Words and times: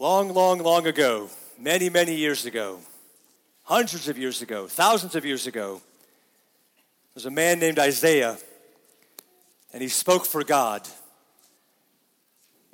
Long, 0.00 0.32
long, 0.32 0.60
long 0.60 0.86
ago, 0.86 1.28
many, 1.58 1.90
many 1.90 2.14
years 2.14 2.46
ago, 2.46 2.78
hundreds 3.64 4.08
of 4.08 4.16
years 4.16 4.40
ago, 4.40 4.66
thousands 4.66 5.14
of 5.14 5.26
years 5.26 5.46
ago, 5.46 5.82
there's 7.12 7.26
a 7.26 7.30
man 7.30 7.58
named 7.58 7.78
Isaiah, 7.78 8.38
and 9.74 9.82
he 9.82 9.90
spoke 9.90 10.24
for 10.24 10.42
God. 10.42 10.88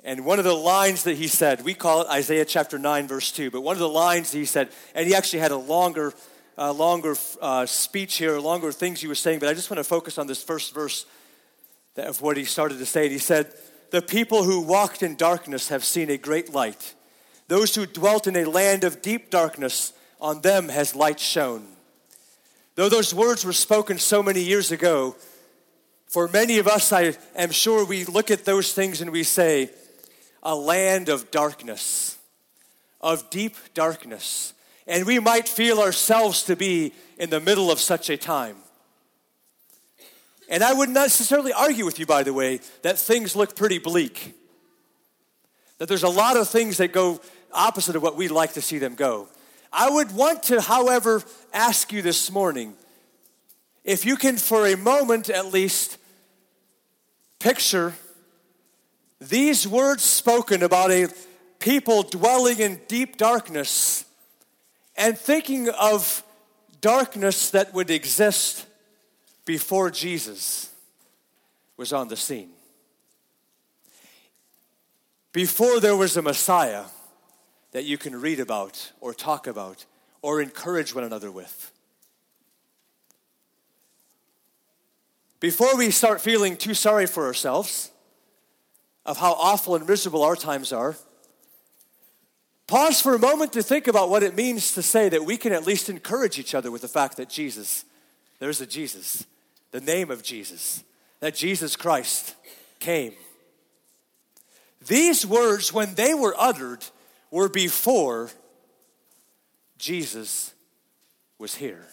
And 0.05 0.23
one 0.23 0.39
of 0.39 0.45
the 0.45 0.53
lines 0.53 1.03
that 1.03 1.17
he 1.17 1.27
said, 1.27 1.65
we 1.65 1.73
call 1.73 2.03
it 2.03 2.07
Isaiah 2.07 2.45
chapter 2.45 2.79
9, 2.79 3.09
verse 3.09 3.29
2, 3.33 3.51
but 3.51 3.59
one 3.59 3.75
of 3.75 3.81
the 3.81 3.89
lines 3.89 4.31
that 4.31 4.37
he 4.37 4.45
said, 4.45 4.69
and 4.95 5.05
he 5.05 5.13
actually 5.13 5.39
had 5.39 5.51
a 5.51 5.57
longer, 5.57 6.13
uh, 6.57 6.71
longer 6.71 7.17
uh, 7.41 7.65
speech 7.65 8.15
here, 8.15 8.39
longer 8.39 8.71
things 8.71 9.01
he 9.01 9.07
was 9.07 9.19
saying, 9.19 9.39
but 9.39 9.49
I 9.49 9.53
just 9.53 9.69
want 9.69 9.79
to 9.79 9.83
focus 9.83 10.17
on 10.17 10.27
this 10.27 10.41
first 10.41 10.73
verse 10.73 11.05
of 11.97 12.21
what 12.21 12.37
he 12.37 12.45
started 12.45 12.77
to 12.77 12.85
say. 12.85 13.03
And 13.03 13.11
he 13.11 13.19
said, 13.19 13.51
The 13.89 14.01
people 14.01 14.43
who 14.43 14.61
walked 14.61 15.03
in 15.03 15.17
darkness 15.17 15.67
have 15.67 15.83
seen 15.83 16.09
a 16.09 16.17
great 16.17 16.53
light. 16.53 16.93
Those 17.47 17.75
who 17.75 17.85
dwelt 17.85 18.27
in 18.27 18.35
a 18.35 18.45
land 18.45 18.83
of 18.83 19.01
deep 19.01 19.29
darkness, 19.29 19.93
on 20.19 20.41
them 20.41 20.69
has 20.69 20.95
light 20.95 21.19
shone. 21.19 21.65
Though 22.75 22.89
those 22.89 23.13
words 23.13 23.45
were 23.45 23.53
spoken 23.53 23.97
so 23.97 24.21
many 24.21 24.41
years 24.41 24.71
ago, 24.71 25.15
for 26.07 26.27
many 26.27 26.57
of 26.57 26.67
us, 26.67 26.91
I 26.93 27.15
am 27.35 27.51
sure 27.51 27.85
we 27.85 28.05
look 28.05 28.31
at 28.31 28.45
those 28.45 28.73
things 28.73 29.01
and 29.01 29.11
we 29.11 29.23
say, 29.23 29.71
a 30.43 30.55
land 30.55 31.09
of 31.09 31.31
darkness, 31.31 32.17
of 33.01 33.29
deep 33.29 33.55
darkness. 33.73 34.53
And 34.85 35.05
we 35.05 35.19
might 35.19 35.49
feel 35.49 35.79
ourselves 35.79 36.43
to 36.43 36.55
be 36.55 36.93
in 37.17 37.29
the 37.29 37.41
middle 37.41 37.69
of 37.69 37.79
such 37.79 38.09
a 38.09 38.15
time. 38.15 38.55
And 40.49 40.63
I 40.63 40.73
wouldn't 40.73 40.95
necessarily 40.95 41.51
argue 41.51 41.83
with 41.83 41.99
you, 41.99 42.05
by 42.05 42.23
the 42.23 42.33
way, 42.33 42.61
that 42.83 42.97
things 42.97 43.35
look 43.35 43.55
pretty 43.55 43.79
bleak. 43.79 44.33
That 45.77 45.89
there's 45.89 46.03
a 46.03 46.09
lot 46.09 46.37
of 46.37 46.47
things 46.47 46.77
that 46.77 46.93
go 46.93 47.19
opposite 47.53 47.95
of 47.95 48.01
what 48.01 48.15
we'd 48.15 48.31
like 48.31 48.53
to 48.53 48.61
see 48.61 48.77
them 48.77 48.95
go. 48.95 49.27
I 49.71 49.89
would 49.89 50.13
want 50.13 50.43
to, 50.43 50.61
however, 50.61 51.23
ask 51.53 51.91
you 51.91 52.01
this 52.01 52.31
morning 52.31 52.73
if 53.83 54.05
you 54.05 54.17
can, 54.17 54.37
for 54.37 54.67
a 54.67 54.75
moment 54.75 55.29
at 55.29 55.53
least, 55.53 55.97
picture 57.39 57.93
these 59.19 59.67
words 59.67 60.03
spoken 60.03 60.61
about 60.61 60.91
a 60.91 61.07
people 61.59 62.03
dwelling 62.03 62.59
in 62.59 62.81
deep 62.87 63.17
darkness 63.17 64.05
and 64.95 65.17
thinking 65.17 65.69
of 65.69 66.23
darkness 66.81 67.49
that 67.51 67.73
would 67.73 67.89
exist 67.89 68.65
before 69.45 69.89
Jesus 69.89 70.69
was 71.77 71.93
on 71.93 72.09
the 72.09 72.17
scene. 72.17 72.49
Before 75.31 75.79
there 75.79 75.95
was 75.95 76.17
a 76.17 76.21
Messiah, 76.21 76.83
that 77.77 77.85
you 77.85 77.95
can 77.95 78.19
read 78.19 78.39
about 78.39 78.91
or 79.01 79.13
talk 79.13 79.45
about 79.45 79.85
or 80.23 80.41
encourage 80.41 80.95
one 80.95 81.03
another 81.03 81.29
with. 81.29 81.71
Before 85.39 85.77
we 85.77 85.91
start 85.91 86.19
feeling 86.19 86.57
too 86.57 86.73
sorry 86.73 87.05
for 87.05 87.27
ourselves 87.27 87.91
of 89.05 89.17
how 89.17 89.33
awful 89.33 89.75
and 89.75 89.87
miserable 89.87 90.23
our 90.23 90.35
times 90.35 90.73
are, 90.73 90.95
pause 92.65 92.99
for 92.99 93.13
a 93.13 93.19
moment 93.19 93.53
to 93.53 93.61
think 93.61 93.87
about 93.87 94.09
what 94.09 94.23
it 94.23 94.35
means 94.35 94.71
to 94.71 94.81
say 94.81 95.07
that 95.09 95.23
we 95.23 95.37
can 95.37 95.53
at 95.53 95.67
least 95.67 95.87
encourage 95.87 96.39
each 96.39 96.55
other 96.55 96.71
with 96.71 96.81
the 96.81 96.87
fact 96.87 97.15
that 97.17 97.29
Jesus, 97.29 97.85
there's 98.39 98.59
a 98.59 98.65
Jesus, 98.65 99.23
the 99.69 99.81
name 99.81 100.09
of 100.09 100.23
Jesus, 100.23 100.83
that 101.19 101.35
Jesus 101.35 101.75
Christ 101.75 102.33
came. 102.79 103.13
These 104.87 105.27
words, 105.27 105.71
when 105.71 105.93
they 105.93 106.15
were 106.15 106.33
uttered, 106.39 106.83
were 107.31 107.49
before 107.49 108.29
Jesus 109.77 110.53
was 111.37 111.55
here. 111.55 111.85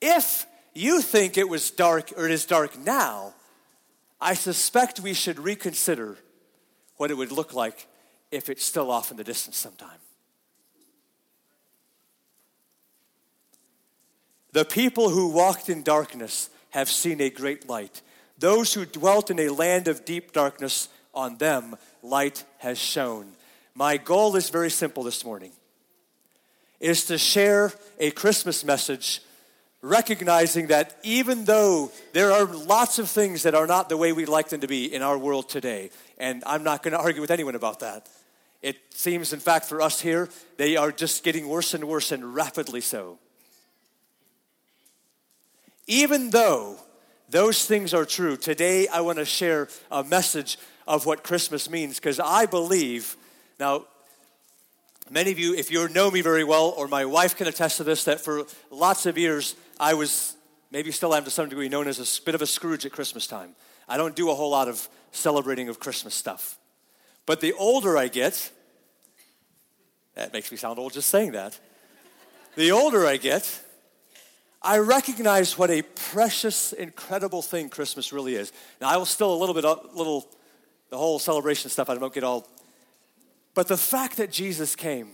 If 0.00 0.46
you 0.74 1.00
think 1.00 1.36
it 1.36 1.48
was 1.48 1.70
dark 1.70 2.12
or 2.16 2.26
it 2.26 2.30
is 2.30 2.46
dark 2.46 2.78
now, 2.78 3.34
I 4.20 4.34
suspect 4.34 5.00
we 5.00 5.14
should 5.14 5.38
reconsider 5.38 6.16
what 6.96 7.10
it 7.10 7.16
would 7.16 7.32
look 7.32 7.54
like 7.54 7.86
if 8.30 8.48
it's 8.48 8.64
still 8.64 8.90
off 8.90 9.10
in 9.10 9.16
the 9.16 9.24
distance 9.24 9.56
sometime. 9.56 9.98
The 14.52 14.64
people 14.64 15.10
who 15.10 15.28
walked 15.28 15.68
in 15.68 15.82
darkness 15.82 16.48
have 16.70 16.88
seen 16.88 17.20
a 17.20 17.28
great 17.28 17.68
light. 17.68 18.00
Those 18.38 18.72
who 18.72 18.86
dwelt 18.86 19.30
in 19.30 19.38
a 19.38 19.50
land 19.50 19.88
of 19.88 20.04
deep 20.04 20.32
darkness, 20.32 20.88
on 21.16 21.38
them 21.38 21.76
light 22.06 22.44
has 22.58 22.78
shone. 22.78 23.32
My 23.74 23.96
goal 23.96 24.36
is 24.36 24.50
very 24.50 24.70
simple 24.70 25.02
this 25.02 25.24
morning. 25.24 25.52
Is 26.80 27.06
to 27.06 27.18
share 27.18 27.72
a 27.98 28.10
Christmas 28.10 28.64
message 28.64 29.22
recognizing 29.82 30.68
that 30.68 30.96
even 31.02 31.44
though 31.44 31.90
there 32.12 32.32
are 32.32 32.44
lots 32.44 32.98
of 32.98 33.08
things 33.08 33.42
that 33.44 33.54
are 33.54 33.66
not 33.66 33.88
the 33.88 33.96
way 33.96 34.12
we'd 34.12 34.28
like 34.28 34.48
them 34.48 34.60
to 34.60 34.66
be 34.66 34.92
in 34.92 35.02
our 35.02 35.16
world 35.16 35.48
today, 35.48 35.90
and 36.18 36.42
I'm 36.46 36.64
not 36.64 36.82
going 36.82 36.92
to 36.92 36.98
argue 36.98 37.20
with 37.20 37.30
anyone 37.30 37.54
about 37.54 37.80
that. 37.80 38.08
It 38.62 38.76
seems, 38.90 39.32
in 39.32 39.40
fact, 39.40 39.66
for 39.66 39.80
us 39.80 40.00
here, 40.00 40.28
they 40.56 40.76
are 40.76 40.90
just 40.90 41.22
getting 41.22 41.48
worse 41.48 41.72
and 41.72 41.84
worse 41.84 42.12
and 42.12 42.34
rapidly 42.34 42.80
so. 42.80 43.18
Even 45.86 46.30
though 46.30 46.76
those 47.28 47.64
things 47.64 47.94
are 47.94 48.04
true, 48.04 48.36
today 48.36 48.88
I 48.88 49.02
want 49.02 49.18
to 49.18 49.24
share 49.24 49.68
a 49.90 50.02
message 50.02 50.58
of 50.86 51.06
what 51.06 51.24
Christmas 51.24 51.68
means 51.68 51.96
because 51.96 52.20
I 52.20 52.46
believe, 52.46 53.16
now, 53.58 53.84
many 55.10 55.32
of 55.32 55.38
you, 55.38 55.54
if 55.54 55.70
you 55.70 55.88
know 55.88 56.10
me 56.10 56.20
very 56.20 56.44
well, 56.44 56.74
or 56.76 56.88
my 56.88 57.04
wife 57.04 57.36
can 57.36 57.46
attest 57.46 57.78
to 57.78 57.84
this, 57.84 58.04
that 58.04 58.20
for 58.20 58.44
lots 58.70 59.06
of 59.06 59.18
years 59.18 59.56
I 59.80 59.94
was, 59.94 60.36
maybe 60.70 60.90
still 60.92 61.14
am 61.14 61.24
to 61.24 61.30
some 61.30 61.48
degree, 61.48 61.68
known 61.68 61.88
as 61.88 61.98
a 61.98 62.22
bit 62.22 62.34
of 62.34 62.42
a 62.42 62.46
Scrooge 62.46 62.86
at 62.86 62.92
Christmas 62.92 63.26
time. 63.26 63.54
I 63.88 63.96
don't 63.96 64.16
do 64.16 64.30
a 64.30 64.34
whole 64.34 64.50
lot 64.50 64.68
of 64.68 64.88
celebrating 65.12 65.68
of 65.68 65.80
Christmas 65.80 66.14
stuff. 66.14 66.58
But 67.24 67.40
the 67.40 67.52
older 67.54 67.96
I 67.98 68.08
get, 68.08 68.52
that 70.14 70.32
makes 70.32 70.50
me 70.50 70.56
sound 70.56 70.78
old 70.78 70.92
just 70.92 71.08
saying 71.08 71.32
that. 71.32 71.58
The 72.54 72.72
older 72.72 73.06
I 73.06 73.16
get, 73.16 73.60
I 74.62 74.78
recognize 74.78 75.58
what 75.58 75.70
a 75.70 75.82
precious, 75.82 76.72
incredible 76.72 77.42
thing 77.42 77.68
Christmas 77.68 78.12
really 78.12 78.34
is. 78.34 78.52
Now, 78.80 78.88
I 78.88 78.96
will 78.96 79.04
still 79.04 79.32
a 79.32 79.36
little 79.36 79.54
bit, 79.54 79.64
a 79.64 79.78
little 79.94 80.26
the 80.90 80.98
whole 80.98 81.18
celebration 81.18 81.70
stuff, 81.70 81.90
I 81.90 81.96
don't 81.96 82.12
get 82.12 82.24
all. 82.24 82.46
But 83.54 83.68
the 83.68 83.76
fact 83.76 84.18
that 84.18 84.30
Jesus 84.30 84.76
came. 84.76 85.08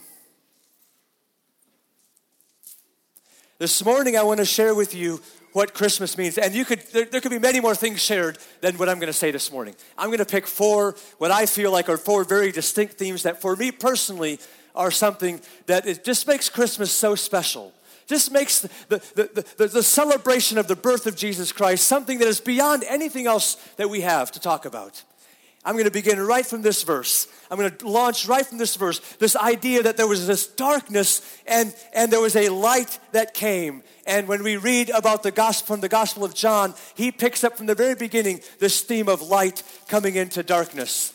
This 3.59 3.85
morning, 3.85 4.17
I 4.17 4.25
want 4.25 4.39
to 4.39 4.45
share 4.45 4.75
with 4.75 4.95
you 4.95 5.21
what 5.53 5.75
Christmas 5.75 6.19
means. 6.19 6.39
And 6.39 6.55
you 6.55 6.65
could, 6.65 6.81
there, 6.93 7.05
there, 7.05 7.21
could 7.21 7.31
be 7.31 7.39
many 7.39 7.61
more 7.61 7.75
things 7.75 8.01
shared 8.01 8.39
than 8.61 8.77
what 8.79 8.89
I'm 8.89 8.99
going 8.99 9.07
to 9.09 9.13
say 9.13 9.31
this 9.31 9.53
morning. 9.53 9.75
I'm 9.97 10.09
going 10.09 10.19
to 10.19 10.25
pick 10.25 10.47
four, 10.47 10.97
what 11.19 11.31
I 11.31 11.47
feel 11.47 11.71
like 11.71 11.89
are 11.89 11.97
four 11.97 12.25
very 12.25 12.51
distinct 12.51 12.95
themes 12.95 13.23
that 13.23 13.41
for 13.41 13.55
me 13.55 13.71
personally 13.71 14.41
are 14.75 14.91
something 14.91 15.41
that 15.67 15.87
it 15.87 16.05
just 16.05 16.27
makes 16.27 16.49
Christmas 16.49 16.91
so 16.91 17.15
special. 17.15 17.73
Just 18.07 18.33
makes 18.33 18.61
the, 18.61 18.71
the, 18.89 19.45
the, 19.57 19.69
the, 19.69 19.83
celebration 19.83 20.59
of 20.59 20.67
the 20.67 20.75
birth 20.75 21.07
of 21.07 21.15
Jesus 21.15 21.53
Christ 21.53 21.87
something 21.87 22.19
that 22.19 22.27
is 22.27 22.41
beyond 22.41 22.85
anything 22.89 23.27
else 23.27 23.55
that 23.77 23.89
we 23.89 24.01
have 24.01 24.33
to 24.33 24.41
talk 24.41 24.65
about. 24.65 25.05
I'm 25.65 25.75
going 25.75 25.85
to 25.85 25.93
begin 25.93 26.19
right 26.19 26.45
from 26.45 26.63
this 26.63 26.83
verse. 26.83 27.29
I'm 27.49 27.57
going 27.57 27.71
to 27.71 27.89
launch 27.89 28.27
right 28.27 28.45
from 28.45 28.59
this 28.59 28.75
verse 28.75 28.99
this 29.19 29.37
idea 29.37 29.85
that 29.85 29.97
there 29.97 30.09
was 30.09 30.27
this 30.27 30.47
darkness 30.47 31.23
and, 31.47 31.73
and 31.93 32.13
there 32.13 32.21
was 32.21 32.35
a 32.35 32.49
light 32.49 32.99
that 33.13 33.33
came. 33.33 33.85
And 34.05 34.27
when 34.27 34.43
we 34.43 34.57
read 34.57 34.91
about 34.91 35.23
the 35.23 35.31
gospel 35.31 35.77
from 35.77 35.81
the 35.81 35.89
Gospel 35.89 36.25
of 36.25 36.35
John, 36.35 36.75
he 36.97 37.13
picks 37.13 37.45
up 37.45 37.57
from 37.57 37.67
the 37.67 37.77
very 37.77 37.95
beginning 37.95 38.41
this 38.59 38.81
theme 38.81 39.09
of 39.09 39.23
light 39.23 39.63
coming 39.87 40.17
into 40.17 40.43
darkness. 40.43 41.13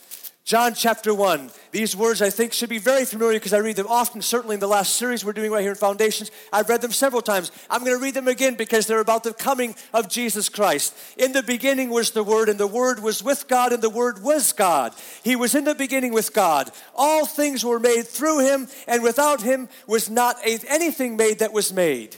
John 0.48 0.76
chapter 0.76 1.14
1. 1.14 1.52
These 1.74 1.94
words 1.94 2.22
I 2.22 2.30
think 2.30 2.54
should 2.54 2.70
be 2.70 2.78
very 2.78 3.04
familiar 3.04 3.38
because 3.38 3.52
I 3.52 3.58
read 3.58 3.76
them 3.76 3.88
often, 3.90 4.22
certainly 4.22 4.54
in 4.54 4.62
the 4.62 4.68
last 4.68 4.96
series 4.96 5.26
we're 5.26 5.34
doing 5.34 5.52
right 5.52 5.62
here 5.62 5.72
in 5.72 5.76
Foundations. 5.76 6.32
I've 6.54 6.70
read 6.70 6.80
them 6.80 6.94
several 6.94 7.22
times. 7.22 7.52
I'm 7.70 7.84
going 7.84 7.98
to 7.98 8.02
read 8.02 8.14
them 8.14 8.30
again 8.30 8.56
because 8.56 8.88
they're 8.88 9.02
about 9.02 9.26
the 9.26 9.34
coming 9.34 9.76
of 9.94 10.08
Jesus 10.08 10.48
Christ. 10.48 10.96
In 11.18 11.34
the 11.34 11.44
beginning 11.44 11.90
was 11.90 12.12
the 12.12 12.24
Word, 12.24 12.48
and 12.48 12.58
the 12.58 12.66
Word 12.66 13.04
was 13.04 13.22
with 13.22 13.50
God, 13.50 13.74
and 13.74 13.84
the 13.84 13.90
Word 13.90 14.24
was 14.24 14.54
God. 14.54 14.94
He 15.22 15.36
was 15.36 15.54
in 15.54 15.66
the 15.66 15.76
beginning 15.76 16.14
with 16.14 16.34
God. 16.34 16.72
All 16.96 17.26
things 17.26 17.66
were 17.66 17.78
made 17.78 18.08
through 18.08 18.40
Him, 18.40 18.70
and 18.88 19.04
without 19.04 19.42
Him 19.42 19.68
was 19.86 20.10
not 20.10 20.38
anything 20.46 21.18
made 21.18 21.40
that 21.40 21.52
was 21.52 21.74
made. 21.74 22.16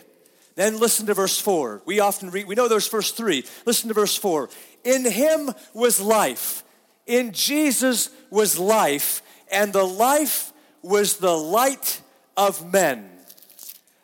Then 0.54 0.80
listen 0.80 1.08
to 1.08 1.16
verse 1.16 1.40
4. 1.40 1.82
We 1.84 2.00
often 2.00 2.30
read, 2.30 2.46
we 2.46 2.54
know 2.54 2.68
those 2.68 2.88
first 2.88 3.18
three. 3.18 3.44
Listen 3.66 3.88
to 3.88 3.96
verse 3.96 4.16
4. 4.16 4.52
In 4.84 5.10
Him 5.10 5.50
was 5.74 6.00
life 6.00 6.64
in 7.10 7.32
Jesus 7.32 8.12
was 8.30 8.60
life, 8.60 9.24
and 9.52 9.74
the 9.74 9.84
life 9.84 10.54
was 10.84 11.18
the 11.18 11.36
light 11.36 12.02
of 12.38 12.72
men. 12.72 13.10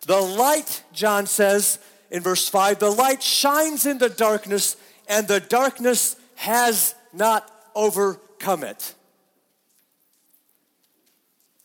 The 0.07 0.19
light, 0.19 0.83
John 0.91 1.27
says 1.27 1.77
in 2.09 2.23
verse 2.23 2.49
5, 2.49 2.79
the 2.79 2.89
light 2.89 3.21
shines 3.21 3.85
in 3.85 3.99
the 3.99 4.09
darkness, 4.09 4.75
and 5.07 5.27
the 5.27 5.39
darkness 5.39 6.15
has 6.33 6.95
not 7.13 7.49
overcome 7.75 8.63
it. 8.63 8.95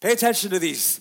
Pay 0.01 0.13
attention 0.13 0.51
to 0.51 0.59
these. 0.59 1.01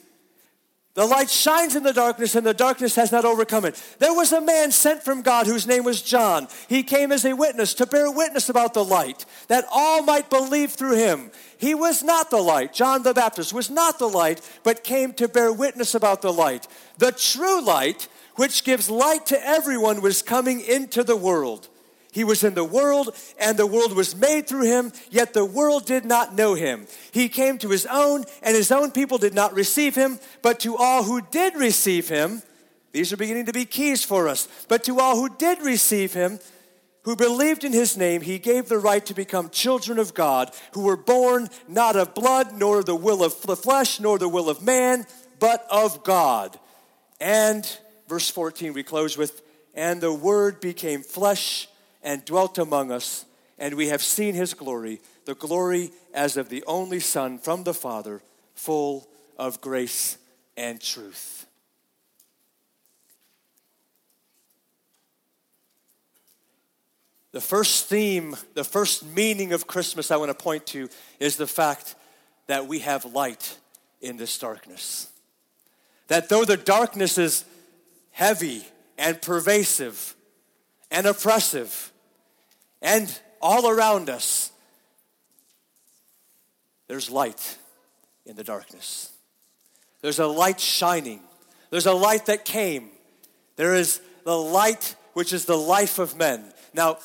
The 1.00 1.06
light 1.06 1.30
shines 1.30 1.78
in 1.78 1.84
the 1.84 1.94
darkness, 1.94 2.36
and 2.36 2.46
the 2.46 2.54
darkness 2.54 2.98
has 2.98 3.10
not 3.10 3.24
overcome 3.24 3.64
it. 3.64 3.82
There 4.00 4.14
was 4.14 4.34
a 4.34 4.42
man 4.42 4.70
sent 4.70 5.02
from 5.02 5.22
God 5.22 5.48
whose 5.48 5.66
name 5.66 5.86
was 5.86 6.02
John. 6.02 6.50
He 6.68 6.84
came 6.84 7.14
as 7.14 7.24
a 7.24 7.38
witness 7.38 7.74
to 7.76 7.86
bear 7.86 8.12
witness 8.12 8.50
about 8.50 8.74
the 8.74 8.84
light, 8.84 9.26
that 9.48 9.64
all 9.72 10.04
might 10.04 10.30
believe 10.30 10.72
through 10.72 10.98
him. 10.98 11.32
He 11.58 11.74
was 11.74 12.04
not 12.04 12.30
the 12.30 12.42
light. 12.42 12.74
John 12.74 13.04
the 13.04 13.14
Baptist 13.14 13.54
was 13.54 13.70
not 13.70 13.98
the 13.98 14.10
light, 14.10 14.42
but 14.64 14.84
came 14.84 15.14
to 15.14 15.30
bear 15.30 15.54
witness 15.54 15.96
about 15.96 16.22
the 16.22 16.34
light. 16.34 16.68
The 16.98 17.14
true 17.14 17.62
light, 17.62 18.10
which 18.36 18.66
gives 18.66 18.90
light 18.90 19.26
to 19.28 19.42
everyone, 19.42 20.02
was 20.02 20.22
coming 20.22 20.60
into 20.60 21.06
the 21.06 21.16
world. 21.16 21.70
He 22.20 22.26
was 22.26 22.44
in 22.44 22.54
the 22.54 22.66
world, 22.66 23.16
and 23.40 23.56
the 23.56 23.66
world 23.66 23.94
was 23.94 24.14
made 24.14 24.46
through 24.46 24.66
him, 24.66 24.92
yet 25.10 25.32
the 25.32 25.46
world 25.46 25.86
did 25.86 26.04
not 26.04 26.36
know 26.36 26.54
him. 26.54 26.86
He 27.14 27.30
came 27.30 27.58
to 27.60 27.70
his 27.70 27.86
own, 27.86 28.26
and 28.44 28.58
his 28.58 28.74
own 28.74 28.92
people 28.92 29.18
did 29.18 29.34
not 29.34 29.54
receive 29.54 29.96
him, 29.96 30.20
but 30.42 30.60
to 30.60 30.76
all 30.76 31.04
who 31.04 31.22
did 31.22 31.56
receive 31.56 32.10
him, 32.10 32.42
these 32.92 33.14
are 33.14 33.16
beginning 33.16 33.46
to 33.46 33.54
be 33.54 33.64
keys 33.64 34.04
for 34.04 34.28
us, 34.28 34.50
but 34.68 34.84
to 34.84 35.00
all 35.00 35.16
who 35.16 35.34
did 35.34 35.62
receive 35.62 36.12
him, 36.12 36.40
who 37.04 37.16
believed 37.16 37.64
in 37.64 37.72
his 37.72 37.96
name, 37.96 38.20
he 38.20 38.38
gave 38.38 38.68
the 38.68 38.80
right 38.80 39.06
to 39.06 39.14
become 39.14 39.50
children 39.50 39.98
of 39.98 40.14
God, 40.14 40.52
who 40.74 40.82
were 40.82 40.98
born 40.98 41.48
not 41.70 41.96
of 41.96 42.14
blood, 42.14 42.52
nor 42.52 42.84
the 42.84 42.96
will 42.96 43.24
of 43.24 43.42
the 43.44 43.56
flesh, 43.56 43.98
nor 44.02 44.20
the 44.20 44.28
will 44.28 44.50
of 44.50 44.62
man, 44.62 45.06
but 45.40 45.66
of 45.72 46.04
God. 46.04 46.60
And 47.22 47.66
verse 48.10 48.30
14, 48.30 48.74
we 48.74 48.84
close 48.84 49.18
with, 49.18 49.42
and 49.74 50.02
the 50.02 50.12
word 50.14 50.60
became 50.60 51.02
flesh 51.02 51.70
and 52.04 52.24
dwelt 52.26 52.58
among 52.58 52.92
us, 52.92 53.26
and 53.58 53.76
we 53.76 53.88
have 53.88 54.02
seen 54.02 54.36
his 54.36 54.54
glory, 54.54 55.02
the 55.26 55.36
glory 55.36 55.92
as 56.14 56.38
of 56.38 56.50
the 56.50 56.64
only 56.66 57.00
Son 57.00 57.38
from 57.38 57.64
the 57.64 57.74
Father, 57.74 58.22
full 58.56 59.08
of 59.38 59.62
grace 59.62 60.18
and 60.56 60.82
truth. 60.82 61.46
The 67.32 67.42
first 67.42 67.86
theme, 67.86 68.36
the 68.56 68.64
first 68.64 69.06
meaning 69.06 69.54
of 69.54 69.68
Christmas 69.68 70.10
I 70.10 70.18
want 70.18 70.30
to 70.30 70.44
point 70.44 70.66
to 70.68 70.90
is 71.20 71.36
the 71.36 71.48
fact 71.48 71.96
that 72.48 72.68
we 72.68 72.80
have 72.80 73.06
light 73.06 73.58
in 74.02 74.18
this 74.18 74.38
darkness. 74.38 75.08
That 76.08 76.28
though 76.28 76.44
the 76.44 76.58
darkness 76.58 77.20
is 77.20 77.46
heavy 78.12 78.66
and 78.98 79.22
pervasive 79.22 80.16
and 80.92 81.06
oppressive, 81.06 81.92
and 82.82 83.20
all 83.42 83.70
around 83.70 84.10
us, 84.10 84.52
there's 86.88 87.10
light 87.10 87.58
in 88.26 88.36
the 88.36 88.44
darkness. 88.44 89.12
There's 90.02 90.20
a 90.20 90.28
light 90.28 90.60
shining. 90.60 91.22
There's 91.70 91.86
a 91.86 91.94
light 91.94 92.26
that 92.28 92.46
came. 92.46 92.90
There 93.56 93.76
is 93.76 94.02
the 94.24 94.38
light 94.38 94.96
which 95.14 95.34
is 95.34 95.46
the 95.46 95.58
life 95.58 96.00
of 96.00 96.18
men. 96.18 96.44
Now, 96.74 96.98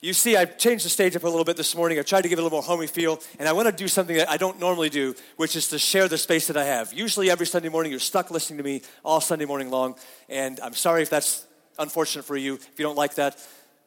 you 0.00 0.14
see, 0.14 0.34
I've 0.34 0.56
changed 0.56 0.86
the 0.86 0.88
stage 0.88 1.14
up 1.14 1.24
a 1.24 1.28
little 1.28 1.44
bit 1.44 1.58
this 1.58 1.76
morning. 1.76 1.98
I 1.98 2.02
tried 2.02 2.22
to 2.22 2.28
give 2.30 2.38
it 2.38 2.42
a 2.42 2.44
little 2.44 2.56
more 2.56 2.62
homey 2.62 2.86
feel, 2.86 3.20
and 3.38 3.46
I 3.46 3.52
want 3.52 3.66
to 3.66 3.72
do 3.72 3.86
something 3.86 4.16
that 4.16 4.30
I 4.30 4.38
don't 4.38 4.58
normally 4.58 4.88
do, 4.88 5.14
which 5.36 5.56
is 5.56 5.68
to 5.68 5.78
share 5.78 6.08
the 6.08 6.16
space 6.16 6.46
that 6.46 6.56
I 6.56 6.64
have. 6.64 6.94
Usually, 6.94 7.30
every 7.30 7.46
Sunday 7.46 7.68
morning, 7.68 7.92
you're 7.92 8.00
stuck 8.00 8.30
listening 8.30 8.56
to 8.56 8.64
me 8.64 8.80
all 9.04 9.20
Sunday 9.20 9.44
morning 9.44 9.70
long, 9.70 9.96
and 10.30 10.58
I'm 10.60 10.72
sorry 10.72 11.02
if 11.02 11.10
that's 11.10 11.44
unfortunate 11.80 12.24
for 12.24 12.36
you. 12.36 12.54
If 12.54 12.78
you 12.78 12.84
don't 12.84 12.96
like 12.96 13.14
that, 13.16 13.36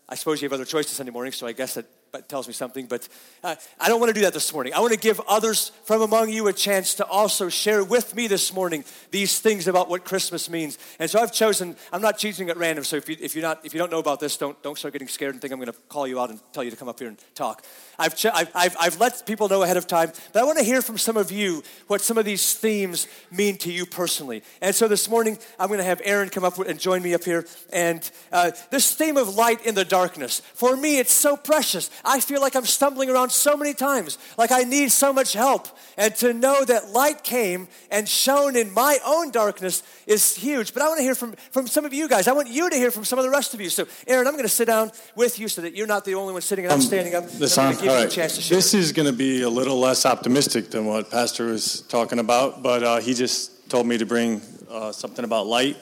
I 0.09 0.15
suppose 0.15 0.41
you 0.41 0.47
have 0.47 0.53
other 0.53 0.65
choices 0.65 0.97
Sunday 0.97 1.11
morning, 1.11 1.31
so 1.31 1.47
I 1.47 1.53
guess 1.53 1.75
that 1.75 1.85
tells 2.21 2.47
me 2.47 2.53
something. 2.53 2.85
But 2.85 3.07
uh, 3.43 3.55
I 3.79 3.87
don't 3.87 3.99
want 3.99 4.09
to 4.09 4.13
do 4.13 4.21
that 4.21 4.33
this 4.33 4.53
morning. 4.53 4.73
I 4.73 4.79
want 4.79 4.93
to 4.93 4.99
give 4.99 5.19
others 5.27 5.71
from 5.85 6.01
among 6.01 6.29
you 6.29 6.47
a 6.47 6.53
chance 6.53 6.95
to 6.95 7.05
also 7.05 7.49
share 7.49 7.83
with 7.83 8.15
me 8.15 8.27
this 8.27 8.53
morning 8.53 8.83
these 9.11 9.39
things 9.39 9.67
about 9.67 9.89
what 9.89 10.05
Christmas 10.05 10.49
means. 10.49 10.77
And 10.99 11.09
so 11.09 11.19
I've 11.19 11.33
chosen. 11.33 11.75
I'm 11.91 12.01
not 12.01 12.17
choosing 12.17 12.49
at 12.49 12.57
random. 12.57 12.83
So 12.83 12.97
if 12.97 13.09
you 13.09 13.17
if 13.19 13.35
you're 13.35 13.41
not 13.41 13.65
if 13.65 13.73
you 13.73 13.79
don't 13.79 13.91
know 13.91 13.99
about 13.99 14.19
this, 14.19 14.37
don't 14.37 14.61
don't 14.61 14.77
start 14.77 14.93
getting 14.93 15.07
scared 15.07 15.33
and 15.33 15.41
think 15.41 15.51
I'm 15.51 15.59
going 15.59 15.71
to 15.71 15.79
call 15.89 16.07
you 16.07 16.19
out 16.19 16.29
and 16.29 16.39
tell 16.51 16.63
you 16.63 16.71
to 16.71 16.77
come 16.77 16.89
up 16.89 16.99
here 16.99 17.07
and 17.07 17.17
talk. 17.35 17.63
I've, 17.99 18.15
ch- 18.15 18.25
I've, 18.25 18.49
I've, 18.55 18.75
I've 18.79 18.99
let 18.99 19.25
people 19.25 19.47
know 19.49 19.61
ahead 19.61 19.77
of 19.77 19.87
time, 19.87 20.11
but 20.31 20.41
I 20.41 20.45
want 20.45 20.57
to 20.57 20.63
hear 20.63 20.81
from 20.81 20.97
some 20.97 21.17
of 21.17 21.31
you 21.31 21.63
what 21.87 22.01
some 22.01 22.17
of 22.17 22.25
these 22.25 22.55
themes 22.55 23.07
mean 23.31 23.57
to 23.57 23.71
you 23.71 23.85
personally. 23.85 24.43
And 24.61 24.73
so 24.73 24.87
this 24.87 25.07
morning, 25.09 25.37
I'm 25.59 25.67
going 25.67 25.79
to 25.79 25.83
have 25.83 26.01
Aaron 26.03 26.29
come 26.29 26.43
up 26.43 26.57
and 26.57 26.79
join 26.79 27.03
me 27.03 27.13
up 27.13 27.23
here. 27.23 27.45
And 27.71 28.09
uh, 28.31 28.51
this 28.71 28.95
theme 28.95 29.17
of 29.17 29.35
light 29.35 29.65
in 29.65 29.75
the 29.75 29.85
darkness, 29.85 30.41
for 30.53 30.75
me, 30.75 30.99
it's 30.99 31.13
so 31.13 31.37
precious. 31.37 31.89
I 32.05 32.19
feel 32.19 32.41
like 32.41 32.55
I'm 32.55 32.65
stumbling 32.65 33.09
around 33.09 33.31
so 33.31 33.55
many 33.55 33.73
times, 33.73 34.17
like 34.37 34.51
I 34.51 34.63
need 34.63 34.91
so 34.91 35.13
much 35.13 35.33
help. 35.33 35.67
And 35.97 36.13
to 36.15 36.33
know 36.33 36.65
that 36.65 36.89
light 36.89 37.23
came 37.23 37.67
and 37.89 38.07
shone 38.09 38.55
in 38.55 38.73
my 38.73 38.97
own 39.05 39.31
darkness 39.31 39.83
is 40.05 40.35
huge. 40.35 40.73
But 40.73 40.83
I 40.83 40.87
want 40.87 40.97
to 40.97 41.03
hear 41.03 41.15
from, 41.15 41.33
from 41.51 41.67
some 41.67 41.85
of 41.85 41.93
you 41.93 42.09
guys. 42.09 42.27
I 42.27 42.33
want 42.33 42.49
you 42.49 42.69
to 42.69 42.75
hear 42.75 42.91
from 42.91 43.05
some 43.05 43.19
of 43.19 43.23
the 43.23 43.31
rest 43.31 43.53
of 43.53 43.61
you. 43.61 43.69
So, 43.69 43.85
Aaron, 44.07 44.27
I'm 44.27 44.33
going 44.33 44.43
to 44.43 44.49
sit 44.49 44.65
down 44.65 44.91
with 45.15 45.39
you 45.39 45.47
so 45.47 45.61
that 45.61 45.75
you're 45.75 45.87
not 45.87 46.03
the 46.03 46.15
only 46.15 46.33
one 46.33 46.41
sitting 46.41 46.65
and 46.65 46.73
I'm 46.73 46.79
um, 46.79 46.85
standing 46.85 47.15
up. 47.15 47.29
This, 47.29 47.57
on, 47.57 47.75
all 47.75 47.85
right. 47.85 48.09
this 48.09 48.73
is 48.73 48.91
going 48.91 49.07
to 49.07 49.15
be 49.15 49.43
a 49.43 49.49
little 49.49 49.79
less 49.79 50.05
optimistic 50.05 50.71
than 50.71 50.85
what 50.85 51.09
Pastor 51.09 51.45
was 51.45 51.81
talking 51.81 52.19
about, 52.19 52.61
but 52.61 52.83
uh, 52.83 52.99
he 52.99 53.13
just 53.13 53.69
told 53.69 53.87
me 53.87 53.97
to 53.97 54.05
bring 54.05 54.41
uh, 54.69 54.91
something 54.91 55.23
about 55.23 55.47
light. 55.47 55.77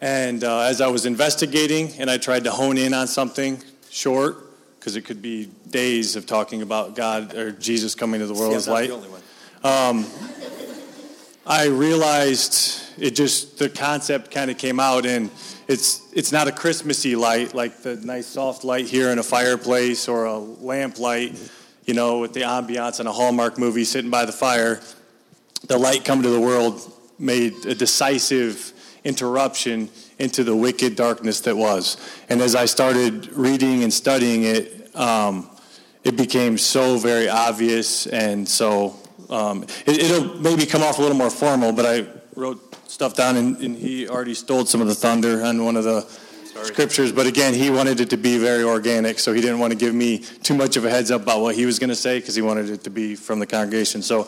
And 0.00 0.44
uh, 0.44 0.60
as 0.60 0.80
I 0.80 0.86
was 0.86 1.06
investigating 1.06 1.92
and 1.98 2.08
I 2.08 2.18
tried 2.18 2.44
to 2.44 2.52
hone 2.52 2.78
in 2.78 2.94
on 2.94 3.08
something 3.08 3.60
short, 3.90 4.47
because 4.78 4.96
it 4.96 5.02
could 5.02 5.20
be 5.20 5.48
days 5.70 6.16
of 6.16 6.26
talking 6.26 6.62
about 6.62 6.94
God 6.94 7.34
or 7.34 7.50
Jesus 7.52 7.94
coming 7.94 8.20
to 8.20 8.26
the 8.26 8.34
world 8.34 8.54
as 8.54 8.68
light. 8.68 8.90
Um, 9.62 10.06
I 11.46 11.66
realized 11.66 12.82
it 12.98 13.12
just 13.12 13.58
the 13.58 13.68
concept 13.68 14.30
kind 14.30 14.50
of 14.50 14.58
came 14.58 14.78
out, 14.78 15.06
and 15.06 15.30
it's 15.66 16.12
it's 16.12 16.30
not 16.30 16.46
a 16.46 16.52
Christmassy 16.52 17.16
light 17.16 17.54
like 17.54 17.82
the 17.82 17.96
nice 17.96 18.26
soft 18.26 18.64
light 18.64 18.86
here 18.86 19.10
in 19.10 19.18
a 19.18 19.22
fireplace 19.22 20.08
or 20.08 20.26
a 20.26 20.38
lamp 20.38 20.98
light, 20.98 21.38
you 21.86 21.94
know, 21.94 22.18
with 22.18 22.34
the 22.34 22.42
ambiance 22.42 23.00
in 23.00 23.06
a 23.06 23.12
Hallmark 23.12 23.58
movie 23.58 23.84
sitting 23.84 24.10
by 24.10 24.24
the 24.24 24.32
fire. 24.32 24.80
The 25.66 25.78
light 25.78 26.04
coming 26.04 26.22
to 26.22 26.30
the 26.30 26.40
world 26.40 26.80
made 27.18 27.66
a 27.66 27.74
decisive 27.74 28.72
interruption 29.04 29.88
into 30.18 30.44
the 30.44 30.54
wicked 30.54 30.96
darkness 30.96 31.40
that 31.40 31.56
was. 31.56 31.96
And 32.28 32.40
as 32.40 32.54
I 32.54 32.64
started 32.64 33.32
reading 33.32 33.82
and 33.82 33.92
studying 33.92 34.44
it, 34.44 34.96
um, 34.96 35.50
it 36.04 36.16
became 36.16 36.58
so 36.58 36.98
very 36.98 37.28
obvious 37.28 38.06
and 38.06 38.48
so 38.48 38.96
um, 39.30 39.64
it, 39.86 40.10
will 40.10 40.34
maybe 40.40 40.64
come 40.64 40.82
off 40.82 40.98
a 40.98 41.02
little 41.02 41.16
more 41.16 41.30
formal, 41.30 41.72
but 41.72 41.84
I 41.84 42.06
wrote 42.34 42.62
stuff 42.90 43.14
down, 43.14 43.36
and, 43.36 43.56
and, 43.58 43.76
he 43.76 44.08
already 44.08 44.34
stole 44.34 44.64
some 44.64 44.80
of 44.80 44.86
the 44.86 44.94
thunder 44.94 45.42
on 45.44 45.64
one 45.64 45.76
of 45.76 45.84
the 45.84 46.00
Sorry. 46.00 46.64
scriptures. 46.64 47.12
But 47.12 47.26
again, 47.26 47.52
he 47.52 47.68
wanted 47.68 48.00
it 48.00 48.10
to 48.10 48.16
be 48.16 48.38
very 48.38 48.62
organic, 48.62 49.18
so 49.18 49.34
he 49.34 49.40
didn't 49.40 49.58
want 49.58 49.72
to 49.72 49.78
give 49.78 49.94
me 49.94 50.18
too 50.18 50.54
much 50.54 50.76
of 50.76 50.84
a 50.84 50.90
heads 50.90 51.10
up 51.10 51.22
about 51.22 51.42
what 51.42 51.54
he 51.54 51.66
was 51.66 51.78
going 51.78 51.90
to 51.90 51.96
say 51.96 52.20
because 52.20 52.34
he 52.34 52.42
wanted 52.42 52.70
it 52.70 52.84
to 52.84 52.90
be 52.90 53.14
from 53.14 53.38
the 53.38 53.46
congregation. 53.46 54.00
So, 54.00 54.20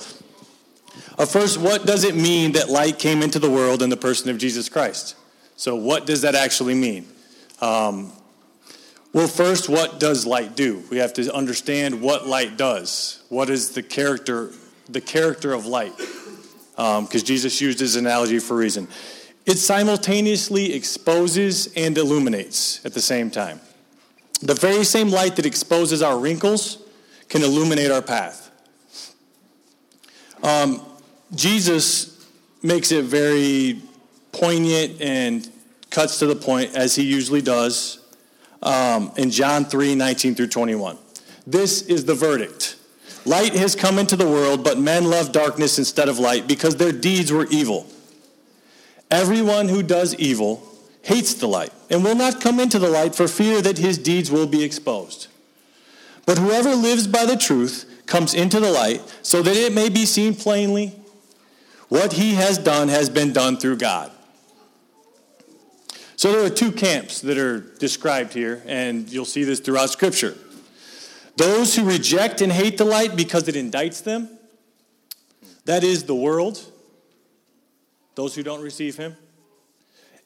uh, 1.19 1.25
first, 1.25 1.59
what 1.59 1.87
does 1.87 2.05
it 2.05 2.15
mean 2.15 2.53
that 2.53 2.69
light 2.69 2.99
came 2.99 3.23
into 3.23 3.39
the 3.39 3.51
world 3.51 3.83
in 3.83 3.89
the 3.89 3.97
person 3.97 4.29
of 4.31 4.37
Jesus 4.37 4.69
Christ? 4.69 5.17
So, 5.61 5.77
what 5.77 6.07
does 6.07 6.23
that 6.23 6.35
actually 6.35 6.75
mean? 6.75 7.07
Um, 7.61 8.15
well, 9.13 9.29
first, 9.29 9.69
what 9.69 10.01
does 10.01 10.25
light 10.25 10.57
do? 10.57 10.83
We 10.91 10.97
have 10.97 11.13
to 11.13 11.35
understand 11.35 12.01
what 12.01 12.27
light 12.27 12.57
does. 12.57 13.23
What 13.29 13.51
is 13.51 13.73
the 13.73 13.83
character 13.83 14.53
the 14.89 15.03
character 15.03 15.53
of 15.53 15.67
light, 15.67 15.93
because 15.97 16.97
um, 16.97 17.07
Jesus 17.11 17.61
used 17.61 17.79
his 17.79 17.95
analogy 17.95 18.39
for 18.39 18.55
a 18.55 18.57
reason. 18.57 18.89
It 19.45 19.59
simultaneously 19.59 20.73
exposes 20.73 21.71
and 21.77 21.99
illuminates 21.99 22.83
at 22.87 22.95
the 22.95 23.03
same 23.03 23.31
time. 23.31 23.61
The 24.41 24.55
very 24.55 24.85
same 24.85 25.11
light 25.11 25.37
that 25.37 25.45
exposes 25.45 26.01
our 26.01 26.19
wrinkles 26.19 26.79
can 27.29 27.43
illuminate 27.43 27.91
our 27.91 28.01
path. 28.01 28.51
Um, 30.43 30.81
Jesus 31.35 32.27
makes 32.63 32.93
it 32.93 33.05
very 33.05 33.83
poignant 34.33 35.01
and 35.01 35.49
cuts 35.91 36.19
to 36.21 36.27
the 36.27 36.37
point, 36.37 36.77
as 36.77 36.95
he 36.95 37.03
usually 37.03 37.43
does, 37.43 37.99
um, 38.63 39.13
in 39.17 39.31
John 39.31 39.65
3 39.65 39.95
19 39.95 40.35
through 40.35 40.49
21. 40.49 40.99
This 41.47 41.83
is 41.83 42.05
the 42.05 42.15
verdict. 42.15 42.77
Light 43.27 43.55
has 43.55 43.75
come 43.75 43.99
into 43.99 44.17
the 44.17 44.27
world, 44.27 44.65
but 44.65 44.79
men 44.79 45.05
love 45.05 45.33
darkness 45.33 45.79
instead 45.79 46.09
of 46.09 46.19
light 46.19 46.47
because 46.47 46.77
their 46.77 46.93
deeds 46.93 47.33
were 47.33 47.47
evil. 47.51 47.87
Everyone 49.11 49.69
who 49.69 49.83
does 49.83 50.15
evil 50.15 50.67
hates 51.03 51.35
the 51.35 51.49
light 51.49 51.73
and 51.91 52.05
will 52.05 52.15
not 52.15 52.41
come 52.41 52.61
into 52.61 52.79
the 52.79 52.89
light 52.89 53.15
for 53.15 53.29
fear 53.29 53.61
that 53.61 53.79
his 53.79 53.99
deeds 53.99 54.31
will 54.31 54.47
be 54.47 54.63
exposed. 54.63 55.27
But 56.25 56.39
whoever 56.39 56.75
lives 56.75 57.07
by 57.07 57.27
the 57.27 57.37
truth 57.37 58.03
comes 58.07 58.35
into 58.35 58.61
the 58.61 58.71
light 58.71 59.03
so 59.23 59.43
that 59.43 59.57
it 59.57 59.73
may 59.73 59.89
be 59.89 60.07
seen 60.07 60.35
plainly 60.35 60.95
what 61.89 62.13
he 62.13 62.35
has 62.35 62.57
done 62.57 62.89
has 62.89 63.11
been 63.11 63.33
done 63.33 63.57
through 63.57 63.77
God. 63.77 64.13
So 66.21 66.31
there 66.33 66.45
are 66.45 66.51
two 66.51 66.71
camps 66.71 67.23
that 67.23 67.39
are 67.39 67.61
described 67.61 68.35
here, 68.35 68.63
and 68.67 69.11
you'll 69.11 69.25
see 69.25 69.43
this 69.43 69.59
throughout 69.59 69.89
Scripture. 69.89 70.37
Those 71.39 71.75
who 71.75 71.83
reject 71.83 72.43
and 72.43 72.53
hate 72.53 72.77
the 72.77 72.85
light 72.85 73.17
because 73.17 73.49
it 73.49 73.55
indicts 73.55 74.05
them, 74.05 74.29
that 75.65 75.83
is 75.83 76.05
the 76.05 76.15
world, 76.15 76.63
those 78.17 78.35
who 78.35 78.43
don't 78.43 78.61
receive 78.61 78.99
him, 78.99 79.17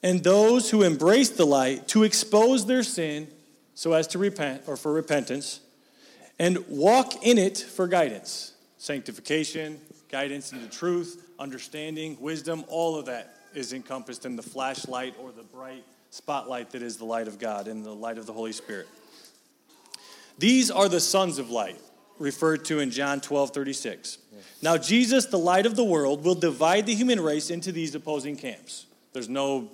and 0.03 0.25
those 0.25 0.69
who 0.69 0.83
embrace 0.83 1.31
the 1.31 1.47
light 1.47 1.87
to 1.87 2.03
expose 2.03 2.67
their 2.67 2.83
sin 2.83 3.29
so 3.75 3.93
as 3.93 4.09
to 4.09 4.19
repent 4.19 4.63
or 4.67 4.77
for 4.77 4.93
repentance, 4.93 5.61
and 6.41 6.59
walk 6.67 7.25
in 7.25 7.39
it 7.39 7.57
for 7.57 7.87
guidance, 7.87 8.55
sanctification, 8.79 9.81
guidance 10.11 10.53
into 10.53 10.67
truth, 10.69 11.25
understanding, 11.39 12.17
wisdom, 12.21 12.65
all 12.67 12.99
of 12.99 13.07
that 13.07 13.34
is 13.55 13.73
encompassed 13.73 14.27
in 14.27 14.37
the 14.37 14.43
flashlight 14.43 15.15
or 15.21 15.33
the 15.33 15.43
bright 15.43 15.85
spotlight 16.11 16.71
that 16.71 16.83
is 16.83 16.97
the 16.97 17.05
light 17.05 17.29
of 17.29 17.39
God 17.39 17.67
and 17.67 17.85
the 17.85 17.95
light 17.95 18.19
of 18.19 18.27
the 18.27 18.33
Holy 18.33 18.53
Spirit. 18.53 18.89
These 20.39 20.71
are 20.71 20.89
the 20.89 21.01
sons 21.01 21.39
of 21.39 21.51
light, 21.51 21.81
referred 22.19 22.65
to 22.67 22.81
in 22.81 22.91
John 22.91 23.21
12 23.21 23.51
36. 23.51 24.19
Now, 24.63 24.77
Jesus, 24.77 25.27
the 25.27 25.39
light 25.39 25.67
of 25.67 25.77
the 25.77 25.85
world, 25.85 26.25
will 26.25 26.35
divide 26.35 26.87
the 26.87 26.95
human 26.95 27.21
race 27.21 27.51
into 27.51 27.73
these 27.73 27.95
opposing 27.95 28.37
camps. 28.37 28.87
There's 29.13 29.29
no 29.29 29.71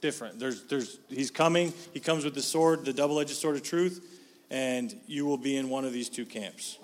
different. 0.00 0.38
There's, 0.38 0.64
there's, 0.64 0.98
he's 1.08 1.30
coming, 1.30 1.72
he 1.92 2.00
comes 2.00 2.24
with 2.24 2.34
the 2.34 2.42
sword, 2.42 2.84
the 2.84 2.92
double 2.92 3.20
edged 3.20 3.30
sword 3.30 3.56
of 3.56 3.62
truth, 3.62 4.04
and 4.50 4.94
you 5.06 5.26
will 5.26 5.36
be 5.36 5.56
in 5.56 5.68
one 5.68 5.84
of 5.84 5.92
these 5.92 6.08
two 6.08 6.26
camps. 6.26 6.78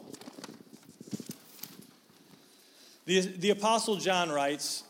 The, 3.06 3.20
the 3.20 3.50
Apostle 3.50 3.96
John 3.96 4.30
writes, 4.30 4.82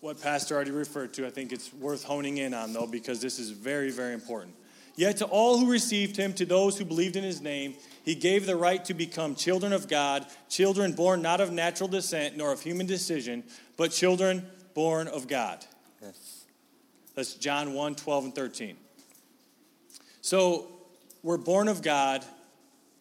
what 0.00 0.20
Pastor 0.20 0.54
already 0.54 0.70
referred 0.70 1.14
to, 1.14 1.26
I 1.26 1.30
think 1.30 1.52
it's 1.52 1.72
worth 1.72 2.04
honing 2.04 2.38
in 2.38 2.54
on, 2.54 2.72
though, 2.72 2.86
because 2.86 3.20
this 3.20 3.38
is 3.38 3.50
very, 3.50 3.90
very 3.90 4.14
important. 4.14 4.54
Yet 4.96 5.18
to 5.18 5.26
all 5.26 5.58
who 5.58 5.70
received 5.70 6.16
him, 6.16 6.32
to 6.34 6.44
those 6.44 6.76
who 6.76 6.84
believed 6.84 7.16
in 7.16 7.22
his 7.22 7.40
name, 7.40 7.74
he 8.04 8.14
gave 8.14 8.46
the 8.46 8.56
right 8.56 8.84
to 8.86 8.94
become 8.94 9.34
children 9.34 9.72
of 9.72 9.86
God, 9.86 10.26
children 10.48 10.92
born 10.92 11.22
not 11.22 11.40
of 11.40 11.52
natural 11.52 11.88
descent 11.88 12.36
nor 12.36 12.52
of 12.52 12.60
human 12.62 12.86
decision, 12.86 13.44
but 13.76 13.92
children 13.92 14.44
born 14.74 15.06
of 15.06 15.28
God. 15.28 15.64
Yes. 16.02 16.44
That's 17.14 17.34
John 17.34 17.74
1 17.74 17.94
12 17.94 18.24
and 18.24 18.34
13. 18.34 18.76
So 20.20 20.68
we're 21.22 21.36
born 21.36 21.68
of 21.68 21.82
God, 21.82 22.24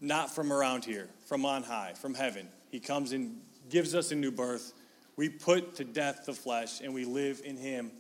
not 0.02 0.34
from 0.34 0.54
around 0.54 0.86
here, 0.86 1.08
from 1.26 1.46
on 1.46 1.64
high, 1.64 1.94
from 1.94 2.14
heaven. 2.14 2.48
He 2.70 2.80
comes 2.80 3.12
and 3.12 3.42
gives 3.70 3.96
us 3.96 4.12
a 4.12 4.16
new 4.16 4.32
birth. 4.32 4.74
We 5.18 5.30
put 5.30 5.76
to 5.76 5.84
death 5.84 6.26
the 6.26 6.34
flesh 6.34 6.80
and 6.82 6.94
we 6.94 7.04
live 7.04 7.42
in 7.44 7.58
Him, 7.58 7.92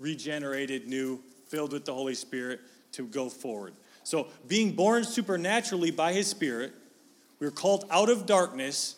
regenerated, 0.00 0.88
new, 0.88 1.20
filled 1.46 1.72
with 1.72 1.84
the 1.84 1.94
Holy 1.94 2.14
Spirit 2.14 2.60
to 2.92 3.06
go 3.06 3.28
forward. 3.28 3.74
So, 4.02 4.28
being 4.48 4.72
born 4.72 5.04
supernaturally 5.04 5.90
by 5.90 6.12
His 6.12 6.26
Spirit, 6.26 6.72
we're 7.38 7.50
called 7.50 7.84
out 7.90 8.08
of 8.08 8.26
darkness 8.26 8.96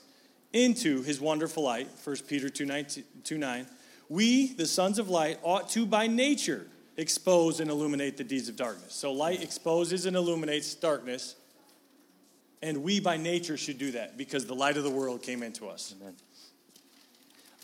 into 0.52 1.02
His 1.02 1.20
wonderful 1.20 1.64
light, 1.64 1.88
1 2.02 2.16
Peter 2.28 2.48
2 2.48 2.64
9. 2.64 2.86
2 3.24 3.38
9. 3.38 3.66
We, 4.08 4.52
the 4.52 4.66
sons 4.66 4.98
of 4.98 5.10
light, 5.10 5.38
ought 5.42 5.68
to 5.70 5.84
by 5.84 6.06
nature 6.06 6.68
expose 6.96 7.60
and 7.60 7.68
illuminate 7.68 8.16
the 8.16 8.24
deeds 8.24 8.48
of 8.48 8.56
darkness. 8.56 8.94
So, 8.94 9.12
light 9.12 9.42
exposes 9.42 10.06
and 10.06 10.16
illuminates 10.16 10.74
darkness 10.74 11.34
and 12.62 12.82
we 12.82 13.00
by 13.00 13.16
nature 13.16 13.56
should 13.56 13.78
do 13.78 13.92
that 13.92 14.16
because 14.16 14.46
the 14.46 14.54
light 14.54 14.76
of 14.76 14.84
the 14.84 14.90
world 14.90 15.22
came 15.22 15.42
into 15.42 15.68
us. 15.68 15.94
Amen. 16.00 16.14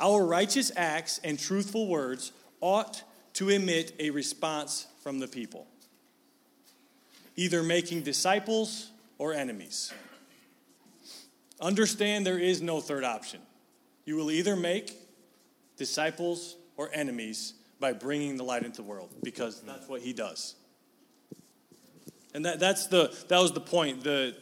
Our 0.03 0.27
righteous 0.27 0.73
acts 0.75 1.21
and 1.23 1.39
truthful 1.39 1.87
words 1.87 2.33
ought 2.61 3.05
to 3.35 3.51
emit 3.51 3.95
a 4.01 4.11
response 4.11 4.89
from 5.01 5.21
the 5.21 5.29
people, 5.29 5.69
either 7.37 7.63
making 7.63 8.03
disciples 8.03 8.91
or 9.19 9.33
enemies. 9.33 9.93
Understand 11.61 12.27
there 12.27 12.39
is 12.39 12.61
no 12.61 12.81
third 12.81 13.05
option. 13.05 13.39
You 14.05 14.17
will 14.17 14.33
either 14.33 14.57
make 14.57 14.99
disciples 15.77 16.57
or 16.77 16.91
enemies 16.93 17.55
by 17.79 17.93
bringing 17.93 18.37
the 18.37 18.43
light 18.43 18.65
into 18.65 18.79
the 18.79 18.89
world 18.89 19.15
because 19.23 19.61
that's 19.63 19.89
what 19.89 20.01
he 20.01 20.13
does. 20.13 20.57
And 22.35 22.45
that, 22.45 22.59
that's 22.59 22.89
the, 22.89 23.17
that 23.29 23.39
was 23.39 23.53
the 23.53 23.61
point. 23.61 24.03
The, 24.03 24.35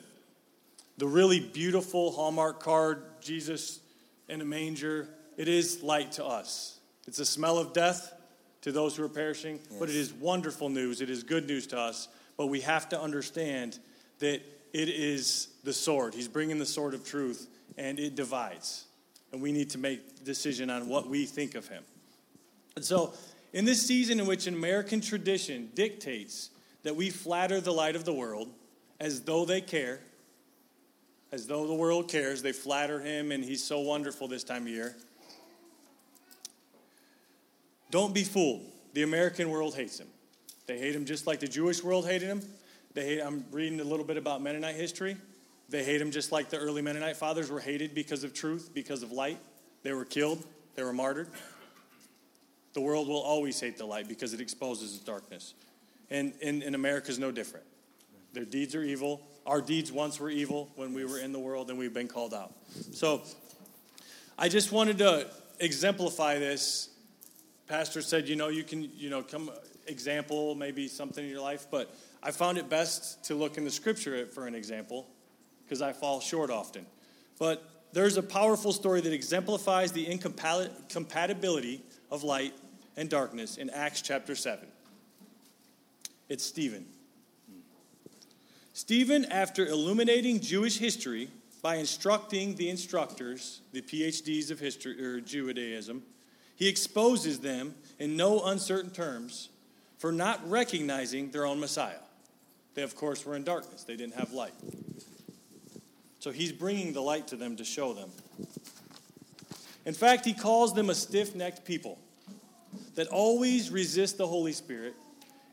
the 0.96 1.06
really 1.06 1.40
beautiful 1.40 2.12
Hallmark 2.12 2.60
card, 2.60 3.02
Jesus 3.20 3.80
in 4.26 4.40
a 4.40 4.44
manger, 4.44 5.08
it 5.40 5.48
is 5.48 5.82
light 5.82 6.12
to 6.12 6.24
us. 6.26 6.80
It's 7.08 7.18
a 7.18 7.24
smell 7.24 7.56
of 7.56 7.72
death 7.72 8.12
to 8.60 8.72
those 8.72 8.94
who 8.94 9.04
are 9.04 9.08
perishing, 9.08 9.58
yes. 9.70 9.78
but 9.80 9.88
it 9.88 9.94
is 9.94 10.12
wonderful 10.12 10.68
news. 10.68 11.00
It 11.00 11.08
is 11.08 11.22
good 11.22 11.46
news 11.46 11.66
to 11.68 11.78
us. 11.78 12.08
But 12.36 12.48
we 12.48 12.60
have 12.60 12.90
to 12.90 13.00
understand 13.00 13.78
that 14.18 14.42
it 14.74 14.88
is 14.90 15.48
the 15.64 15.72
sword. 15.72 16.12
He's 16.12 16.28
bringing 16.28 16.58
the 16.58 16.66
sword 16.66 16.92
of 16.92 17.06
truth, 17.06 17.48
and 17.78 17.98
it 17.98 18.16
divides. 18.16 18.84
And 19.32 19.40
we 19.40 19.50
need 19.50 19.70
to 19.70 19.78
make 19.78 20.24
decision 20.24 20.68
on 20.68 20.90
what 20.90 21.08
we 21.08 21.24
think 21.24 21.54
of 21.54 21.66
him. 21.68 21.84
And 22.76 22.84
so, 22.84 23.14
in 23.54 23.64
this 23.64 23.80
season 23.80 24.20
in 24.20 24.26
which 24.26 24.46
an 24.46 24.52
American 24.52 25.00
tradition 25.00 25.70
dictates 25.74 26.50
that 26.82 26.96
we 26.96 27.08
flatter 27.08 27.62
the 27.62 27.72
light 27.72 27.96
of 27.96 28.04
the 28.04 28.12
world 28.12 28.50
as 29.00 29.22
though 29.22 29.46
they 29.46 29.62
care, 29.62 30.00
as 31.32 31.46
though 31.46 31.66
the 31.66 31.72
world 31.72 32.08
cares. 32.08 32.42
They 32.42 32.52
flatter 32.52 33.00
him, 33.00 33.32
and 33.32 33.42
he's 33.42 33.64
so 33.64 33.80
wonderful 33.80 34.28
this 34.28 34.44
time 34.44 34.64
of 34.64 34.68
year. 34.68 34.96
Don't 37.90 38.14
be 38.14 38.24
fooled. 38.24 38.62
The 38.94 39.02
American 39.02 39.50
world 39.50 39.74
hates 39.74 39.98
him. 39.98 40.08
They 40.66 40.78
hate 40.78 40.94
him 40.94 41.04
just 41.04 41.26
like 41.26 41.40
the 41.40 41.48
Jewish 41.48 41.82
world 41.82 42.06
hated 42.06 42.26
him. 42.26 42.42
They 42.94 43.04
hate, 43.04 43.20
I'm 43.20 43.44
reading 43.50 43.80
a 43.80 43.84
little 43.84 44.04
bit 44.04 44.16
about 44.16 44.42
Mennonite 44.42 44.76
history. 44.76 45.16
They 45.68 45.84
hate 45.84 46.00
him 46.00 46.10
just 46.10 46.32
like 46.32 46.50
the 46.50 46.58
early 46.58 46.82
Mennonite 46.82 47.16
fathers 47.16 47.50
were 47.50 47.60
hated 47.60 47.94
because 47.94 48.24
of 48.24 48.34
truth, 48.34 48.70
because 48.74 49.02
of 49.02 49.12
light. 49.12 49.38
They 49.82 49.92
were 49.92 50.04
killed, 50.04 50.44
they 50.74 50.82
were 50.82 50.92
martyred. 50.92 51.28
The 52.72 52.80
world 52.80 53.08
will 53.08 53.20
always 53.20 53.58
hate 53.58 53.78
the 53.78 53.84
light 53.84 54.08
because 54.08 54.32
it 54.32 54.40
exposes 54.40 54.94
its 54.94 55.04
darkness. 55.04 55.54
And, 56.10 56.32
and, 56.42 56.62
and 56.62 56.74
America 56.74 57.10
is 57.10 57.18
no 57.18 57.30
different. 57.30 57.66
Their 58.32 58.44
deeds 58.44 58.74
are 58.74 58.82
evil, 58.82 59.22
our 59.46 59.60
deeds 59.60 59.90
once 59.90 60.20
were 60.20 60.30
evil 60.30 60.70
when 60.76 60.92
we 60.92 61.04
were 61.04 61.18
in 61.18 61.32
the 61.32 61.38
world 61.38 61.70
and 61.70 61.78
we've 61.78 61.94
been 61.94 62.08
called 62.08 62.34
out. 62.34 62.52
So 62.92 63.22
I 64.38 64.48
just 64.48 64.70
wanted 64.70 64.98
to 64.98 65.28
exemplify 65.58 66.38
this. 66.38 66.88
Pastor 67.70 68.02
said, 68.02 68.28
you 68.28 68.34
know, 68.34 68.48
you 68.48 68.64
can, 68.64 68.90
you 68.96 69.10
know, 69.10 69.22
come 69.22 69.48
example, 69.86 70.56
maybe 70.56 70.88
something 70.88 71.24
in 71.24 71.30
your 71.30 71.40
life, 71.40 71.68
but 71.70 71.94
I 72.20 72.32
found 72.32 72.58
it 72.58 72.68
best 72.68 73.22
to 73.26 73.36
look 73.36 73.58
in 73.58 73.64
the 73.64 73.70
scripture 73.70 74.26
for 74.26 74.48
an 74.48 74.56
example 74.56 75.06
because 75.64 75.80
I 75.80 75.92
fall 75.92 76.18
short 76.18 76.50
often. 76.50 76.84
But 77.38 77.62
there's 77.92 78.16
a 78.16 78.24
powerful 78.24 78.72
story 78.72 79.00
that 79.02 79.12
exemplifies 79.12 79.92
the 79.92 80.04
incompatibility 80.10 81.84
of 82.10 82.24
light 82.24 82.54
and 82.96 83.08
darkness 83.08 83.56
in 83.56 83.70
Acts 83.70 84.02
chapter 84.02 84.34
7. 84.34 84.66
It's 86.28 86.44
Stephen. 86.44 86.86
Stephen, 88.72 89.26
after 89.26 89.64
illuminating 89.64 90.40
Jewish 90.40 90.78
history 90.78 91.30
by 91.62 91.76
instructing 91.76 92.56
the 92.56 92.68
instructors, 92.68 93.60
the 93.70 93.80
PhDs 93.80 94.50
of 94.50 94.58
history 94.58 95.00
or 95.00 95.20
Judaism, 95.20 96.02
he 96.60 96.68
exposes 96.68 97.40
them 97.40 97.74
in 97.98 98.18
no 98.18 98.44
uncertain 98.44 98.90
terms 98.90 99.48
for 99.96 100.12
not 100.12 100.46
recognizing 100.48 101.30
their 101.30 101.46
own 101.46 101.58
Messiah. 101.58 101.98
They, 102.74 102.82
of 102.82 102.94
course, 102.94 103.24
were 103.24 103.34
in 103.34 103.44
darkness, 103.44 103.82
they 103.82 103.96
didn't 103.96 104.14
have 104.14 104.32
light. 104.32 104.52
So 106.18 106.30
he's 106.30 106.52
bringing 106.52 106.92
the 106.92 107.00
light 107.00 107.28
to 107.28 107.36
them 107.36 107.56
to 107.56 107.64
show 107.64 107.94
them. 107.94 108.10
In 109.86 109.94
fact, 109.94 110.26
he 110.26 110.34
calls 110.34 110.74
them 110.74 110.90
a 110.90 110.94
stiff 110.94 111.34
necked 111.34 111.64
people 111.64 111.98
that 112.94 113.08
always 113.08 113.70
resist 113.70 114.18
the 114.18 114.26
Holy 114.26 114.52
Spirit 114.52 114.94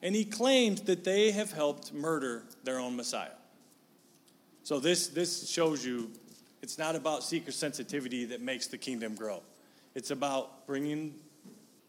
and 0.04 0.14
he 0.14 0.26
claims 0.26 0.82
that 0.82 1.06
they 1.06 1.32
have 1.32 1.54
helped 1.54 1.94
murder 1.94 2.44
their 2.66 2.80
own 2.80 2.98
Messiah. 2.98 3.32
So 4.64 4.82
this, 4.82 5.08
this 5.08 5.50
shows 5.50 5.86
you 5.86 6.12
it's 6.62 6.78
not 6.78 6.98
about 6.98 7.24
seeker 7.24 7.54
sensitivity 7.54 8.26
that 8.26 8.42
makes 8.42 8.68
the 8.68 8.78
kingdom 8.78 9.16
grow. 9.16 9.42
It's 9.98 10.12
about 10.12 10.68
bringing, 10.68 11.16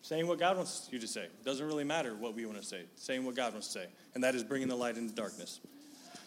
saying 0.01 0.27
what 0.27 0.39
God 0.39 0.57
wants 0.57 0.89
you 0.91 0.99
to 0.99 1.07
say. 1.07 1.25
It 1.25 1.45
doesn't 1.45 1.67
really 1.67 1.85
matter 1.85 2.15
what 2.15 2.35
we 2.35 2.47
want 2.47 2.59
to 2.59 2.65
say, 2.65 2.85
saying 2.97 3.23
what 3.23 3.35
God 3.35 3.53
wants 3.53 3.67
to 3.67 3.81
say, 3.81 3.87
and 4.15 4.25
that 4.25 4.35
is 4.35 4.43
bringing 4.43 4.67
the 4.67 4.75
light 4.75 4.97
into 4.97 5.15
darkness. 5.15 5.61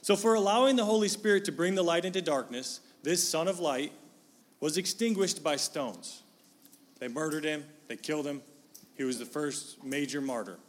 So, 0.03 0.15
for 0.15 0.35
allowing 0.35 0.75
the 0.75 0.85
Holy 0.85 1.07
Spirit 1.07 1.43
to 1.45 1.51
bring 1.51 1.73
the 1.73 1.81
light 1.81 2.05
into 2.05 2.21
darkness, 2.21 2.81
this 3.01 3.27
Son 3.27 3.47
of 3.47 3.57
Light 3.59 3.93
was 4.59 4.77
extinguished 4.77 5.43
by 5.43 5.55
stones. 5.55 6.21
They 6.99 7.07
murdered 7.07 7.45
him, 7.45 7.63
they 7.87 7.97
killed 7.97 8.27
him. 8.27 8.43
He 8.93 9.03
was 9.03 9.17
the 9.17 9.25
first 9.25 9.83
major 9.83 10.21
martyr. 10.21 10.59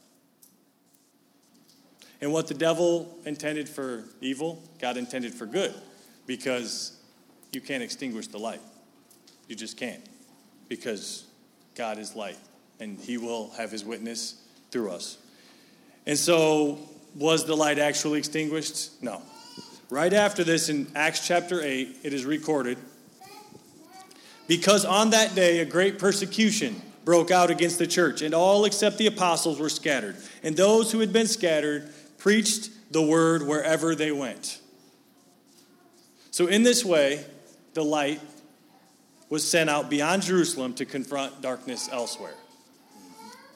And 2.22 2.32
what 2.32 2.46
the 2.46 2.54
devil 2.54 3.18
intended 3.26 3.68
for 3.68 4.04
evil, 4.22 4.62
God 4.80 4.96
intended 4.96 5.34
for 5.34 5.44
good 5.44 5.74
because 6.26 6.96
you 7.52 7.60
can't 7.60 7.82
extinguish 7.82 8.28
the 8.28 8.38
light. 8.38 8.62
You 9.46 9.56
just 9.56 9.76
can't 9.76 10.02
because 10.76 11.26
God 11.74 11.98
is 11.98 12.16
light 12.16 12.38
and 12.80 12.98
he 12.98 13.18
will 13.18 13.50
have 13.58 13.70
his 13.70 13.84
witness 13.84 14.40
through 14.70 14.90
us. 14.90 15.18
And 16.06 16.18
so, 16.18 16.78
was 17.14 17.44
the 17.44 17.54
light 17.54 17.78
actually 17.78 18.18
extinguished? 18.18 19.02
No. 19.02 19.20
Right 19.90 20.14
after 20.14 20.42
this, 20.42 20.70
in 20.70 20.86
Acts 20.94 21.26
chapter 21.26 21.60
8, 21.60 21.98
it 22.02 22.14
is 22.14 22.24
recorded 22.24 22.78
because 24.48 24.86
on 24.86 25.10
that 25.10 25.34
day 25.34 25.58
a 25.58 25.66
great 25.66 25.98
persecution 25.98 26.80
broke 27.04 27.30
out 27.30 27.50
against 27.50 27.78
the 27.78 27.86
church, 27.86 28.22
and 28.22 28.32
all 28.32 28.64
except 28.64 28.96
the 28.96 29.08
apostles 29.08 29.60
were 29.60 29.68
scattered. 29.68 30.16
And 30.42 30.56
those 30.56 30.90
who 30.90 31.00
had 31.00 31.12
been 31.12 31.26
scattered 31.26 31.92
preached 32.16 32.70
the 32.90 33.02
word 33.02 33.46
wherever 33.46 33.94
they 33.94 34.10
went. 34.10 34.58
So, 36.30 36.46
in 36.46 36.62
this 36.62 36.82
way, 36.82 37.26
the 37.74 37.84
light 37.84 38.22
was 39.32 39.48
sent 39.48 39.70
out 39.70 39.88
beyond 39.88 40.22
Jerusalem 40.22 40.74
to 40.74 40.84
confront 40.84 41.40
darkness 41.40 41.88
elsewhere. 41.90 42.34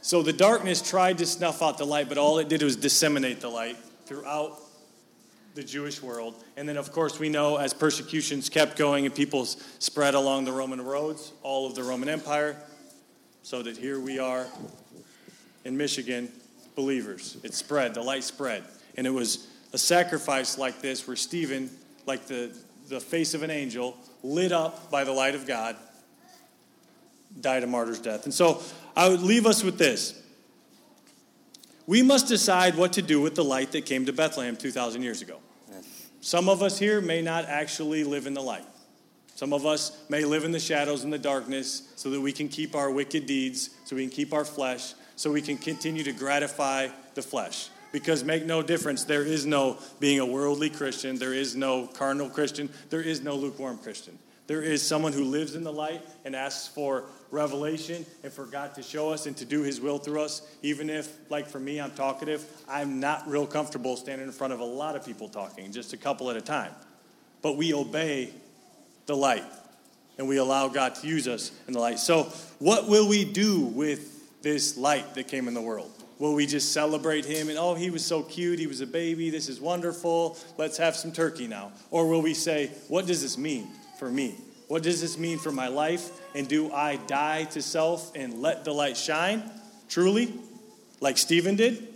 So, 0.00 0.22
the 0.22 0.32
darkness 0.32 0.80
tried 0.80 1.18
to 1.18 1.26
snuff 1.26 1.60
out 1.60 1.76
the 1.76 1.84
light, 1.84 2.08
but 2.08 2.16
all 2.16 2.38
it 2.38 2.48
did 2.48 2.62
was 2.62 2.76
disseminate 2.76 3.40
the 3.42 3.50
light 3.50 3.76
throughout 4.06 4.58
the 5.54 5.62
Jewish 5.62 6.02
world. 6.02 6.42
And 6.56 6.66
then, 6.66 6.78
of 6.78 6.92
course, 6.92 7.18
we 7.18 7.28
know 7.28 7.58
as 7.58 7.74
persecutions 7.74 8.48
kept 8.48 8.78
going 8.78 9.04
and 9.04 9.14
people 9.14 9.44
spread 9.44 10.14
along 10.14 10.46
the 10.46 10.52
Roman 10.52 10.80
roads, 10.80 11.32
all 11.42 11.66
of 11.66 11.74
the 11.74 11.82
Roman 11.82 12.08
Empire, 12.08 12.56
so 13.42 13.60
that 13.60 13.76
here 13.76 14.00
we 14.00 14.18
are 14.18 14.46
in 15.66 15.76
Michigan, 15.76 16.32
believers. 16.74 17.36
It 17.42 17.52
spread, 17.52 17.92
the 17.92 18.00
light 18.00 18.24
spread. 18.24 18.64
And 18.96 19.06
it 19.06 19.10
was 19.10 19.46
a 19.74 19.78
sacrifice 19.78 20.56
like 20.56 20.80
this 20.80 21.06
where 21.06 21.16
Stephen, 21.16 21.68
like 22.06 22.26
the, 22.26 22.56
the 22.88 23.00
face 23.00 23.34
of 23.34 23.42
an 23.42 23.50
angel, 23.50 23.96
lit 24.22 24.52
up 24.52 24.90
by 24.90 25.04
the 25.04 25.12
light 25.12 25.34
of 25.34 25.46
God, 25.46 25.76
died 27.40 27.62
a 27.62 27.66
martyr's 27.66 28.00
death. 28.00 28.24
And 28.24 28.32
so 28.32 28.62
I 28.96 29.08
would 29.08 29.20
leave 29.20 29.46
us 29.46 29.62
with 29.62 29.78
this. 29.78 30.22
We 31.86 32.02
must 32.02 32.28
decide 32.28 32.76
what 32.76 32.94
to 32.94 33.02
do 33.02 33.20
with 33.20 33.34
the 33.34 33.44
light 33.44 33.72
that 33.72 33.86
came 33.86 34.06
to 34.06 34.12
Bethlehem 34.12 34.56
2,000 34.56 35.02
years 35.02 35.22
ago. 35.22 35.38
Some 36.20 36.48
of 36.48 36.62
us 36.62 36.78
here 36.78 37.00
may 37.00 37.22
not 37.22 37.44
actually 37.44 38.02
live 38.02 38.26
in 38.26 38.34
the 38.34 38.42
light. 38.42 38.64
Some 39.36 39.52
of 39.52 39.66
us 39.66 39.96
may 40.08 40.24
live 40.24 40.44
in 40.44 40.50
the 40.50 40.58
shadows 40.58 41.04
and 41.04 41.12
the 41.12 41.18
darkness 41.18 41.92
so 41.94 42.10
that 42.10 42.20
we 42.20 42.32
can 42.32 42.48
keep 42.48 42.74
our 42.74 42.90
wicked 42.90 43.26
deeds, 43.26 43.70
so 43.84 43.94
we 43.94 44.02
can 44.02 44.10
keep 44.10 44.32
our 44.32 44.44
flesh, 44.44 44.94
so 45.14 45.30
we 45.30 45.42
can 45.42 45.56
continue 45.56 46.02
to 46.02 46.12
gratify 46.12 46.88
the 47.14 47.22
flesh. 47.22 47.68
Because 47.96 48.24
make 48.24 48.44
no 48.44 48.60
difference, 48.60 49.04
there 49.04 49.22
is 49.22 49.46
no 49.46 49.78
being 50.00 50.20
a 50.20 50.26
worldly 50.26 50.68
Christian, 50.68 51.16
there 51.16 51.32
is 51.32 51.56
no 51.56 51.86
carnal 51.86 52.28
Christian, 52.28 52.68
there 52.90 53.00
is 53.00 53.22
no 53.22 53.34
lukewarm 53.36 53.78
Christian. 53.78 54.18
There 54.48 54.60
is 54.60 54.86
someone 54.86 55.14
who 55.14 55.24
lives 55.24 55.54
in 55.54 55.64
the 55.64 55.72
light 55.72 56.02
and 56.26 56.36
asks 56.36 56.68
for 56.68 57.04
revelation 57.30 58.04
and 58.22 58.30
for 58.30 58.44
God 58.44 58.74
to 58.74 58.82
show 58.82 59.08
us 59.08 59.24
and 59.24 59.34
to 59.38 59.46
do 59.46 59.62
His 59.62 59.80
will 59.80 59.96
through 59.96 60.20
us. 60.20 60.46
Even 60.60 60.90
if, 60.90 61.10
like 61.30 61.46
for 61.46 61.58
me, 61.58 61.80
I'm 61.80 61.90
talkative, 61.92 62.44
I'm 62.68 63.00
not 63.00 63.26
real 63.26 63.46
comfortable 63.46 63.96
standing 63.96 64.26
in 64.26 64.32
front 64.34 64.52
of 64.52 64.60
a 64.60 64.64
lot 64.64 64.94
of 64.94 65.06
people 65.06 65.30
talking, 65.30 65.72
just 65.72 65.94
a 65.94 65.96
couple 65.96 66.28
at 66.30 66.36
a 66.36 66.42
time. 66.42 66.72
But 67.40 67.56
we 67.56 67.72
obey 67.72 68.28
the 69.06 69.16
light 69.16 69.44
and 70.18 70.28
we 70.28 70.36
allow 70.36 70.68
God 70.68 70.96
to 70.96 71.06
use 71.06 71.26
us 71.26 71.50
in 71.66 71.72
the 71.72 71.80
light. 71.80 71.98
So, 71.98 72.24
what 72.58 72.90
will 72.90 73.08
we 73.08 73.24
do 73.24 73.60
with 73.60 74.42
this 74.42 74.76
light 74.76 75.14
that 75.14 75.28
came 75.28 75.48
in 75.48 75.54
the 75.54 75.62
world? 75.62 75.95
Will 76.18 76.34
we 76.34 76.46
just 76.46 76.72
celebrate 76.72 77.24
him 77.24 77.48
and, 77.48 77.58
oh, 77.58 77.74
he 77.74 77.90
was 77.90 78.04
so 78.04 78.22
cute, 78.22 78.58
he 78.58 78.66
was 78.66 78.80
a 78.80 78.86
baby, 78.86 79.28
this 79.28 79.48
is 79.48 79.60
wonderful, 79.60 80.38
let's 80.56 80.78
have 80.78 80.96
some 80.96 81.12
turkey 81.12 81.46
now? 81.46 81.72
Or 81.90 82.08
will 82.08 82.22
we 82.22 82.32
say, 82.32 82.70
what 82.88 83.06
does 83.06 83.20
this 83.22 83.36
mean? 83.36 83.68
for 83.98 84.10
me? 84.10 84.34
What 84.68 84.82
does 84.82 85.00
this 85.00 85.18
mean 85.18 85.38
for 85.38 85.52
my 85.52 85.68
life? 85.68 86.10
And 86.34 86.48
do 86.48 86.72
I 86.72 86.96
die 86.96 87.44
to 87.44 87.62
self 87.62 88.12
and 88.14 88.42
let 88.42 88.64
the 88.64 88.72
light 88.72 88.96
shine 88.96 89.42
truly, 89.88 90.32
like 91.00 91.18
Stephen 91.18 91.56
did? 91.56 91.88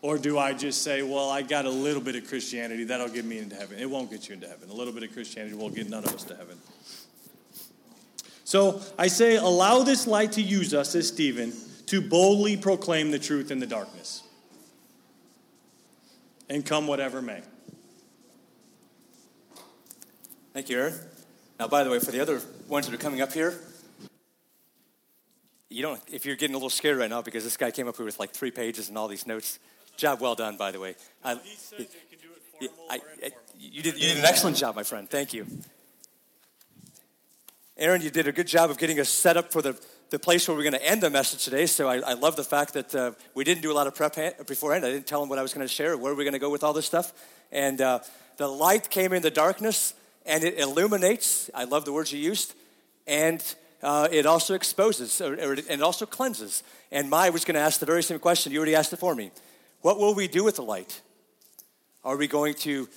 Or 0.00 0.16
do 0.16 0.38
I 0.38 0.52
just 0.52 0.82
say, 0.82 1.02
well, 1.02 1.28
I 1.28 1.42
got 1.42 1.64
a 1.64 1.70
little 1.70 2.00
bit 2.00 2.14
of 2.14 2.28
Christianity, 2.28 2.84
that'll 2.84 3.08
get 3.08 3.24
me 3.24 3.38
into 3.38 3.56
heaven? 3.56 3.78
It 3.78 3.90
won't 3.90 4.10
get 4.10 4.28
you 4.28 4.34
into 4.34 4.46
heaven. 4.46 4.70
A 4.70 4.72
little 4.72 4.92
bit 4.92 5.02
of 5.02 5.12
Christianity 5.12 5.56
will 5.56 5.70
get 5.70 5.90
none 5.90 6.04
of 6.04 6.14
us 6.14 6.22
to 6.24 6.36
heaven. 6.36 6.56
So 8.44 8.80
I 8.96 9.08
say, 9.08 9.36
allow 9.36 9.82
this 9.82 10.06
light 10.06 10.32
to 10.32 10.42
use 10.42 10.72
us 10.72 10.94
as 10.94 11.08
Stephen 11.08 11.52
to 11.88 12.00
boldly 12.00 12.56
proclaim 12.56 13.10
the 13.10 13.18
truth 13.18 13.50
in 13.50 13.60
the 13.60 13.66
darkness. 13.66 14.22
And 16.50 16.64
come 16.64 16.86
whatever 16.86 17.20
may. 17.22 17.40
Thank 20.52 20.68
you, 20.68 20.78
Aaron. 20.78 20.94
Now, 21.58 21.68
by 21.68 21.84
the 21.84 21.90
way, 21.90 21.98
for 21.98 22.10
the 22.10 22.20
other 22.20 22.40
ones 22.68 22.86
that 22.86 22.94
are 22.94 22.98
coming 22.98 23.20
up 23.20 23.32
here, 23.32 23.54
you 25.70 25.82
don't, 25.82 26.00
if 26.10 26.24
you're 26.24 26.36
getting 26.36 26.54
a 26.54 26.58
little 26.58 26.70
scared 26.70 26.98
right 26.98 27.10
now 27.10 27.22
because 27.22 27.44
this 27.44 27.56
guy 27.56 27.70
came 27.70 27.88
up 27.88 27.96
here 27.96 28.06
with 28.06 28.18
like 28.18 28.30
three 28.30 28.50
pages 28.50 28.88
and 28.88 28.96
all 28.96 29.08
these 29.08 29.26
notes, 29.26 29.58
job 29.96 30.20
well 30.20 30.34
done, 30.34 30.56
by 30.56 30.70
the 30.70 30.80
way. 30.80 30.94
I, 31.24 31.34
he 31.34 31.56
says 31.56 31.86
can 32.10 32.18
do 32.20 32.28
it 32.60 32.70
I, 32.90 33.00
I, 33.24 33.30
you, 33.58 33.82
did, 33.82 33.94
you 33.94 34.08
did 34.08 34.18
an 34.18 34.24
excellent 34.24 34.56
job, 34.56 34.76
my 34.76 34.82
friend. 34.82 35.08
Thank 35.08 35.32
you. 35.32 35.46
Aaron, 37.76 38.02
you 38.02 38.10
did 38.10 38.26
a 38.26 38.32
good 38.32 38.46
job 38.46 38.70
of 38.70 38.78
getting 38.78 38.98
us 38.98 39.08
set 39.08 39.36
up 39.36 39.52
for 39.52 39.62
the, 39.62 39.78
the 40.10 40.18
place 40.18 40.48
where 40.48 40.56
we're 40.56 40.62
going 40.62 40.72
to 40.74 40.84
end 40.84 41.02
the 41.02 41.10
message 41.10 41.44
today. 41.44 41.66
So 41.66 41.88
I, 41.88 41.98
I 41.98 42.12
love 42.14 42.36
the 42.36 42.44
fact 42.44 42.74
that 42.74 42.94
uh, 42.94 43.12
we 43.34 43.44
didn't 43.44 43.62
do 43.62 43.70
a 43.70 43.74
lot 43.74 43.86
of 43.86 43.94
prep 43.94 44.14
beforehand. 44.46 44.84
I 44.84 44.90
didn't 44.90 45.06
tell 45.06 45.20
them 45.20 45.28
what 45.28 45.38
I 45.38 45.42
was 45.42 45.52
going 45.52 45.66
to 45.66 45.72
share, 45.72 45.96
where 45.96 46.14
we're 46.14 46.24
going 46.24 46.32
to 46.32 46.38
go 46.38 46.50
with 46.50 46.64
all 46.64 46.72
this 46.72 46.86
stuff. 46.86 47.12
And 47.52 47.80
uh, 47.80 48.00
the 48.36 48.48
light 48.48 48.90
came 48.90 49.12
in 49.12 49.22
the 49.22 49.30
darkness 49.30 49.94
and 50.24 50.44
it 50.44 50.58
illuminates. 50.58 51.50
I 51.54 51.64
love 51.64 51.84
the 51.84 51.92
words 51.92 52.12
you 52.12 52.18
used. 52.18 52.54
And 53.06 53.42
uh, 53.82 54.08
it 54.10 54.26
also 54.26 54.54
exposes, 54.54 55.20
or, 55.20 55.34
or, 55.34 55.52
and 55.52 55.70
it 55.70 55.82
also 55.82 56.06
cleanses. 56.06 56.62
And 56.90 57.08
Mai 57.08 57.30
was 57.30 57.44
going 57.44 57.54
to 57.54 57.60
ask 57.60 57.80
the 57.80 57.86
very 57.86 58.02
same 58.02 58.18
question. 58.18 58.52
You 58.52 58.58
already 58.58 58.74
asked 58.74 58.92
it 58.92 58.98
for 58.98 59.14
me. 59.14 59.30
What 59.82 59.98
will 59.98 60.14
we 60.14 60.26
do 60.26 60.44
with 60.44 60.56
the 60.56 60.62
light? 60.62 61.00
Are 62.04 62.16
we 62.16 62.26
going 62.26 62.54
to 62.54 62.88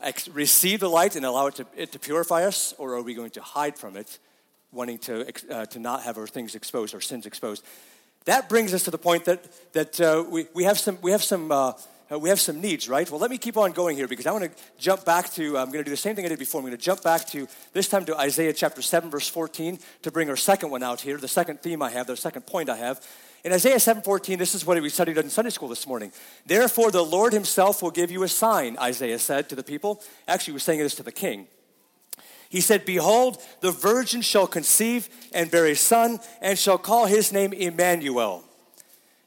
ex- 0.00 0.28
receive 0.28 0.80
the 0.80 0.88
light 0.88 1.16
and 1.16 1.26
allow 1.26 1.48
it 1.48 1.56
to, 1.56 1.66
it 1.76 1.92
to, 1.92 1.98
purify 1.98 2.44
us, 2.44 2.74
or 2.78 2.94
are 2.94 3.02
we 3.02 3.14
going 3.14 3.30
to 3.32 3.42
hide 3.42 3.78
from 3.78 3.96
it, 3.96 4.18
wanting 4.72 4.98
to, 4.98 5.26
uh, 5.50 5.66
to 5.66 5.78
not 5.78 6.02
have 6.02 6.18
our 6.18 6.26
things 6.26 6.54
exposed, 6.54 6.94
our 6.94 7.00
sins 7.00 7.26
exposed? 7.26 7.64
That 8.26 8.48
brings 8.48 8.74
us 8.74 8.84
to 8.84 8.90
the 8.90 8.98
point 8.98 9.24
that, 9.24 9.46
that 9.72 10.00
uh, 10.00 10.24
we, 10.28 10.46
we 10.54 10.64
have 10.64 10.78
some, 10.78 10.98
we 11.00 11.10
have 11.12 11.22
some 11.22 11.50
uh, 11.50 11.72
uh, 12.12 12.18
we 12.18 12.28
have 12.28 12.40
some 12.40 12.60
needs, 12.60 12.88
right? 12.88 13.08
Well, 13.08 13.20
let 13.20 13.30
me 13.30 13.38
keep 13.38 13.56
on 13.56 13.70
going 13.70 13.96
here 13.96 14.08
because 14.08 14.26
I 14.26 14.32
want 14.32 14.44
to 14.44 14.62
jump 14.78 15.04
back 15.04 15.30
to, 15.34 15.56
I'm 15.56 15.66
going 15.66 15.78
to 15.78 15.84
do 15.84 15.90
the 15.90 15.96
same 15.96 16.16
thing 16.16 16.24
I 16.24 16.28
did 16.28 16.40
before. 16.40 16.60
I'm 16.60 16.66
going 16.66 16.76
to 16.76 16.82
jump 16.82 17.04
back 17.04 17.24
to, 17.28 17.46
this 17.72 17.88
time 17.88 18.04
to 18.06 18.18
Isaiah 18.18 18.52
chapter 18.52 18.82
7, 18.82 19.10
verse 19.10 19.28
14, 19.28 19.78
to 20.02 20.10
bring 20.10 20.28
our 20.28 20.36
second 20.36 20.70
one 20.70 20.82
out 20.82 21.00
here, 21.00 21.18
the 21.18 21.28
second 21.28 21.60
theme 21.60 21.82
I 21.82 21.90
have, 21.90 22.08
the 22.08 22.16
second 22.16 22.46
point 22.46 22.68
I 22.68 22.76
have. 22.78 23.00
In 23.42 23.52
Isaiah 23.52 23.76
7:14, 23.76 24.36
this 24.36 24.54
is 24.54 24.66
what 24.66 24.80
we 24.82 24.90
studied 24.90 25.16
in 25.16 25.30
Sunday 25.30 25.50
school 25.50 25.68
this 25.68 25.86
morning. 25.86 26.12
Therefore, 26.44 26.90
the 26.90 27.04
Lord 27.04 27.32
Himself 27.32 27.80
will 27.80 27.90
give 27.90 28.10
you 28.10 28.22
a 28.22 28.28
sign, 28.28 28.76
Isaiah 28.78 29.18
said 29.18 29.48
to 29.48 29.54
the 29.54 29.62
people. 29.62 30.02
Actually, 30.28 30.52
he 30.52 30.56
was 30.56 30.62
saying 30.62 30.80
this 30.80 30.96
to 30.96 31.02
the 31.02 31.12
king. 31.12 31.46
He 32.50 32.60
said, 32.60 32.84
Behold, 32.84 33.38
the 33.60 33.70
virgin 33.70 34.22
shall 34.22 34.48
conceive 34.48 35.08
and 35.32 35.50
bear 35.50 35.66
a 35.66 35.76
son, 35.76 36.18
and 36.42 36.58
shall 36.58 36.78
call 36.78 37.06
his 37.06 37.32
name 37.32 37.52
Emmanuel. 37.52 38.42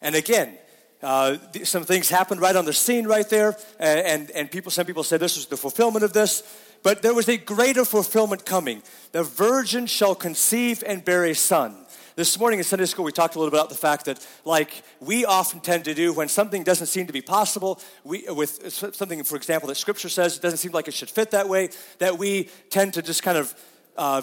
And 0.02 0.14
again, 0.14 0.58
uh, 1.02 1.38
some 1.64 1.86
things 1.86 2.10
happened 2.10 2.42
right 2.42 2.56
on 2.56 2.66
the 2.66 2.74
scene 2.74 3.08
right 3.08 3.28
there, 3.30 3.58
and, 3.80 4.30
and 4.32 4.52
people, 4.52 4.72
some 4.72 4.86
people 4.86 5.04
said 5.04 5.22
this 5.22 5.38
was 5.38 5.48
the 5.48 5.56
fulfillment 5.56 6.04
of 6.04 6.12
this, 6.12 6.44
but 6.84 7.02
there 7.02 7.14
was 7.14 7.30
a 7.30 7.38
greater 7.38 7.86
fulfillment 7.86 8.46
coming. 8.46 8.84
The 9.14 9.24
virgin 9.24 9.86
shall 9.86 10.16
conceive 10.16 10.84
and 10.86 11.04
bear 11.04 11.24
a 11.24 11.34
son. 11.34 11.83
This 12.16 12.38
morning 12.38 12.60
in 12.60 12.64
Sunday 12.64 12.86
school, 12.86 13.06
we 13.06 13.12
talked 13.12 13.34
a 13.34 13.40
little 13.40 13.50
bit 13.50 13.58
about 13.58 13.70
the 13.70 13.76
fact 13.76 14.06
that, 14.06 14.24
like 14.46 14.84
we 15.00 15.26
often 15.26 15.62
tend 15.62 15.86
to 15.86 15.96
do 15.96 16.14
when 16.14 16.28
something 16.28 16.62
doesn't 16.62 16.86
seem 16.86 17.08
to 17.08 17.14
be 17.14 17.24
possible, 17.24 17.82
we, 18.04 18.24
with 18.30 18.72
something, 18.72 19.24
for 19.24 19.36
example, 19.36 19.68
that 19.68 19.78
Scripture 19.78 20.10
says 20.10 20.38
it 20.38 20.42
doesn't 20.44 20.60
seem 20.60 20.74
like 20.74 20.88
it 20.88 20.94
should 20.94 21.10
fit 21.10 21.32
that 21.32 21.50
way, 21.50 21.70
that 21.98 22.20
we 22.20 22.50
tend 22.70 22.94
to 22.94 23.02
just 23.02 23.24
kind 23.24 23.36
of 23.36 23.56
uh, 23.98 24.22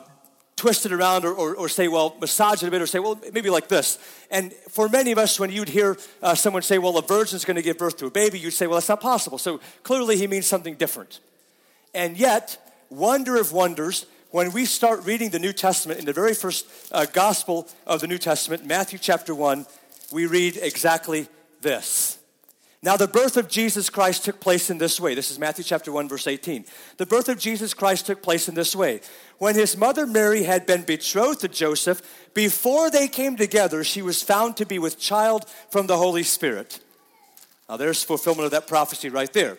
twist 0.54 0.86
it 0.86 0.92
around 0.92 1.24
or, 1.24 1.34
or, 1.34 1.56
or, 1.56 1.68
say, 1.68 1.88
well, 1.88 2.14
massage 2.20 2.62
it 2.62 2.68
a 2.68 2.70
bit 2.70 2.80
or 2.80 2.86
say, 2.86 3.00
well, 3.00 3.20
maybe 3.32 3.50
like 3.50 3.66
this. 3.66 3.98
And 4.30 4.52
for 4.68 4.88
many 4.88 5.10
of 5.10 5.18
us, 5.18 5.40
when 5.40 5.50
you'd 5.50 5.68
hear 5.68 5.96
uh, 6.22 6.36
someone 6.36 6.62
say, 6.62 6.78
well, 6.78 6.96
a 6.96 7.02
virgin's 7.02 7.44
going 7.44 7.56
to 7.56 7.62
give 7.62 7.76
birth 7.76 7.96
to 7.96 8.06
a 8.06 8.10
baby, 8.10 8.38
you'd 8.38 8.52
say, 8.52 8.68
well, 8.68 8.76
that's 8.76 8.88
not 8.88 9.00
possible. 9.00 9.36
So 9.36 9.58
clearly 9.82 10.16
he 10.16 10.28
means 10.28 10.46
something 10.46 10.76
different. 10.76 11.18
And 11.92 12.16
yet, 12.16 12.56
wonder 12.88 13.34
of 13.34 13.50
wonders, 13.52 14.06
when 14.30 14.52
we 14.52 14.64
start 14.64 15.04
reading 15.04 15.30
the 15.30 15.38
New 15.38 15.52
Testament 15.52 15.98
in 15.98 16.06
the 16.06 16.12
very 16.12 16.34
first 16.34 16.66
uh, 16.92 17.06
gospel 17.06 17.68
of 17.86 18.00
the 18.00 18.06
New 18.06 18.18
Testament, 18.18 18.64
Matthew 18.64 18.98
chapter 18.98 19.34
1, 19.34 19.66
we 20.12 20.26
read 20.26 20.56
exactly 20.56 21.28
this. 21.60 22.18
Now, 22.82 22.96
the 22.96 23.08
birth 23.08 23.36
of 23.36 23.48
Jesus 23.48 23.90
Christ 23.90 24.24
took 24.24 24.40
place 24.40 24.70
in 24.70 24.78
this 24.78 24.98
way. 24.98 25.14
This 25.14 25.30
is 25.30 25.38
Matthew 25.38 25.64
chapter 25.64 25.92
1, 25.92 26.08
verse 26.08 26.26
18. 26.26 26.64
The 26.96 27.04
birth 27.04 27.28
of 27.28 27.38
Jesus 27.38 27.74
Christ 27.74 28.06
took 28.06 28.22
place 28.22 28.48
in 28.48 28.54
this 28.54 28.74
way. 28.74 29.00
When 29.36 29.54
his 29.54 29.76
mother 29.76 30.06
Mary 30.06 30.44
had 30.44 30.64
been 30.64 30.82
betrothed 30.82 31.40
to 31.40 31.48
Joseph, 31.48 32.00
before 32.32 32.90
they 32.90 33.06
came 33.06 33.36
together, 33.36 33.84
she 33.84 34.00
was 34.00 34.22
found 34.22 34.56
to 34.56 34.64
be 34.64 34.78
with 34.78 34.98
child 34.98 35.44
from 35.68 35.88
the 35.88 35.98
Holy 35.98 36.22
Spirit. 36.22 36.80
Now, 37.68 37.76
there's 37.76 38.02
fulfillment 38.02 38.46
of 38.46 38.52
that 38.52 38.66
prophecy 38.66 39.10
right 39.10 39.32
there. 39.32 39.58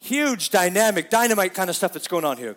Huge, 0.00 0.50
dynamic, 0.50 1.10
dynamite 1.10 1.54
kind 1.54 1.70
of 1.70 1.76
stuff 1.76 1.92
that's 1.92 2.08
going 2.08 2.24
on 2.24 2.36
here. 2.36 2.56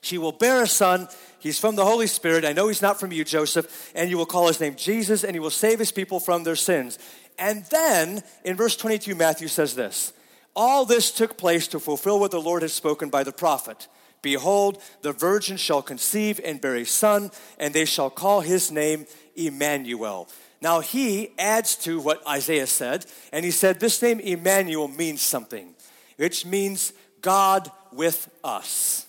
She 0.00 0.18
will 0.18 0.32
bear 0.32 0.62
a 0.62 0.66
son. 0.66 1.08
He's 1.38 1.58
from 1.58 1.74
the 1.74 1.84
Holy 1.84 2.06
Spirit. 2.06 2.44
I 2.44 2.52
know 2.52 2.68
he's 2.68 2.82
not 2.82 3.00
from 3.00 3.12
you, 3.12 3.24
Joseph. 3.24 3.92
And 3.94 4.10
you 4.10 4.16
will 4.16 4.26
call 4.26 4.46
his 4.48 4.60
name 4.60 4.76
Jesus, 4.76 5.24
and 5.24 5.34
he 5.34 5.40
will 5.40 5.50
save 5.50 5.78
his 5.78 5.92
people 5.92 6.20
from 6.20 6.44
their 6.44 6.56
sins. 6.56 6.98
And 7.38 7.64
then 7.66 8.22
in 8.44 8.56
verse 8.56 8.76
22, 8.76 9.14
Matthew 9.14 9.48
says 9.48 9.74
this 9.74 10.12
All 10.54 10.84
this 10.84 11.10
took 11.10 11.36
place 11.36 11.68
to 11.68 11.80
fulfill 11.80 12.20
what 12.20 12.30
the 12.30 12.40
Lord 12.40 12.62
had 12.62 12.70
spoken 12.70 13.10
by 13.10 13.24
the 13.24 13.32
prophet. 13.32 13.88
Behold, 14.22 14.82
the 15.02 15.12
virgin 15.12 15.56
shall 15.56 15.82
conceive 15.82 16.40
and 16.44 16.60
bear 16.60 16.76
a 16.76 16.84
son, 16.84 17.30
and 17.58 17.72
they 17.72 17.84
shall 17.84 18.10
call 18.10 18.40
his 18.40 18.72
name 18.72 19.06
Emmanuel. 19.36 20.28
Now 20.60 20.80
he 20.80 21.30
adds 21.38 21.76
to 21.76 22.00
what 22.00 22.26
Isaiah 22.26 22.66
said, 22.66 23.06
and 23.32 23.44
he 23.44 23.50
said, 23.50 23.78
This 23.78 24.00
name 24.02 24.18
Emmanuel 24.20 24.88
means 24.88 25.20
something, 25.20 25.75
which 26.16 26.44
means 26.46 26.92
God 27.20 27.70
with 27.92 28.28
us. 28.44 29.06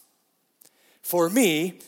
For 1.01 1.29
me, 1.29 1.79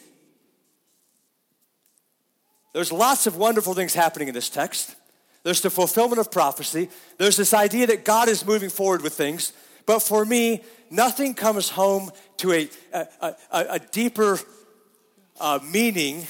there's 2.74 2.92
lots 2.92 3.28
of 3.28 3.36
wonderful 3.36 3.74
things 3.74 3.94
happening 3.94 4.28
in 4.28 4.34
this 4.34 4.50
text. 4.50 4.96
There's 5.44 5.62
the 5.62 5.70
fulfillment 5.70 6.20
of 6.20 6.32
prophecy. 6.32 6.90
There's 7.18 7.38
this 7.38 7.54
idea 7.54 7.88
that 7.88 8.06
God 8.06 8.28
is 8.28 8.46
moving 8.46 8.70
forward 8.70 9.02
with 9.02 9.14
things. 9.14 9.54
But 9.86 10.00
for 10.00 10.24
me, 10.24 10.64
nothing 10.90 11.34
comes 11.34 11.70
home 11.70 12.12
to 12.38 12.54
a, 12.54 12.70
a, 12.94 13.08
a, 13.22 13.36
a 13.52 13.80
deeper 13.80 14.40
uh, 15.40 15.60
meaning 15.64 16.28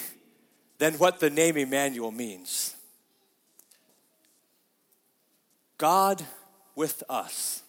than 0.77 0.93
what 0.93 1.19
the 1.19 1.29
name 1.29 1.57
Emmanuel 1.57 2.11
means 2.11 2.75
God 5.77 6.23
with 6.75 7.03
us. 7.09 7.63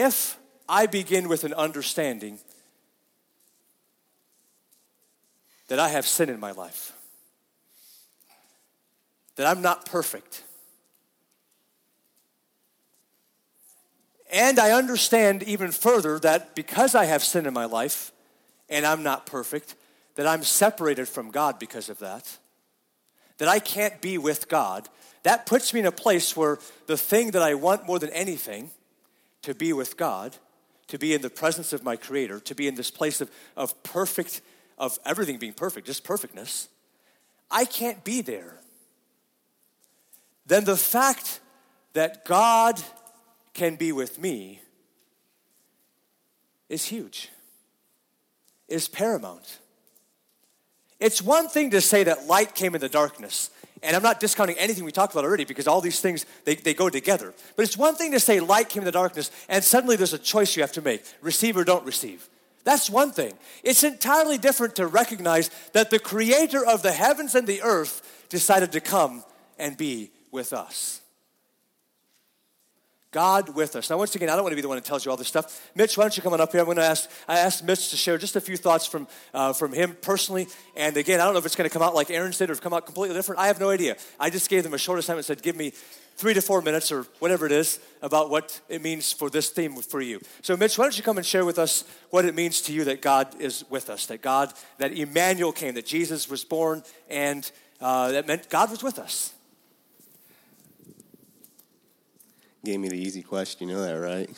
If 0.00 0.38
I 0.68 0.86
begin 0.86 1.28
with 1.28 1.42
an 1.42 1.52
understanding 1.54 2.38
that 5.66 5.80
I 5.80 5.88
have 5.88 6.06
sin 6.06 6.28
in 6.28 6.38
my 6.38 6.52
life, 6.52 6.92
that 9.34 9.44
I'm 9.44 9.60
not 9.60 9.86
perfect. 9.86 10.44
And 14.30 14.60
I 14.60 14.70
understand 14.70 15.42
even 15.42 15.72
further 15.72 16.20
that 16.20 16.54
because 16.54 16.94
I 16.94 17.06
have 17.06 17.24
sin 17.24 17.44
in 17.44 17.52
my 17.52 17.64
life 17.64 18.12
and 18.68 18.86
I'm 18.86 19.02
not 19.02 19.26
perfect, 19.26 19.74
that 20.14 20.28
I'm 20.28 20.44
separated 20.44 21.08
from 21.08 21.32
God 21.32 21.58
because 21.58 21.88
of 21.88 21.98
that, 21.98 22.38
that 23.38 23.48
I 23.48 23.58
can't 23.58 24.00
be 24.00 24.16
with 24.16 24.48
God, 24.48 24.88
that 25.24 25.44
puts 25.44 25.74
me 25.74 25.80
in 25.80 25.86
a 25.86 25.90
place 25.90 26.36
where 26.36 26.60
the 26.86 26.96
thing 26.96 27.32
that 27.32 27.42
I 27.42 27.54
want 27.54 27.84
more 27.84 27.98
than 27.98 28.10
anything, 28.10 28.70
to 29.42 29.54
be 29.54 29.72
with 29.72 29.96
God, 29.96 30.36
to 30.88 30.98
be 30.98 31.14
in 31.14 31.22
the 31.22 31.30
presence 31.30 31.72
of 31.72 31.84
my 31.84 31.96
Creator, 31.96 32.40
to 32.40 32.54
be 32.54 32.68
in 32.68 32.74
this 32.74 32.90
place 32.90 33.20
of, 33.20 33.30
of 33.56 33.82
perfect, 33.82 34.40
of 34.76 34.98
everything 35.04 35.38
being 35.38 35.52
perfect, 35.52 35.86
just 35.86 36.04
perfectness, 36.04 36.68
I 37.50 37.64
can't 37.64 38.04
be 38.04 38.20
there 38.20 38.58
then 40.48 40.64
the 40.64 40.76
fact 40.76 41.40
that 41.92 42.24
God 42.24 42.82
can 43.52 43.76
be 43.76 43.92
with 43.92 44.18
me 44.18 44.60
is 46.70 46.86
huge, 46.86 47.28
is 48.66 48.88
paramount. 48.88 49.58
It's 50.98 51.22
one 51.22 51.48
thing 51.48 51.70
to 51.70 51.82
say 51.82 52.02
that 52.04 52.26
light 52.26 52.54
came 52.54 52.74
in 52.74 52.80
the 52.80 52.88
darkness, 52.88 53.50
and 53.82 53.94
I'm 53.96 54.02
not 54.02 54.20
discounting 54.20 54.56
anything 54.58 54.84
we 54.84 54.92
talked 54.92 55.12
about 55.12 55.24
already 55.24 55.44
because 55.44 55.66
all 55.66 55.80
these 55.80 56.00
things, 56.00 56.26
they, 56.44 56.54
they 56.54 56.74
go 56.74 56.90
together. 56.90 57.32
But 57.56 57.62
it's 57.62 57.76
one 57.76 57.94
thing 57.94 58.12
to 58.12 58.20
say 58.20 58.40
light 58.40 58.68
came 58.68 58.82
in 58.82 58.86
the 58.86 58.92
darkness, 58.92 59.30
and 59.48 59.62
suddenly 59.62 59.96
there's 59.96 60.12
a 60.12 60.18
choice 60.18 60.56
you 60.56 60.62
have 60.62 60.72
to 60.72 60.82
make 60.82 61.04
receive 61.20 61.56
or 61.56 61.64
don't 61.64 61.84
receive. 61.84 62.28
That's 62.64 62.90
one 62.90 63.12
thing. 63.12 63.32
It's 63.62 63.82
entirely 63.82 64.36
different 64.36 64.76
to 64.76 64.86
recognize 64.86 65.50
that 65.72 65.90
the 65.90 65.98
creator 65.98 66.64
of 66.66 66.82
the 66.82 66.92
heavens 66.92 67.34
and 67.34 67.46
the 67.46 67.62
earth 67.62 68.26
decided 68.28 68.72
to 68.72 68.80
come 68.80 69.24
and 69.58 69.76
be 69.76 70.10
with 70.30 70.52
us. 70.52 71.00
God 73.10 73.54
with 73.54 73.74
us. 73.74 73.88
Now, 73.88 73.96
once 73.96 74.14
again, 74.14 74.28
I 74.28 74.34
don't 74.34 74.42
want 74.42 74.52
to 74.52 74.56
be 74.56 74.62
the 74.62 74.68
one 74.68 74.76
that 74.76 74.84
tells 74.84 75.04
you 75.04 75.10
all 75.10 75.16
this 75.16 75.28
stuff. 75.28 75.70
Mitch, 75.74 75.96
why 75.96 76.04
don't 76.04 76.16
you 76.16 76.22
come 76.22 76.34
on 76.34 76.40
up 76.40 76.52
here? 76.52 76.60
I'm 76.60 76.66
going 76.66 76.76
to 76.76 76.84
ask. 76.84 77.08
I 77.26 77.38
asked 77.38 77.64
Mitch 77.64 77.90
to 77.90 77.96
share 77.96 78.18
just 78.18 78.36
a 78.36 78.40
few 78.40 78.56
thoughts 78.56 78.84
from 78.86 79.08
uh, 79.32 79.54
from 79.54 79.72
him 79.72 79.96
personally. 80.02 80.46
And 80.76 80.96
again, 80.96 81.20
I 81.20 81.24
don't 81.24 81.32
know 81.32 81.38
if 81.38 81.46
it's 81.46 81.56
going 81.56 81.68
to 81.68 81.72
come 81.72 81.82
out 81.82 81.94
like 81.94 82.10
Aaron 82.10 82.32
did 82.32 82.50
or 82.50 82.54
come 82.56 82.74
out 82.74 82.84
completely 82.84 83.16
different. 83.16 83.40
I 83.40 83.46
have 83.46 83.60
no 83.60 83.70
idea. 83.70 83.96
I 84.20 84.28
just 84.28 84.50
gave 84.50 84.62
them 84.62 84.74
a 84.74 84.78
short 84.78 84.98
assignment. 84.98 85.24
Said, 85.24 85.42
give 85.42 85.56
me 85.56 85.72
three 86.16 86.34
to 86.34 86.42
four 86.42 86.60
minutes 86.60 86.92
or 86.92 87.06
whatever 87.20 87.46
it 87.46 87.52
is 87.52 87.78
about 88.02 88.28
what 88.28 88.60
it 88.68 88.82
means 88.82 89.12
for 89.12 89.30
this 89.30 89.50
theme 89.50 89.76
for 89.76 90.00
you. 90.00 90.20
So, 90.42 90.56
Mitch, 90.56 90.76
why 90.76 90.84
don't 90.84 90.98
you 90.98 91.04
come 91.04 91.16
and 91.16 91.24
share 91.24 91.44
with 91.44 91.58
us 91.58 91.84
what 92.10 92.24
it 92.24 92.34
means 92.34 92.60
to 92.62 92.72
you 92.72 92.84
that 92.84 93.00
God 93.00 93.40
is 93.40 93.64
with 93.70 93.88
us, 93.88 94.06
that 94.06 94.20
God, 94.20 94.52
that 94.78 94.92
Emmanuel 94.92 95.52
came, 95.52 95.74
that 95.74 95.86
Jesus 95.86 96.28
was 96.28 96.44
born, 96.44 96.82
and 97.08 97.50
uh, 97.80 98.10
that 98.10 98.26
meant 98.26 98.50
God 98.50 98.70
was 98.70 98.82
with 98.82 98.98
us. 98.98 99.32
Gave 102.68 102.80
me 102.80 102.90
the 102.90 103.00
easy 103.00 103.22
question, 103.22 103.70
you 103.70 103.74
know 103.76 103.80
that, 103.80 103.94
right? 103.94 104.28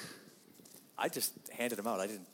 I 0.97 1.09
just 1.09 1.33
handed 1.51 1.75
them 1.81 1.89
out. 1.89 1.99
I 1.99 2.07
didn't. 2.07 2.29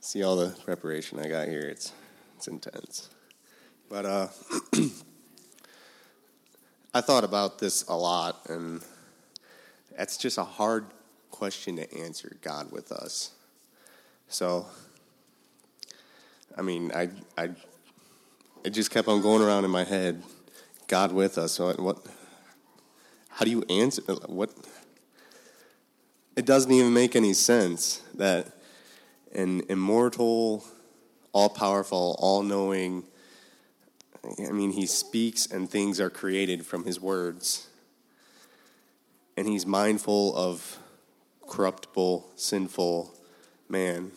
See 0.00 0.22
all 0.22 0.36
the 0.36 0.56
preparation 0.64 1.18
I 1.18 1.28
got 1.28 1.46
here. 1.46 1.68
It's 1.68 1.92
it's 2.38 2.48
intense. 2.48 3.10
But 3.90 4.06
uh 4.06 4.28
I 6.94 7.02
thought 7.02 7.24
about 7.24 7.58
this 7.58 7.86
a 7.86 7.94
lot 7.94 8.46
and 8.48 8.80
that's 9.94 10.16
just 10.16 10.38
a 10.38 10.44
hard 10.44 10.86
question 11.30 11.76
to 11.76 11.98
answer, 11.98 12.38
God 12.40 12.72
with 12.72 12.92
us. 12.92 13.32
So 14.28 14.64
I 16.56 16.62
mean, 16.62 16.92
I 16.94 17.10
I 17.36 17.50
it 18.64 18.70
just 18.70 18.90
kept 18.90 19.06
on 19.06 19.20
going 19.20 19.42
around 19.42 19.66
in 19.66 19.70
my 19.70 19.84
head 19.84 20.22
God 20.88 21.12
with 21.12 21.36
us. 21.36 21.58
What, 21.58 21.78
what 21.78 21.98
how 23.28 23.44
do 23.44 23.50
you 23.50 23.62
answer 23.68 24.02
what 24.26 24.50
it 26.34 26.46
doesn't 26.46 26.72
even 26.72 26.92
make 26.92 27.14
any 27.14 27.34
sense 27.34 28.02
that 28.14 28.46
an 29.32 29.62
immortal, 29.68 30.64
all 31.32 31.50
powerful, 31.50 32.16
all 32.18 32.42
knowing 32.42 33.04
I 34.46 34.50
mean 34.50 34.72
he 34.72 34.86
speaks 34.86 35.46
and 35.46 35.70
things 35.70 36.00
are 36.00 36.10
created 36.10 36.66
from 36.66 36.84
his 36.84 37.00
words. 37.00 37.68
And 39.36 39.46
he's 39.46 39.66
mindful 39.66 40.34
of 40.34 40.78
corruptible, 41.46 42.28
sinful 42.34 43.14
man. 43.68 44.10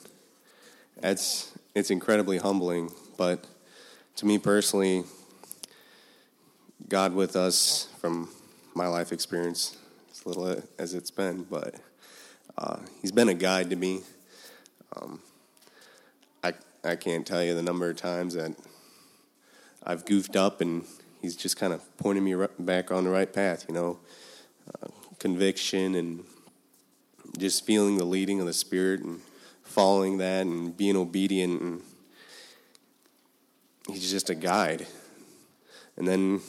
It's 1.03 1.51
it's 1.75 1.91
incredibly 1.91 2.37
humbling, 2.37 2.91
but 3.17 3.45
to 4.15 4.25
me 4.25 4.37
personally, 4.37 5.03
God 6.91 7.13
with 7.13 7.37
us 7.37 7.87
from 8.01 8.27
my 8.75 8.85
life 8.85 9.13
experience, 9.13 9.77
as 10.11 10.25
little 10.25 10.61
as 10.77 10.93
it's 10.93 11.09
been, 11.09 11.43
but 11.43 11.75
uh, 12.57 12.79
He's 13.01 13.13
been 13.13 13.29
a 13.29 13.33
guide 13.33 13.69
to 13.69 13.77
me. 13.77 14.01
Um, 14.97 15.21
I 16.43 16.51
I 16.83 16.97
can't 16.97 17.25
tell 17.25 17.41
you 17.41 17.55
the 17.55 17.63
number 17.63 17.89
of 17.89 17.95
times 17.95 18.33
that 18.33 18.53
I've 19.81 20.03
goofed 20.03 20.35
up 20.35 20.59
and 20.59 20.83
He's 21.21 21.37
just 21.37 21.55
kind 21.55 21.71
of 21.71 21.81
pointing 21.95 22.25
me 22.25 22.35
back 22.59 22.91
on 22.91 23.05
the 23.05 23.09
right 23.09 23.31
path. 23.31 23.63
You 23.69 23.73
know, 23.73 23.99
uh, 24.83 24.87
conviction 25.17 25.95
and 25.95 26.25
just 27.37 27.65
feeling 27.65 27.99
the 27.99 28.03
leading 28.03 28.41
of 28.41 28.47
the 28.47 28.53
Spirit 28.53 28.99
and 28.99 29.21
following 29.63 30.17
that 30.17 30.45
and 30.45 30.75
being 30.75 30.97
obedient. 30.97 31.61
And 31.61 31.81
He's 33.87 34.11
just 34.11 34.29
a 34.29 34.35
guide. 34.35 34.87
And 35.95 36.05
then 36.05 36.41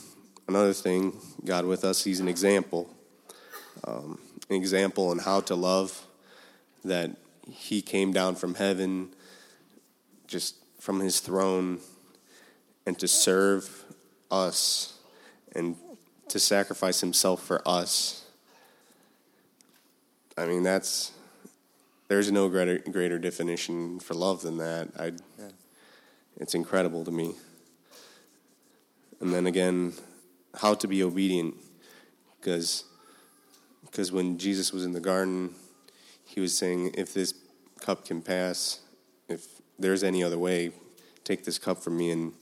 another 0.55 0.75
thing, 0.75 1.19
God 1.47 1.65
with 1.65 1.83
us, 1.83 2.05
He's 2.05 2.21
an 2.21 2.29
example. 2.29 2.95
Um, 3.85 4.19
an 4.51 4.57
example 4.57 5.09
on 5.09 5.19
how 5.19 5.41
to 5.41 5.55
love, 5.55 6.07
that 6.85 7.11
He 7.49 7.81
came 7.81 8.13
down 8.13 8.35
from 8.35 8.57
heaven, 8.57 9.15
just 10.27 10.57
from 10.79 11.01
His 11.01 11.21
throne, 11.21 11.81
and 12.85 12.99
to 12.99 13.09
serve 13.09 13.85
us 14.31 14.99
and 15.55 15.75
to 16.29 16.39
sacrifice 16.39 17.01
Himself 17.01 17.43
for 17.43 17.67
us. 17.67 18.27
I 20.37 20.45
mean, 20.45 20.63
that's 20.63 21.13
there's 22.09 22.31
no 22.31 22.51
greater 22.51 22.77
greater 22.79 23.19
definition 23.19 24.01
for 24.01 24.13
love 24.13 24.43
than 24.43 24.59
that. 24.59 24.89
I, 24.99 25.13
yeah. 25.39 25.49
it's 26.37 26.55
incredible 26.55 27.07
to 27.07 27.11
me. 27.11 27.37
And 29.19 29.33
then 29.33 29.47
again, 29.47 29.95
how 30.55 30.75
to 30.75 30.89
be 30.89 31.03
obedient. 31.03 31.55
because 32.41 32.85
because 33.85 34.11
when 34.11 34.39
Jesus 34.39 34.73
was 34.73 34.85
in 34.85 34.93
the 34.93 35.01
garden, 35.01 35.55
he 36.25 36.41
was 36.41 36.57
saying, 36.57 36.93
"If 36.95 37.13
this 37.13 37.35
cup 37.79 38.07
can 38.07 38.23
pass, 38.23 38.81
if 39.29 39.47
there's 39.79 40.03
any 40.03 40.25
other 40.25 40.39
way, 40.39 40.73
take 41.25 41.45
this 41.45 41.59
cup 41.59 41.83
from 41.83 41.97
me." 41.99 42.11
And 42.11 42.33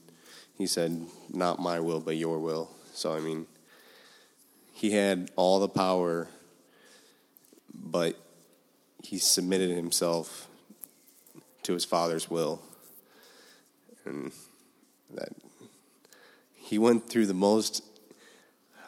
he 0.57 0.65
said, 0.65 1.07
"Not 1.29 1.59
my 1.59 1.79
will, 1.79 1.99
but 1.99 2.15
your 2.15 2.39
will." 2.39 2.71
So 2.93 3.13
I 3.13 3.19
mean, 3.19 3.47
he 4.73 4.91
had 4.91 5.29
all 5.35 5.59
the 5.59 5.69
power, 5.69 6.29
but 7.73 8.15
he 9.03 9.17
submitted 9.19 9.71
himself 9.71 10.47
to 11.63 11.73
his 11.73 11.85
father's 11.85 12.29
will, 12.29 12.61
and 14.05 14.31
that 15.09 15.33
he 16.55 16.79
went 16.79 17.09
through 17.09 17.25
the 17.25 17.33
most. 17.33 17.83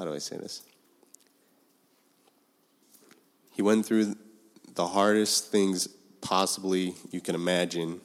How 0.04 0.10
do 0.10 0.16
I 0.16 0.20
say 0.20 0.36
this? 0.36 0.64
He 3.52 3.62
went 3.62 3.86
through 3.86 4.18
the 4.76 4.88
hardest 4.88 5.50
things 5.50 5.88
possibly 6.20 6.96
you 7.12 7.22
can 7.22 7.36
imagine, 7.36 8.02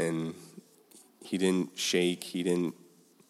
and 0.00 0.34
he 1.22 1.38
didn't 1.38 1.78
shake. 1.78 2.24
He 2.24 2.42
didn't. 2.42 2.74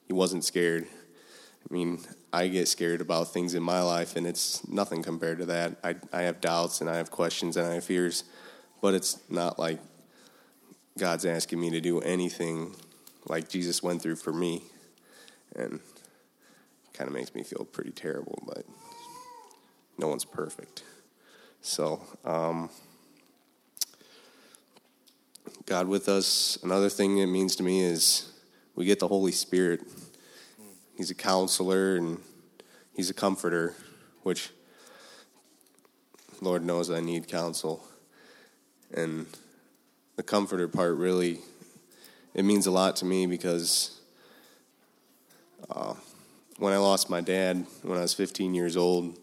He 0.06 0.14
wasn't 0.14 0.42
scared. 0.42 0.86
I 0.86 1.74
mean, 1.74 2.00
I 2.32 2.48
get 2.48 2.66
scared 2.66 3.02
about 3.02 3.30
things 3.30 3.52
in 3.52 3.62
my 3.62 3.82
life, 3.82 4.16
and 4.16 4.26
it's 4.26 4.66
nothing 4.66 5.02
compared 5.02 5.36
to 5.40 5.44
that. 5.44 5.76
I 5.84 5.96
I 6.14 6.22
have 6.22 6.40
doubts 6.40 6.80
and 6.80 6.88
I 6.88 6.96
have 6.96 7.10
questions 7.10 7.58
and 7.58 7.66
I 7.66 7.74
have 7.74 7.84
fears, 7.84 8.24
but 8.80 8.94
it's 8.94 9.18
not 9.28 9.58
like 9.58 9.80
God's 10.98 11.26
asking 11.26 11.60
me 11.60 11.68
to 11.68 11.82
do 11.82 12.00
anything 12.00 12.74
like 13.26 13.50
Jesus 13.50 13.82
went 13.82 14.00
through 14.00 14.16
for 14.16 14.32
me, 14.32 14.62
and 15.54 15.80
kind 16.92 17.08
of 17.08 17.14
makes 17.14 17.34
me 17.34 17.42
feel 17.42 17.64
pretty 17.64 17.90
terrible. 17.90 18.42
But 18.46 18.64
no 19.98 20.08
one's 20.08 20.24
perfect. 20.24 20.82
So, 21.62 22.02
um, 22.24 22.70
God 25.66 25.88
with 25.88 26.08
us, 26.08 26.58
another 26.62 26.88
thing 26.88 27.18
it 27.18 27.26
means 27.26 27.54
to 27.56 27.62
me 27.62 27.82
is 27.82 28.32
we 28.74 28.84
get 28.84 28.98
the 28.98 29.08
Holy 29.08 29.32
Spirit. 29.32 29.82
He's 30.96 31.10
a 31.10 31.14
counselor 31.14 31.96
and 31.96 32.18
He's 32.94 33.08
a 33.08 33.14
comforter, 33.14 33.74
which 34.24 34.50
Lord 36.40 36.64
knows 36.64 36.90
I 36.90 37.00
need 37.00 37.28
counsel. 37.28 37.82
And 38.92 39.26
the 40.16 40.22
comforter 40.22 40.68
part 40.68 40.96
really, 40.96 41.38
it 42.34 42.44
means 42.44 42.66
a 42.66 42.70
lot 42.70 42.96
to 42.96 43.04
me 43.04 43.26
because 43.26 44.00
uh, 45.70 45.94
when 46.60 46.74
I 46.74 46.76
lost 46.76 47.08
my 47.08 47.22
dad 47.22 47.64
when 47.82 47.96
I 47.96 48.02
was 48.02 48.12
15 48.12 48.54
years 48.54 48.76
old, 48.76 49.18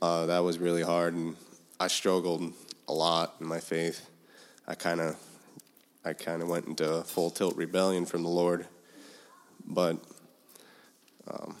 uh, 0.00 0.26
that 0.26 0.38
was 0.38 0.58
really 0.58 0.82
hard, 0.82 1.14
and 1.14 1.36
I 1.80 1.88
struggled 1.88 2.52
a 2.86 2.92
lot 2.92 3.34
in 3.40 3.46
my 3.46 3.58
faith. 3.58 4.08
I 4.68 4.76
kind 4.76 5.00
of 5.00 5.16
I 6.04 6.12
kind 6.12 6.42
of 6.42 6.48
went 6.48 6.66
into 6.66 7.02
full 7.02 7.30
tilt 7.30 7.56
rebellion 7.56 8.06
from 8.06 8.22
the 8.22 8.28
Lord. 8.28 8.66
But 9.66 9.98
um, 11.28 11.56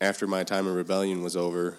after 0.00 0.26
my 0.26 0.44
time 0.44 0.66
of 0.66 0.74
rebellion 0.74 1.22
was 1.22 1.36
over 1.36 1.78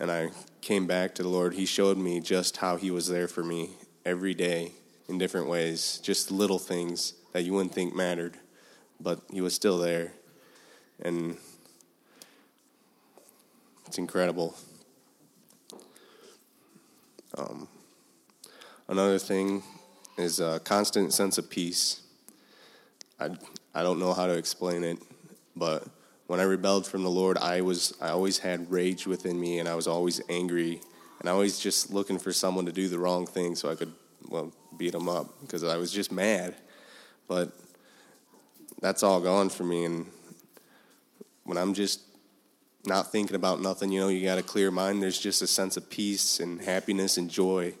and 0.00 0.10
I 0.10 0.30
came 0.62 0.86
back 0.86 1.14
to 1.16 1.22
the 1.22 1.28
Lord, 1.28 1.54
He 1.54 1.66
showed 1.66 1.98
me 1.98 2.20
just 2.20 2.56
how 2.56 2.76
He 2.76 2.90
was 2.90 3.06
there 3.06 3.28
for 3.28 3.44
me 3.44 3.70
every 4.04 4.34
day 4.34 4.72
in 5.08 5.18
different 5.18 5.48
ways, 5.48 6.00
just 6.02 6.30
little 6.30 6.58
things 6.58 7.12
that 7.32 7.42
you 7.42 7.52
wouldn't 7.52 7.74
think 7.74 7.94
mattered, 7.94 8.38
but 8.98 9.20
He 9.30 9.42
was 9.42 9.54
still 9.54 9.78
there. 9.78 10.12
And 11.00 11.36
it's 13.86 13.98
incredible. 13.98 14.54
Um, 17.38 17.68
another 18.88 19.18
thing 19.18 19.62
is 20.18 20.40
a 20.40 20.60
constant 20.60 21.12
sense 21.12 21.38
of 21.38 21.50
peace. 21.50 22.02
I, 23.20 23.30
I 23.74 23.82
don't 23.82 23.98
know 23.98 24.12
how 24.12 24.26
to 24.26 24.34
explain 24.34 24.84
it, 24.84 24.98
but 25.54 25.86
when 26.26 26.40
I 26.40 26.44
rebelled 26.44 26.86
from 26.86 27.02
the 27.02 27.10
Lord, 27.10 27.38
I 27.38 27.60
was 27.60 27.94
I 28.00 28.08
always 28.08 28.38
had 28.38 28.70
rage 28.70 29.06
within 29.06 29.38
me, 29.38 29.58
and 29.58 29.68
I 29.68 29.74
was 29.74 29.86
always 29.86 30.20
angry, 30.28 30.80
and 31.20 31.28
I 31.28 31.34
was 31.34 31.58
just 31.58 31.92
looking 31.92 32.18
for 32.18 32.32
someone 32.32 32.66
to 32.66 32.72
do 32.72 32.88
the 32.88 32.98
wrong 32.98 33.26
thing 33.26 33.54
so 33.54 33.70
I 33.70 33.74
could 33.74 33.92
well 34.28 34.52
beat 34.76 34.92
them 34.92 35.08
up 35.08 35.28
because 35.42 35.62
I 35.62 35.76
was 35.76 35.92
just 35.92 36.10
mad. 36.10 36.56
But 37.28 37.52
that's 38.80 39.02
all 39.02 39.20
gone 39.20 39.48
for 39.48 39.64
me, 39.64 39.84
and 39.84 40.06
when 41.44 41.56
I'm 41.56 41.74
just 41.74 42.00
not 42.86 43.12
thinking 43.12 43.36
about 43.36 43.60
nothing, 43.60 43.90
you 43.90 44.00
know, 44.00 44.08
you 44.08 44.24
got 44.24 44.38
a 44.38 44.42
clear 44.42 44.70
mind. 44.70 45.02
There's 45.02 45.18
just 45.18 45.42
a 45.42 45.46
sense 45.46 45.76
of 45.76 45.88
peace 45.88 46.40
and 46.40 46.60
happiness 46.60 47.16
and 47.16 47.30
joy. 47.30 47.74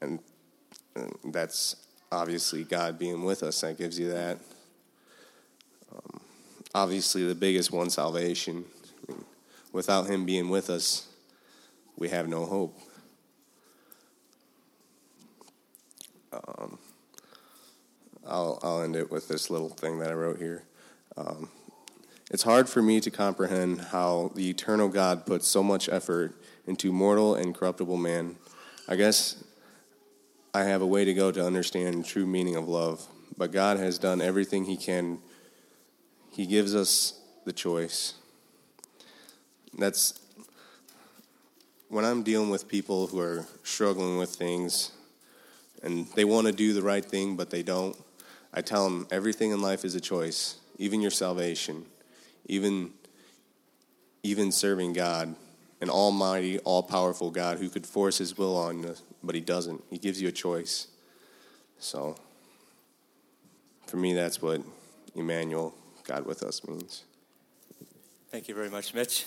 And, 0.00 0.18
and 0.94 1.16
that's 1.32 1.76
obviously 2.10 2.64
God 2.64 2.98
being 2.98 3.24
with 3.24 3.42
us 3.42 3.60
that 3.60 3.78
gives 3.78 3.98
you 3.98 4.10
that. 4.10 4.38
Um, 5.92 6.20
obviously, 6.74 7.26
the 7.26 7.34
biggest 7.34 7.72
one, 7.72 7.90
salvation. 7.90 8.64
I 9.08 9.12
mean, 9.12 9.24
without 9.72 10.08
Him 10.08 10.24
being 10.24 10.48
with 10.48 10.70
us, 10.70 11.06
we 11.96 12.08
have 12.08 12.28
no 12.28 12.46
hope. 12.46 12.78
Um, 16.32 16.78
I'll, 18.26 18.58
I'll 18.62 18.82
end 18.82 18.96
it 18.96 19.10
with 19.10 19.28
this 19.28 19.50
little 19.50 19.70
thing 19.70 19.98
that 20.00 20.10
I 20.10 20.14
wrote 20.14 20.38
here. 20.38 20.64
Um, 21.16 21.48
it's 22.30 22.42
hard 22.42 22.68
for 22.68 22.82
me 22.82 23.00
to 23.00 23.10
comprehend 23.10 23.80
how 23.80 24.32
the 24.34 24.50
eternal 24.50 24.88
God 24.88 25.24
puts 25.24 25.48
so 25.48 25.62
much 25.62 25.88
effort 25.88 26.34
into 26.66 26.92
mortal 26.92 27.34
and 27.34 27.54
corruptible 27.54 27.96
man. 27.96 28.36
I 28.86 28.96
guess 28.96 29.42
I 30.52 30.64
have 30.64 30.82
a 30.82 30.86
way 30.86 31.06
to 31.06 31.14
go 31.14 31.32
to 31.32 31.44
understand 31.44 32.04
the 32.04 32.06
true 32.06 32.26
meaning 32.26 32.54
of 32.54 32.68
love, 32.68 33.06
but 33.38 33.50
God 33.50 33.78
has 33.78 33.98
done 33.98 34.20
everything 34.20 34.66
He 34.66 34.76
can. 34.76 35.20
He 36.30 36.44
gives 36.44 36.74
us 36.74 37.18
the 37.46 37.52
choice. 37.52 38.14
That's 39.78 40.20
when 41.88 42.04
I'm 42.04 42.22
dealing 42.22 42.50
with 42.50 42.68
people 42.68 43.06
who 43.06 43.20
are 43.20 43.46
struggling 43.62 44.18
with 44.18 44.30
things 44.30 44.92
and 45.82 46.06
they 46.08 46.26
want 46.26 46.46
to 46.46 46.52
do 46.52 46.74
the 46.74 46.82
right 46.82 47.04
thing, 47.04 47.36
but 47.36 47.48
they 47.48 47.62
don't. 47.62 47.96
I 48.52 48.60
tell 48.60 48.84
them 48.84 49.06
everything 49.10 49.50
in 49.52 49.62
life 49.62 49.84
is 49.84 49.94
a 49.94 50.00
choice, 50.00 50.56
even 50.76 51.00
your 51.00 51.10
salvation 51.10 51.86
even 52.48 52.92
even 54.24 54.50
serving 54.50 54.94
God, 54.94 55.34
an 55.80 55.88
almighty, 55.88 56.58
all 56.60 56.82
powerful 56.82 57.30
God 57.30 57.58
who 57.58 57.68
could 57.68 57.86
force 57.86 58.18
his 58.18 58.36
will 58.36 58.56
on 58.56 58.82
you, 58.82 58.94
but 59.22 59.34
he 59.34 59.40
doesn't. 59.40 59.82
He 59.90 59.98
gives 59.98 60.20
you 60.20 60.28
a 60.28 60.32
choice. 60.32 60.88
So 61.78 62.16
for 63.86 63.96
me 63.96 64.12
that's 64.12 64.42
what 64.42 64.60
Emmanuel, 65.14 65.74
God 66.04 66.26
with 66.26 66.42
us 66.42 66.66
means. 66.66 67.04
Thank 68.30 68.48
you 68.48 68.54
very 68.54 68.70
much, 68.70 68.92
Mitch. 68.92 69.24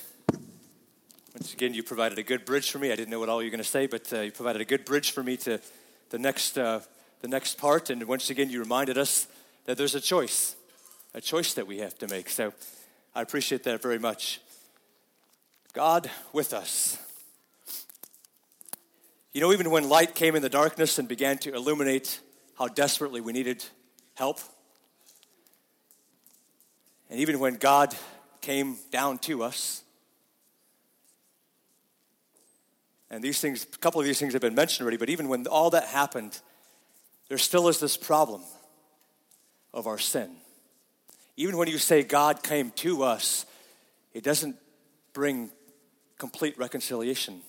Once 1.34 1.54
again, 1.54 1.74
you 1.74 1.82
provided 1.82 2.20
a 2.20 2.24
good 2.24 2.44
bridge 2.44 2.70
for 2.70 2.78
me. 2.78 2.92
I 2.92 2.96
didn't 2.96 3.10
know 3.10 3.20
what 3.20 3.30
all 3.30 3.42
you 3.42 3.48
were 3.48 3.52
going 3.52 3.64
to 3.64 3.70
say, 3.70 3.88
but 3.88 4.12
uh, 4.12 4.20
you 4.20 4.32
provided 4.32 4.62
a 4.62 4.66
good 4.66 4.84
bridge 4.84 5.12
for 5.12 5.24
me 5.24 5.38
to 5.38 5.60
the 6.10 6.20
next, 6.20 6.58
uh, 6.58 6.82
the 7.22 7.28
next 7.30 7.58
part. 7.58 7.90
And 7.90 8.04
once 8.04 8.30
again, 8.30 8.50
you 8.50 8.60
reminded 8.60 8.98
us 8.98 9.28
that 9.66 9.78
there's 9.78 9.96
a 9.96 10.02
choice, 10.02 10.56
a 11.14 11.22
choice 11.22 11.54
that 11.54 11.66
we 11.66 11.78
have 11.78 11.98
to 12.00 12.08
make. 12.10 12.30
So 12.30 12.54
I 13.14 13.22
appreciate 13.22 13.64
that 13.64 13.82
very 13.82 14.00
much. 14.00 14.40
God 15.74 16.10
with 16.32 16.54
us. 16.54 16.98
You 19.34 19.42
know, 19.42 19.52
even 19.52 19.70
when 19.70 19.90
light 19.90 20.16
came 20.16 20.36
in 20.36 20.42
the 20.42 20.50
darkness 20.50 20.98
and 20.98 21.08
began 21.08 21.38
to 21.40 21.54
illuminate 21.54 22.20
how 22.58 22.68
desperately 22.68 23.22
we 23.22 23.34
needed 23.34 23.64
help, 24.16 24.40
and 27.10 27.20
even 27.20 27.40
when 27.40 27.56
God 27.56 27.96
came 28.40 28.78
down 28.92 29.18
to 29.20 29.44
us, 29.44 29.84
and 33.10 33.22
these 33.22 33.42
things, 33.42 33.66
a 33.74 33.78
couple 33.78 34.00
of 34.00 34.08
these 34.08 34.20
things 34.20 34.34
have 34.34 34.42
been 34.42 34.56
mentioned 34.56 34.84
already, 34.84 34.98
but 34.98 35.10
even 35.10 35.28
when 35.28 35.46
all 35.48 35.70
that 35.72 35.86
happened, 35.86 36.40
there 37.28 37.38
still 37.38 37.68
is 37.68 37.80
this 37.80 37.98
problem 37.98 38.42
of 39.74 39.88
our 39.88 39.98
sin. 39.98 40.41
Even 41.42 41.58
when 41.58 41.68
you 41.68 41.80
say 41.80 42.04
God 42.04 42.44
came 42.44 42.70
to 42.70 43.02
us, 43.02 43.48
it 44.14 44.24
doesn't 44.24 44.58
bring 45.12 45.50
complete 46.20 46.56
reconciliation 46.56 47.42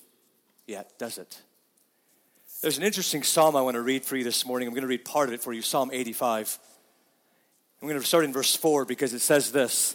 yet, 0.66 0.98
does 0.98 1.18
it? 1.18 1.42
There's 2.62 2.78
an 2.78 2.84
interesting 2.84 3.22
psalm 3.22 3.54
I 3.54 3.60
want 3.60 3.74
to 3.74 3.82
read 3.82 4.06
for 4.06 4.16
you 4.16 4.24
this 4.24 4.46
morning. 4.46 4.66
I'm 4.66 4.72
going 4.72 4.80
to 4.80 4.88
read 4.88 5.04
part 5.04 5.28
of 5.28 5.34
it 5.34 5.42
for 5.42 5.52
you 5.52 5.60
Psalm 5.60 5.90
85. 5.92 6.58
I'm 7.82 7.88
going 7.88 8.00
to 8.00 8.06
start 8.06 8.24
in 8.24 8.32
verse 8.32 8.56
4 8.56 8.86
because 8.86 9.12
it 9.12 9.18
says 9.18 9.52
this 9.52 9.94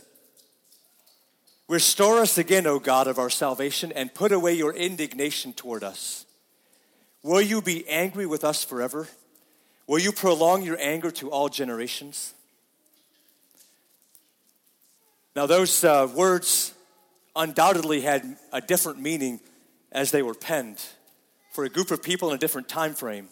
Restore 1.67 2.19
us 2.19 2.38
again, 2.38 2.67
O 2.67 2.77
God 2.77 3.07
of 3.07 3.17
our 3.17 3.31
salvation, 3.31 3.91
and 3.93 4.13
put 4.13 4.31
away 4.31 4.53
your 4.53 4.73
indignation 4.73 5.53
toward 5.53 5.83
us. 5.83 6.27
Will 7.23 7.41
you 7.41 7.63
be 7.63 7.88
angry 7.89 8.27
with 8.27 8.43
us 8.43 8.63
forever? 8.63 9.07
Will 9.88 9.97
you 9.97 10.12
prolong 10.12 10.62
your 10.62 10.77
anger 10.79 11.10
to 11.10 11.31
all 11.31 11.49
generations? 11.49 12.36
Now, 15.38 15.45
those 15.45 15.84
uh, 15.84 16.10
words 16.15 16.73
undoubtedly 17.36 18.02
had 18.02 18.38
a 18.52 18.60
different 18.60 19.00
meaning 19.00 19.39
as 19.91 20.10
they 20.10 20.23
were 20.23 20.34
penned 20.34 20.84
for 21.52 21.63
a 21.63 21.69
group 21.69 21.91
of 21.91 22.02
people 22.02 22.30
in 22.32 22.36
a 22.36 22.39
different 22.39 22.67
time 22.67 22.95
frame. 22.95 23.30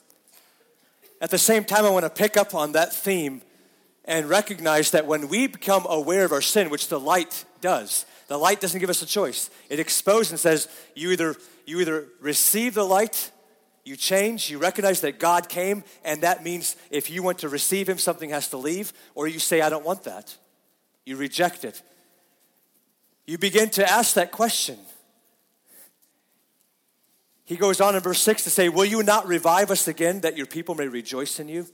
At 1.19 1.31
the 1.31 1.39
same 1.39 1.63
time, 1.63 1.83
I 1.83 1.89
want 1.89 2.05
to 2.05 2.11
pick 2.11 2.37
up 2.37 2.53
on 2.53 2.73
that 2.73 2.93
theme 2.93 3.41
and 4.03 4.29
recognize 4.29 4.91
that 4.91 5.07
when 5.07 5.29
we 5.29 5.47
become 5.47 5.83
aware 5.89 6.25
of 6.25 6.31
our 6.31 6.43
sin, 6.43 6.69
which 6.69 6.89
the 6.89 6.99
light 6.99 7.43
does, 7.59 8.05
the 8.27 8.37
light 8.37 8.61
doesn't 8.61 8.79
give 8.79 8.91
us 8.91 9.01
a 9.01 9.07
choice. 9.07 9.49
It 9.71 9.79
exposes 9.79 10.29
and 10.29 10.39
says, 10.39 10.67
you 10.93 11.09
either, 11.09 11.35
you 11.65 11.79
either 11.79 12.05
receive 12.21 12.75
the 12.75 12.85
light, 12.85 13.31
you 13.83 13.95
change, 13.95 14.51
you 14.51 14.59
recognize 14.59 15.01
that 15.01 15.17
God 15.17 15.49
came, 15.49 15.83
and 16.03 16.21
that 16.21 16.43
means 16.43 16.75
if 16.91 17.09
you 17.09 17.23
want 17.23 17.39
to 17.39 17.49
receive 17.49 17.89
Him, 17.89 17.97
something 17.97 18.29
has 18.29 18.47
to 18.49 18.57
leave, 18.57 18.93
or 19.15 19.27
you 19.27 19.39
say, 19.39 19.61
I 19.61 19.69
don't 19.69 19.83
want 19.83 20.03
that. 20.03 20.37
You 21.03 21.17
reject 21.17 21.65
it. 21.65 21.81
You 23.25 23.37
begin 23.37 23.69
to 23.71 23.89
ask 23.89 24.15
that 24.15 24.31
question. 24.31 24.77
He 27.45 27.57
goes 27.57 27.79
on 27.79 27.95
in 27.95 28.01
verse 28.01 28.21
6 28.21 28.43
to 28.43 28.49
say, 28.49 28.69
Will 28.69 28.85
you 28.85 29.03
not 29.03 29.27
revive 29.27 29.71
us 29.71 29.87
again 29.87 30.21
that 30.21 30.37
your 30.37 30.47
people 30.47 30.75
may 30.75 30.87
rejoice 30.87 31.39
in 31.39 31.47
you? 31.47 31.67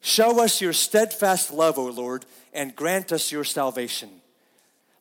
Show 0.00 0.42
us 0.42 0.60
your 0.60 0.72
steadfast 0.72 1.52
love, 1.52 1.78
O 1.78 1.84
Lord, 1.86 2.24
and 2.54 2.74
grant 2.74 3.12
us 3.12 3.30
your 3.30 3.44
salvation. 3.44 4.08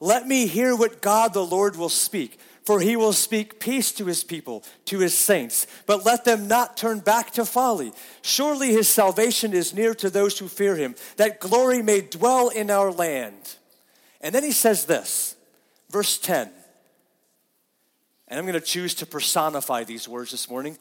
Let 0.02 0.28
me 0.28 0.48
hear 0.48 0.76
what 0.76 1.02
God 1.02 1.34
the 1.34 1.45
Lord 1.45 1.78
will 1.78 1.89
speak, 1.89 2.39
for 2.65 2.82
he 2.82 2.98
will 2.98 3.13
speak 3.13 3.60
peace 3.60 3.91
to 3.93 4.06
his 4.06 4.24
people, 4.24 4.63
to 4.86 5.00
his 5.00 5.17
saints, 5.17 5.67
but 5.86 6.06
let 6.06 6.26
them 6.26 6.48
not 6.48 6.78
turn 6.78 7.00
back 7.00 7.32
to 7.32 7.45
folly. 7.45 7.93
Surely 8.22 8.69
his 8.69 8.89
salvation 8.89 9.54
is 9.54 9.74
near 9.74 9.93
to 9.95 10.10
those 10.10 10.39
who 10.39 10.48
fear 10.48 10.76
him, 10.76 10.95
that 11.15 11.39
glory 11.39 11.82
may 11.82 12.02
dwell 12.02 12.50
in 12.50 12.69
our 12.69 12.91
land. 12.91 13.56
And 14.22 14.36
then 14.36 14.43
he 14.43 14.52
says 14.52 14.86
this, 14.86 15.36
verse 15.89 16.17
10. 16.17 16.52
And 18.28 18.39
I'm 18.39 18.45
going 18.45 18.60
to 18.60 18.65
choose 18.65 18.93
to 18.95 19.06
personify 19.06 19.84
these 19.84 20.08
words 20.08 20.32
this 20.32 20.49
morning. 20.49 20.78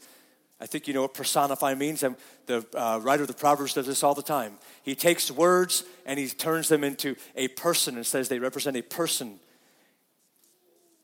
I 0.61 0.65
think 0.65 0.87
you 0.87 0.93
know 0.93 1.03
what 1.03 1.13
personify 1.13 1.73
means. 1.73 2.03
The 2.45 2.65
uh, 2.75 2.99
writer 3.01 3.23
of 3.23 3.27
the 3.27 3.33
Proverbs 3.33 3.73
does 3.73 3.87
this 3.87 4.03
all 4.03 4.13
the 4.13 4.21
time. 4.21 4.57
He 4.83 4.93
takes 4.93 5.31
words 5.31 5.83
and 6.05 6.19
he 6.19 6.27
turns 6.27 6.67
them 6.67 6.83
into 6.83 7.15
a 7.35 7.47
person 7.47 7.95
and 7.95 8.05
says 8.05 8.27
they 8.27 8.39
represent 8.39 8.75
a 8.75 8.81
person. 8.81 9.39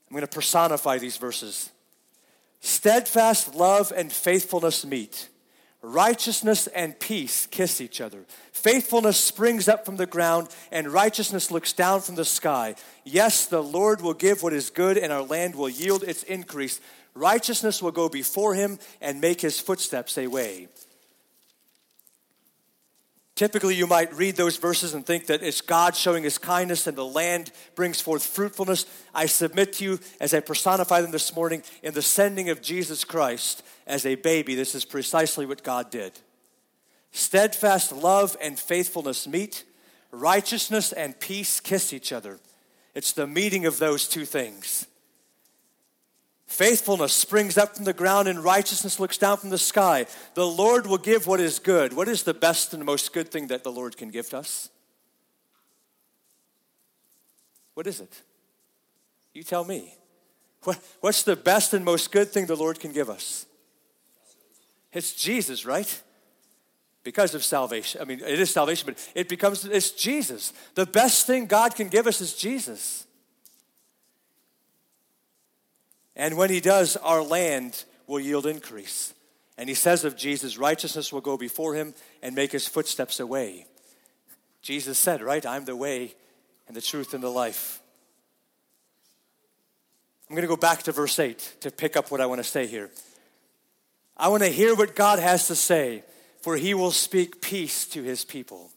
I'm 0.08 0.14
going 0.14 0.20
to 0.20 0.28
personify 0.28 0.98
these 0.98 1.16
verses. 1.16 1.70
Steadfast 2.60 3.54
love 3.54 3.92
and 3.96 4.12
faithfulness 4.12 4.84
meet. 4.84 5.28
Righteousness 5.88 6.66
and 6.66 6.98
peace 6.98 7.46
kiss 7.46 7.80
each 7.80 8.00
other. 8.00 8.24
Faithfulness 8.50 9.20
springs 9.20 9.68
up 9.68 9.86
from 9.86 9.98
the 9.98 10.04
ground, 10.04 10.48
and 10.72 10.88
righteousness 10.88 11.52
looks 11.52 11.72
down 11.72 12.00
from 12.00 12.16
the 12.16 12.24
sky. 12.24 12.74
Yes, 13.04 13.46
the 13.46 13.62
Lord 13.62 14.00
will 14.00 14.12
give 14.12 14.42
what 14.42 14.52
is 14.52 14.68
good, 14.68 14.98
and 14.98 15.12
our 15.12 15.22
land 15.22 15.54
will 15.54 15.68
yield 15.68 16.02
its 16.02 16.24
increase. 16.24 16.80
Righteousness 17.14 17.80
will 17.80 17.92
go 17.92 18.08
before 18.08 18.56
him 18.56 18.80
and 19.00 19.20
make 19.20 19.40
his 19.40 19.60
footsteps 19.60 20.18
a 20.18 20.26
way. 20.26 20.66
Typically, 23.36 23.76
you 23.76 23.86
might 23.86 24.12
read 24.12 24.34
those 24.34 24.56
verses 24.56 24.92
and 24.92 25.06
think 25.06 25.26
that 25.26 25.44
it's 25.44 25.60
God 25.60 25.94
showing 25.94 26.24
his 26.24 26.36
kindness 26.36 26.88
and 26.88 26.98
the 26.98 27.04
land 27.04 27.52
brings 27.76 28.00
forth 28.00 28.26
fruitfulness. 28.26 28.86
I 29.14 29.26
submit 29.26 29.74
to 29.74 29.84
you, 29.84 30.00
as 30.20 30.34
I 30.34 30.40
personify 30.40 31.00
them 31.02 31.12
this 31.12 31.36
morning, 31.36 31.62
in 31.84 31.94
the 31.94 32.02
sending 32.02 32.48
of 32.48 32.60
Jesus 32.60 33.04
Christ 33.04 33.62
as 33.86 34.04
a 34.04 34.16
baby, 34.16 34.54
this 34.54 34.74
is 34.74 34.84
precisely 34.84 35.46
what 35.46 35.62
God 35.62 35.90
did. 35.90 36.12
Steadfast 37.12 37.92
love 37.92 38.36
and 38.42 38.58
faithfulness 38.58 39.26
meet, 39.26 39.64
righteousness 40.10 40.92
and 40.92 41.18
peace 41.18 41.60
kiss 41.60 41.92
each 41.92 42.12
other. 42.12 42.38
It's 42.94 43.12
the 43.12 43.26
meeting 43.26 43.66
of 43.66 43.78
those 43.78 44.08
two 44.08 44.24
things. 44.24 44.86
Faithfulness 46.46 47.12
springs 47.12 47.58
up 47.58 47.76
from 47.76 47.84
the 47.84 47.92
ground 47.92 48.28
and 48.28 48.42
righteousness 48.42 49.00
looks 49.00 49.18
down 49.18 49.36
from 49.36 49.50
the 49.50 49.58
sky. 49.58 50.06
The 50.34 50.46
Lord 50.46 50.86
will 50.86 50.98
give 50.98 51.26
what 51.26 51.40
is 51.40 51.58
good. 51.58 51.92
What 51.92 52.08
is 52.08 52.22
the 52.22 52.34
best 52.34 52.72
and 52.72 52.84
most 52.84 53.12
good 53.12 53.30
thing 53.30 53.48
that 53.48 53.64
the 53.64 53.72
Lord 53.72 53.96
can 53.96 54.10
give 54.10 54.30
to 54.30 54.38
us? 54.38 54.70
What 57.74 57.86
is 57.86 58.00
it? 58.00 58.22
You 59.34 59.42
tell 59.42 59.64
me. 59.64 59.94
What, 60.62 60.78
what's 61.00 61.22
the 61.24 61.36
best 61.36 61.74
and 61.74 61.84
most 61.84 62.10
good 62.10 62.28
thing 62.28 62.46
the 62.46 62.56
Lord 62.56 62.80
can 62.80 62.92
give 62.92 63.10
us? 63.10 63.46
It's 64.92 65.12
Jesus, 65.12 65.66
right? 65.66 66.02
Because 67.02 67.34
of 67.34 67.44
salvation. 67.44 68.00
I 68.00 68.04
mean, 68.04 68.20
it 68.20 68.40
is 68.40 68.50
salvation, 68.50 68.86
but 68.86 69.12
it 69.14 69.28
becomes, 69.28 69.64
it's 69.64 69.90
Jesus. 69.90 70.52
The 70.74 70.86
best 70.86 71.26
thing 71.26 71.46
God 71.46 71.74
can 71.74 71.88
give 71.88 72.06
us 72.06 72.20
is 72.20 72.34
Jesus. 72.34 73.06
And 76.16 76.36
when 76.36 76.50
he 76.50 76.60
does, 76.60 76.96
our 76.96 77.22
land 77.22 77.84
will 78.06 78.20
yield 78.20 78.46
increase. 78.46 79.12
And 79.58 79.68
he 79.68 79.74
says 79.74 80.04
of 80.04 80.16
Jesus, 80.16 80.58
righteousness 80.58 81.12
will 81.12 81.20
go 81.20 81.36
before 81.36 81.74
him 81.74 81.94
and 82.22 82.34
make 82.34 82.52
his 82.52 82.66
footsteps 82.66 83.20
a 83.20 83.26
way. 83.26 83.66
Jesus 84.62 84.98
said, 84.98 85.22
right? 85.22 85.44
I'm 85.44 85.64
the 85.64 85.76
way 85.76 86.14
and 86.66 86.76
the 86.76 86.82
truth 86.82 87.14
and 87.14 87.22
the 87.22 87.28
life. 87.28 87.80
I'm 90.28 90.34
going 90.34 90.42
to 90.42 90.48
go 90.48 90.56
back 90.56 90.82
to 90.84 90.92
verse 90.92 91.18
8 91.18 91.56
to 91.60 91.70
pick 91.70 91.96
up 91.96 92.10
what 92.10 92.20
I 92.20 92.26
want 92.26 92.40
to 92.40 92.48
say 92.48 92.66
here. 92.66 92.90
I 94.16 94.28
want 94.28 94.42
to 94.42 94.48
hear 94.48 94.74
what 94.74 94.96
God 94.96 95.18
has 95.18 95.46
to 95.48 95.54
say, 95.54 96.02
for 96.40 96.56
he 96.56 96.74
will 96.74 96.90
speak 96.90 97.42
peace 97.42 97.86
to 97.88 98.02
his 98.02 98.24
people. 98.24 98.70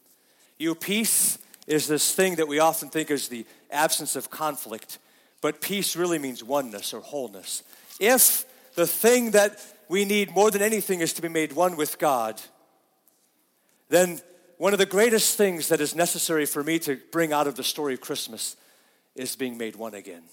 You, 0.58 0.76
peace 0.76 1.38
is 1.68 1.88
this 1.88 2.14
thing 2.14 2.36
that 2.36 2.48
we 2.48 2.60
often 2.60 2.90
think 2.90 3.10
is 3.10 3.30
the 3.30 3.46
absence 3.72 4.16
of 4.16 4.30
conflict. 4.30 4.98
But 5.42 5.62
peace 5.62 5.96
really 5.96 6.20
means 6.20 6.44
oneness 6.44 6.94
or 6.94 7.00
wholeness. 7.00 7.64
If 8.00 8.46
the 8.76 8.88
thing 8.88 9.32
that 9.32 9.64
we 9.88 10.04
need 10.04 10.32
more 10.32 10.52
than 10.52 10.62
anything 10.62 11.00
is 11.00 11.14
to 11.14 11.22
be 11.22 11.30
made 11.30 11.54
one 11.54 11.78
with 11.78 12.00
God, 12.00 12.42
then 13.88 14.20
one 14.58 14.74
of 14.74 14.80
the 14.80 14.86
greatest 14.86 15.38
things 15.38 15.70
that 15.70 15.80
is 15.80 15.96
necessary 15.96 16.46
for 16.46 16.64
me 16.64 16.80
to 16.80 17.00
bring 17.12 17.32
out 17.32 17.48
of 17.48 17.56
the 17.56 17.64
story 17.64 17.94
of 17.94 18.02
Christmas 18.02 18.58
is 19.16 19.36
being 19.36 19.58
made 19.58 19.76
one 19.76 19.94
again. 19.94 20.24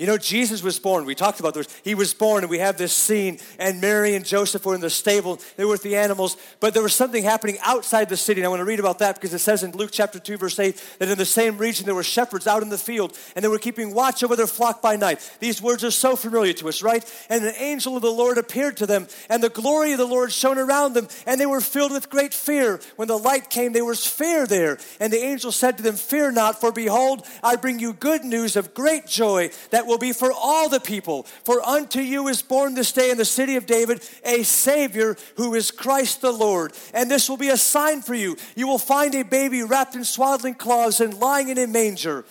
You 0.00 0.06
know, 0.06 0.16
Jesus 0.16 0.62
was 0.62 0.78
born. 0.78 1.04
We 1.04 1.14
talked 1.14 1.40
about 1.40 1.52
this. 1.52 1.68
He 1.84 1.94
was 1.94 2.14
born, 2.14 2.42
and 2.42 2.50
we 2.50 2.58
have 2.60 2.78
this 2.78 2.94
scene, 2.94 3.38
and 3.58 3.82
Mary 3.82 4.14
and 4.14 4.24
Joseph 4.24 4.64
were 4.64 4.74
in 4.74 4.80
the 4.80 4.88
stable. 4.88 5.38
They 5.56 5.64
were 5.66 5.72
with 5.72 5.82
the 5.82 5.96
animals, 5.96 6.38
but 6.58 6.72
there 6.72 6.82
was 6.82 6.94
something 6.94 7.22
happening 7.22 7.58
outside 7.62 8.08
the 8.08 8.16
city. 8.16 8.40
And 8.40 8.46
I 8.46 8.48
want 8.48 8.60
to 8.60 8.64
read 8.64 8.80
about 8.80 9.00
that 9.00 9.16
because 9.16 9.34
it 9.34 9.40
says 9.40 9.62
in 9.62 9.72
Luke 9.72 9.90
chapter 9.92 10.18
2, 10.18 10.38
verse 10.38 10.58
8, 10.58 10.96
that 11.00 11.10
in 11.10 11.18
the 11.18 11.26
same 11.26 11.58
region 11.58 11.84
there 11.84 11.94
were 11.94 12.02
shepherds 12.02 12.46
out 12.46 12.62
in 12.62 12.70
the 12.70 12.78
field, 12.78 13.14
and 13.36 13.44
they 13.44 13.48
were 13.48 13.58
keeping 13.58 13.92
watch 13.92 14.24
over 14.24 14.36
their 14.36 14.46
flock 14.46 14.80
by 14.80 14.96
night. 14.96 15.36
These 15.38 15.60
words 15.60 15.84
are 15.84 15.90
so 15.90 16.16
familiar 16.16 16.54
to 16.54 16.70
us, 16.70 16.82
right? 16.82 17.04
And 17.28 17.44
an 17.44 17.52
angel 17.58 17.94
of 17.94 18.00
the 18.00 18.10
Lord 18.10 18.38
appeared 18.38 18.78
to 18.78 18.86
them, 18.86 19.06
and 19.28 19.42
the 19.42 19.50
glory 19.50 19.92
of 19.92 19.98
the 19.98 20.06
Lord 20.06 20.32
shone 20.32 20.56
around 20.56 20.94
them, 20.94 21.08
and 21.26 21.38
they 21.38 21.44
were 21.44 21.60
filled 21.60 21.92
with 21.92 22.08
great 22.08 22.32
fear. 22.32 22.80
When 22.96 23.08
the 23.08 23.18
light 23.18 23.50
came, 23.50 23.74
there 23.74 23.84
was 23.84 24.06
fear 24.06 24.46
there. 24.46 24.78
And 24.98 25.12
the 25.12 25.22
angel 25.22 25.52
said 25.52 25.76
to 25.76 25.82
them, 25.82 25.96
Fear 25.96 26.32
not, 26.32 26.58
for 26.58 26.72
behold, 26.72 27.26
I 27.42 27.56
bring 27.56 27.80
you 27.80 27.92
good 27.92 28.24
news 28.24 28.56
of 28.56 28.72
great 28.72 29.06
joy 29.06 29.50
that 29.72 29.89
will 29.90 29.98
be 29.98 30.12
for 30.12 30.32
all 30.32 30.68
the 30.68 30.80
people. 30.80 31.24
For 31.44 31.60
unto 31.60 32.00
you 32.00 32.28
is 32.28 32.40
born 32.40 32.74
this 32.74 32.92
day 32.92 33.10
in 33.10 33.18
the 33.18 33.24
city 33.24 33.56
of 33.56 33.66
David 33.66 34.08
a 34.24 34.44
Savior 34.44 35.16
who 35.36 35.54
is 35.54 35.70
Christ 35.70 36.20
the 36.20 36.32
Lord. 36.32 36.72
And 36.94 37.10
this 37.10 37.28
will 37.28 37.36
be 37.36 37.50
a 37.50 37.56
sign 37.56 38.00
for 38.00 38.14
you. 38.14 38.36
You 38.54 38.68
will 38.68 38.78
find 38.78 39.14
a 39.14 39.24
baby 39.24 39.62
wrapped 39.62 39.96
in 39.96 40.04
swaddling 40.04 40.54
cloths 40.54 41.00
and 41.00 41.14
lying 41.14 41.48
in 41.48 41.58
a 41.58 41.66
manger. 41.66 42.24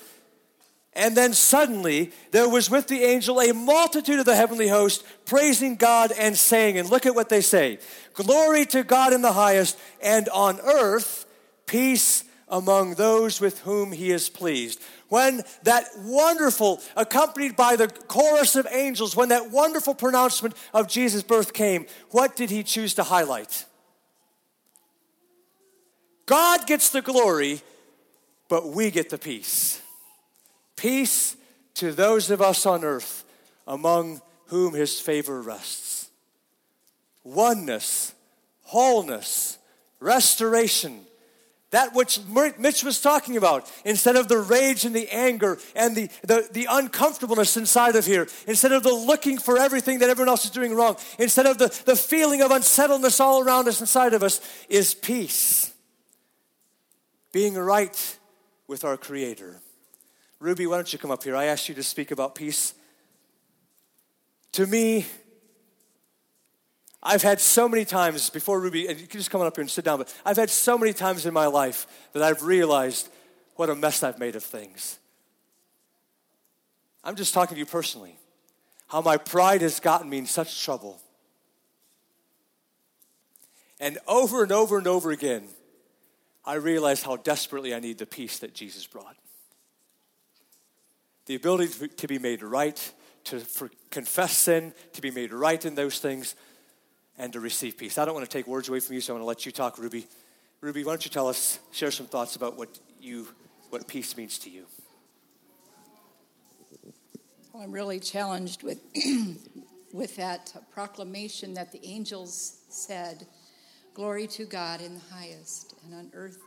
And 0.94 1.16
then 1.16 1.34
suddenly 1.34 2.12
there 2.32 2.50
was 2.50 2.70
with 2.70 2.88
the 2.88 3.04
angel 3.04 3.40
a 3.40 3.54
multitude 3.54 4.20
of 4.20 4.26
the 4.26 4.36
heavenly 4.36 4.68
host 4.68 5.04
praising 5.26 5.76
God 5.76 6.12
and 6.18 6.36
saying, 6.36 6.78
and 6.78 6.90
look 6.90 7.06
at 7.06 7.16
what 7.16 7.30
they 7.30 7.42
say 7.42 7.80
Glory 8.14 8.66
to 8.68 8.84
God 8.84 9.14
in 9.14 9.22
the 9.22 9.34
highest, 9.34 9.78
and 10.02 10.28
on 10.30 10.60
earth 10.62 11.26
peace 11.68 12.24
among 12.50 12.96
those 12.96 13.40
with 13.40 13.60
whom 13.60 13.92
he 13.92 14.12
is 14.12 14.30
pleased 14.30 14.82
when 15.10 15.42
that 15.64 15.86
wonderful, 15.98 16.82
accompanied 16.96 17.56
by 17.56 17.76
the 17.76 17.88
chorus 17.88 18.56
of 18.56 18.68
angels, 18.72 19.16
when 19.16 19.30
that 19.30 19.52
wonderful 19.52 19.96
pronouncement 19.96 20.56
of 20.74 20.88
Jesus' 20.88 21.24
birth 21.24 21.52
came, 21.54 21.86
what 22.12 22.36
did 22.36 22.50
he 22.50 22.64
choose 22.64 22.94
to 22.94 23.04
highlight? 23.04 23.66
God 26.28 26.68
gets 26.68 26.90
the 26.90 27.02
glory, 27.02 27.62
but 28.48 28.68
we 28.68 28.92
get 28.92 29.10
the 29.10 29.18
peace. 29.18 29.82
Peace 30.76 31.36
to 31.74 31.92
those 31.92 32.30
of 32.30 32.42
us 32.42 32.66
on 32.66 32.84
earth 32.84 33.26
among 33.68 34.22
whom 34.46 34.74
his 34.74 35.00
favor 35.00 35.42
rests. 35.42 36.10
Oneness, 37.24 38.14
wholeness, 38.64 39.58
restoration, 40.00 41.02
that 41.72 41.94
which 41.94 42.20
Mitch 42.58 42.84
was 42.84 43.00
talking 43.00 43.38
about, 43.38 43.72
instead 43.86 44.16
of 44.16 44.28
the 44.28 44.40
rage 44.40 44.86
and 44.86 44.96
the 44.96 45.08
anger 45.10 45.60
and 45.76 45.96
the, 45.96 46.10
the, 46.24 46.48
the, 46.52 46.68
uncomfortableness 46.70 47.58
inside 47.58 47.96
of 47.96 48.06
here, 48.06 48.28
instead 48.48 48.72
of 48.72 48.82
the 48.82 48.94
looking 48.94 49.38
for 49.38 49.58
everything 49.58 50.00
that 50.00 50.10
everyone 50.10 50.30
else 50.30 50.46
is 50.46 50.52
doing 50.52 50.74
wrong, 50.74 50.98
instead 51.20 51.46
of 51.46 51.60
the, 51.60 51.68
the 51.86 51.96
feeling 51.96 52.42
of 52.42 52.50
unsettledness 52.52 53.20
all 53.20 53.42
around 53.42 53.68
us 53.68 53.82
inside 53.82 54.14
of 54.14 54.24
us, 54.24 54.42
is 54.68 54.96
peace. 54.96 55.72
Being 57.32 57.54
right 57.54 58.18
with 58.68 58.84
our 58.84 58.98
Creator. 58.98 59.62
Ruby, 60.40 60.66
why 60.66 60.78
don't 60.78 60.92
you 60.92 60.98
come 60.98 61.12
up 61.12 61.24
here? 61.24 61.36
I 61.36 61.46
asked 61.46 61.70
you 61.70 61.76
to 61.76 61.84
speak 61.84 62.10
about 62.10 62.34
peace. 62.34 62.74
To 64.54 64.66
me, 64.66 65.06
I've 67.02 67.22
had 67.22 67.40
so 67.40 67.70
many 67.70 67.86
times 67.86 68.30
before 68.30 68.60
Ruby, 68.60 68.88
and 68.88 69.00
you 69.00 69.08
can 69.08 69.20
just 69.20 69.32
come 69.32 69.40
on 69.42 69.48
up 69.48 69.56
here 69.56 69.62
and 69.62 69.72
sit 69.72 69.86
down, 69.86 70.00
but 70.00 70.14
I've 70.26 70.38
had 70.38 70.50
so 70.50 70.78
many 70.78 70.92
times 70.92 71.26
in 71.26 71.34
my 71.34 71.46
life 71.46 71.88
that 72.14 72.22
I've 72.22 72.44
realized 72.44 73.10
what 73.56 73.70
a 73.70 73.76
mess 73.76 74.04
I've 74.04 74.20
made 74.20 74.36
of 74.36 74.44
things. 74.44 75.00
I'm 77.04 77.16
just 77.16 77.34
talking 77.34 77.56
to 77.56 77.60
you 77.60 77.66
personally. 77.66 78.18
How 78.88 79.02
my 79.02 79.18
pride 79.18 79.62
has 79.62 79.80
gotten 79.80 80.10
me 80.10 80.18
in 80.18 80.26
such 80.26 80.64
trouble. 80.64 81.00
And 83.80 83.98
over 84.08 84.44
and 84.44 84.52
over 84.52 84.78
and 84.78 84.88
over 84.88 85.12
again, 85.12 85.48
I 86.44 86.56
realized 86.56 87.04
how 87.04 87.16
desperately 87.16 87.74
I 87.74 87.80
need 87.80 87.98
the 87.98 88.06
peace 88.06 88.40
that 88.40 88.54
Jesus 88.54 88.86
brought. 88.88 89.16
The 91.28 91.36
ability 91.36 91.88
to 91.88 92.08
be 92.08 92.20
made 92.20 92.42
right, 92.42 92.94
to 93.26 93.42
confess 93.92 94.38
sin, 94.38 94.74
to 94.94 95.02
be 95.02 95.12
made 95.12 95.32
right 95.32 95.64
in 95.64 95.76
those 95.76 96.00
things, 96.00 96.36
and 97.20 97.34
to 97.34 97.40
receive 97.42 97.78
peace. 97.78 97.98
I 97.98 98.06
don't 98.06 98.16
want 98.16 98.26
to 98.26 98.32
take 98.32 98.48
words 98.48 98.70
away 98.70 98.80
from 98.80 98.96
you, 98.96 99.02
so 99.02 99.14
I 99.14 99.16
want 99.16 99.24
to 99.24 99.28
let 99.28 99.46
you 99.46 99.52
talk, 99.52 99.78
Ruby. 99.78 100.08
Ruby, 100.62 100.84
why 100.84 100.94
don't 100.94 101.06
you 101.06 101.12
tell 101.12 101.28
us, 101.28 101.60
share 101.72 101.92
some 101.92 102.08
thoughts 102.08 102.38
about 102.38 102.58
what 102.58 102.80
you, 103.00 103.28
what 103.70 103.88
peace 103.88 104.16
means 104.16 104.40
to 104.40 104.50
you? 104.50 104.66
Well, 107.54 107.64
I'm 107.64 107.72
really 107.74 108.00
challenged 108.00 108.64
with, 108.64 108.80
with 109.94 110.16
that 110.16 110.54
proclamation 110.72 111.54
that 111.56 111.74
the 111.74 111.86
angels 111.86 112.62
said, 112.70 113.28
"Glory 113.94 114.28
to 114.28 114.46
God 114.46 114.82
in 114.82 114.96
the 114.96 115.14
highest, 115.14 115.76
and 115.84 115.94
on 115.94 116.10
earth 116.14 116.38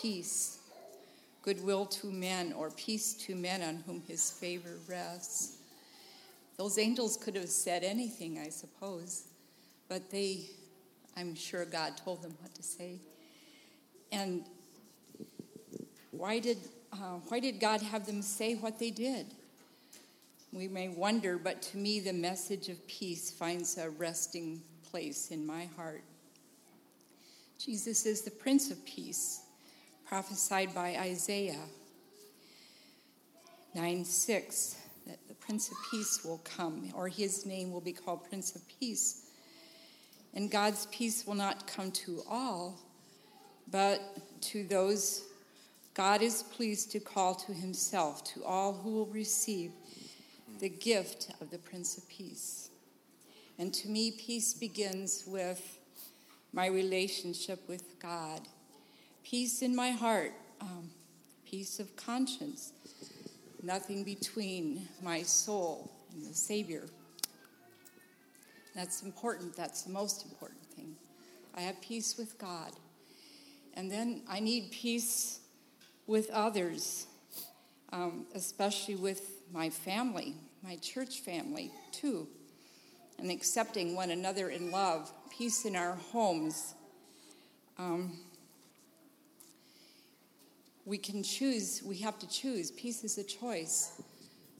peace, 0.00 0.58
goodwill 1.42 1.86
to 1.86 2.06
men, 2.08 2.52
or 2.52 2.70
peace 2.70 3.14
to 3.14 3.34
men 3.34 3.62
on 3.62 3.82
whom 3.86 4.02
His 4.06 4.30
favor 4.30 4.78
rests." 4.88 5.56
Those 6.58 6.78
angels 6.78 7.16
could 7.16 7.34
have 7.34 7.48
said 7.48 7.82
anything, 7.82 8.38
I 8.38 8.50
suppose, 8.50 9.24
but 9.88 10.10
they, 10.10 10.46
I'm 11.16 11.34
sure 11.34 11.64
God 11.64 11.96
told 11.96 12.22
them 12.22 12.34
what 12.40 12.54
to 12.54 12.62
say. 12.62 13.00
And 14.12 14.44
why 16.10 16.38
did, 16.38 16.58
uh, 16.92 17.18
why 17.28 17.40
did 17.40 17.60
God 17.60 17.82
have 17.82 18.06
them 18.06 18.22
say 18.22 18.54
what 18.54 18.78
they 18.78 18.90
did? 18.90 19.26
We 20.52 20.68
may 20.68 20.88
wonder, 20.88 21.38
but 21.38 21.60
to 21.62 21.76
me, 21.76 22.00
the 22.00 22.12
message 22.12 22.68
of 22.68 22.86
peace 22.86 23.30
finds 23.30 23.76
a 23.76 23.90
resting 23.90 24.62
place 24.90 25.30
in 25.30 25.44
my 25.44 25.66
heart. 25.76 26.02
Jesus 27.58 28.06
is 28.06 28.22
the 28.22 28.30
Prince 28.30 28.70
of 28.70 28.84
Peace, 28.86 29.40
prophesied 30.06 30.74
by 30.74 30.96
Isaiah 30.98 31.64
9 33.74 34.04
6, 34.04 34.76
that 35.06 35.18
the 35.28 35.34
Prince 35.34 35.70
of 35.70 35.76
Peace 35.90 36.24
will 36.24 36.40
come, 36.44 36.90
or 36.94 37.08
his 37.08 37.44
name 37.44 37.70
will 37.70 37.80
be 37.80 37.92
called 37.92 38.28
Prince 38.28 38.54
of 38.56 38.62
Peace. 38.80 39.25
And 40.34 40.50
God's 40.50 40.86
peace 40.86 41.26
will 41.26 41.34
not 41.34 41.66
come 41.66 41.90
to 41.92 42.22
all, 42.28 42.78
but 43.70 44.00
to 44.42 44.64
those 44.64 45.24
God 45.96 46.20
is 46.20 46.42
pleased 46.42 46.92
to 46.92 47.00
call 47.00 47.34
to 47.36 47.54
himself, 47.54 48.22
to 48.34 48.44
all 48.44 48.74
who 48.74 48.90
will 48.90 49.06
receive 49.06 49.72
the 50.58 50.68
gift 50.68 51.30
of 51.40 51.50
the 51.50 51.56
Prince 51.56 51.96
of 51.96 52.06
Peace. 52.10 52.68
And 53.58 53.72
to 53.72 53.88
me, 53.88 54.10
peace 54.10 54.52
begins 54.52 55.24
with 55.26 55.78
my 56.52 56.66
relationship 56.66 57.66
with 57.66 57.98
God, 57.98 58.42
peace 59.24 59.62
in 59.62 59.74
my 59.74 59.90
heart, 59.90 60.32
um, 60.60 60.90
peace 61.46 61.80
of 61.80 61.96
conscience, 61.96 62.72
nothing 63.62 64.04
between 64.04 64.86
my 65.02 65.22
soul 65.22 65.90
and 66.12 66.26
the 66.26 66.34
Savior. 66.34 66.84
That's 68.76 69.02
important. 69.02 69.56
That's 69.56 69.82
the 69.82 69.90
most 69.90 70.26
important 70.26 70.60
thing. 70.76 70.96
I 71.54 71.62
have 71.62 71.80
peace 71.80 72.18
with 72.18 72.38
God. 72.38 72.72
And 73.72 73.90
then 73.90 74.22
I 74.28 74.38
need 74.38 74.70
peace 74.70 75.40
with 76.06 76.28
others, 76.30 77.06
um, 77.90 78.26
especially 78.34 78.96
with 78.96 79.42
my 79.50 79.70
family, 79.70 80.34
my 80.62 80.76
church 80.76 81.20
family, 81.20 81.70
too, 81.90 82.28
and 83.18 83.30
accepting 83.30 83.96
one 83.96 84.10
another 84.10 84.50
in 84.50 84.70
love, 84.70 85.10
peace 85.30 85.64
in 85.64 85.74
our 85.74 85.94
homes. 86.12 86.74
Um, 87.78 88.18
we 90.84 90.98
can 90.98 91.22
choose, 91.22 91.82
we 91.82 91.96
have 91.98 92.18
to 92.18 92.28
choose. 92.28 92.70
Peace 92.72 93.04
is 93.04 93.16
a 93.16 93.24
choice. 93.24 94.02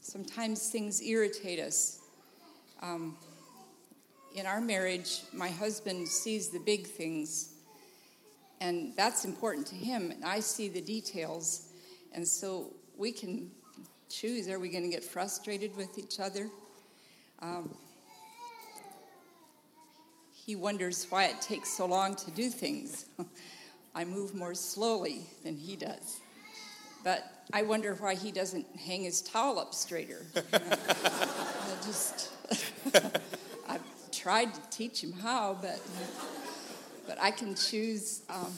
Sometimes 0.01 0.69
things 0.69 1.03
irritate 1.03 1.59
us. 1.59 1.99
Um, 2.81 3.15
in 4.37 4.45
our 4.45 4.61
marriage, 4.61 5.21
my 5.33 5.49
husband 5.49 6.07
sees 6.07 6.49
the 6.49 6.59
big 6.59 6.85
things, 6.85 7.55
and 8.61 8.93
that's 8.95 9.25
important 9.25 9.65
to 9.67 9.75
him, 9.75 10.11
and 10.11 10.23
I 10.23 10.39
see 10.41 10.69
the 10.69 10.81
details. 10.81 11.69
And 12.13 12.27
so 12.27 12.71
we 12.95 13.11
can 13.11 13.49
choose 14.09 14.47
are 14.47 14.59
we 14.59 14.69
going 14.69 14.83
to 14.83 14.89
get 14.89 15.03
frustrated 15.03 15.75
with 15.75 15.97
each 15.97 16.19
other? 16.19 16.49
Um, 17.39 17.75
he 20.31 20.55
wonders 20.55 21.07
why 21.09 21.25
it 21.25 21.41
takes 21.41 21.75
so 21.75 21.85
long 21.85 22.15
to 22.15 22.31
do 22.31 22.49
things. 22.49 23.07
I 23.95 24.05
move 24.05 24.35
more 24.35 24.53
slowly 24.53 25.21
than 25.43 25.57
he 25.57 25.75
does. 25.75 26.19
But 27.03 27.23
I 27.53 27.63
wonder 27.63 27.95
why 27.95 28.15
he 28.15 28.31
doesn't 28.31 28.67
hang 28.75 29.03
his 29.03 29.21
towel 29.21 29.59
up 29.59 29.73
straighter. 29.73 30.25
Just, 31.85 32.31
tried 34.27 34.53
to 34.53 34.59
teach 34.69 35.01
him 35.01 35.13
how, 35.13 35.57
but, 35.61 35.79
but 37.07 37.17
I 37.17 37.31
can 37.31 37.55
choose 37.55 38.23
um, 38.29 38.51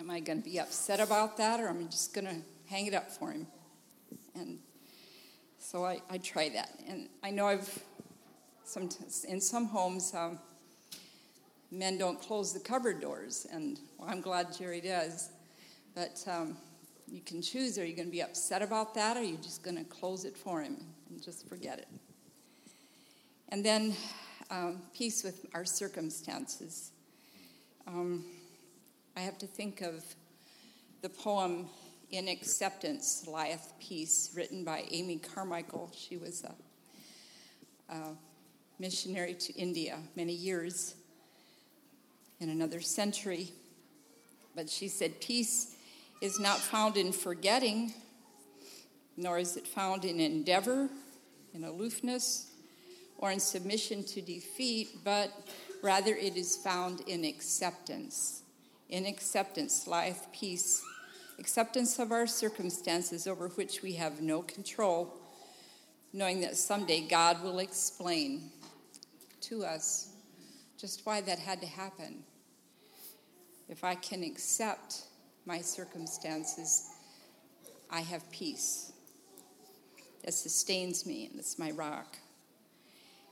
am 0.00 0.10
I 0.10 0.20
going 0.20 0.40
to 0.40 0.48
be 0.48 0.58
upset 0.58 1.00
about 1.00 1.36
that 1.36 1.60
or 1.60 1.68
am 1.68 1.80
I 1.80 1.82
just 1.82 2.14
going 2.14 2.26
to 2.26 2.36
hang 2.64 2.86
it 2.86 2.94
up 2.94 3.10
for 3.10 3.30
him? 3.30 3.46
And 4.34 4.58
so 5.58 5.84
I, 5.84 6.00
I 6.08 6.16
try 6.16 6.48
that. 6.48 6.70
And 6.88 7.10
I 7.22 7.30
know 7.30 7.46
I've, 7.46 7.78
some, 8.64 8.88
in 9.28 9.38
some 9.38 9.66
homes, 9.66 10.14
um, 10.14 10.38
men 11.70 11.98
don't 11.98 12.18
close 12.18 12.54
the 12.54 12.60
cupboard 12.60 13.02
doors. 13.02 13.46
And 13.52 13.78
well, 13.98 14.08
I'm 14.08 14.22
glad 14.22 14.46
Jerry 14.56 14.80
does. 14.80 15.28
But 15.94 16.24
um, 16.26 16.56
you 17.06 17.20
can 17.20 17.42
choose 17.42 17.76
are 17.76 17.84
you 17.84 17.94
going 17.94 18.08
to 18.08 18.12
be 18.12 18.22
upset 18.22 18.62
about 18.62 18.94
that 18.94 19.18
or 19.18 19.20
are 19.20 19.24
you 19.24 19.36
just 19.36 19.62
going 19.62 19.76
to 19.76 19.84
close 19.84 20.24
it 20.24 20.38
for 20.38 20.62
him 20.62 20.78
and 21.10 21.22
just 21.22 21.46
forget 21.46 21.80
it? 21.80 21.88
And 23.48 23.64
then 23.64 23.94
um, 24.50 24.82
peace 24.92 25.22
with 25.22 25.46
our 25.54 25.64
circumstances. 25.64 26.90
Um, 27.86 28.24
I 29.16 29.20
have 29.20 29.38
to 29.38 29.46
think 29.46 29.82
of 29.82 30.04
the 31.02 31.08
poem 31.08 31.68
in 32.10 32.28
Acceptance 32.28 33.26
Lieth 33.28 33.72
Peace, 33.80 34.32
written 34.34 34.64
by 34.64 34.84
Amy 34.90 35.18
Carmichael. 35.18 35.92
She 35.96 36.16
was 36.16 36.44
a, 36.44 37.94
a 37.94 38.16
missionary 38.78 39.34
to 39.34 39.52
India 39.54 39.98
many 40.16 40.32
years 40.32 40.96
in 42.40 42.48
another 42.48 42.80
century. 42.80 43.50
But 44.56 44.68
she 44.68 44.88
said, 44.88 45.20
Peace 45.20 45.76
is 46.20 46.40
not 46.40 46.58
found 46.58 46.96
in 46.96 47.12
forgetting, 47.12 47.94
nor 49.16 49.38
is 49.38 49.56
it 49.56 49.68
found 49.68 50.04
in 50.04 50.18
endeavor, 50.18 50.88
in 51.54 51.62
aloofness, 51.62 52.50
or 53.18 53.30
in 53.30 53.40
submission 53.40 54.04
to 54.04 54.20
defeat, 54.20 55.04
but 55.04 55.32
rather 55.82 56.14
it 56.14 56.36
is 56.36 56.56
found 56.56 57.00
in 57.02 57.24
acceptance. 57.24 58.42
In 58.88 59.06
acceptance 59.06 59.86
lieth 59.86 60.26
peace 60.32 60.82
acceptance 61.38 61.98
of 61.98 62.12
our 62.12 62.26
circumstances 62.26 63.26
over 63.26 63.48
which 63.48 63.82
we 63.82 63.92
have 63.92 64.20
no 64.20 64.42
control, 64.42 65.14
knowing 66.12 66.40
that 66.40 66.56
someday 66.56 67.06
God 67.06 67.42
will 67.42 67.58
explain 67.58 68.50
to 69.42 69.64
us 69.64 70.12
just 70.78 71.04
why 71.04 71.20
that 71.22 71.38
had 71.38 71.60
to 71.60 71.66
happen. 71.66 72.22
If 73.68 73.84
I 73.84 73.94
can 73.96 74.22
accept 74.22 75.02
my 75.44 75.60
circumstances, 75.60 76.90
I 77.90 78.00
have 78.00 78.28
peace 78.30 78.92
that 80.24 80.34
sustains 80.34 81.06
me, 81.06 81.26
and 81.26 81.38
it's 81.38 81.58
my 81.58 81.70
rock. 81.70 82.16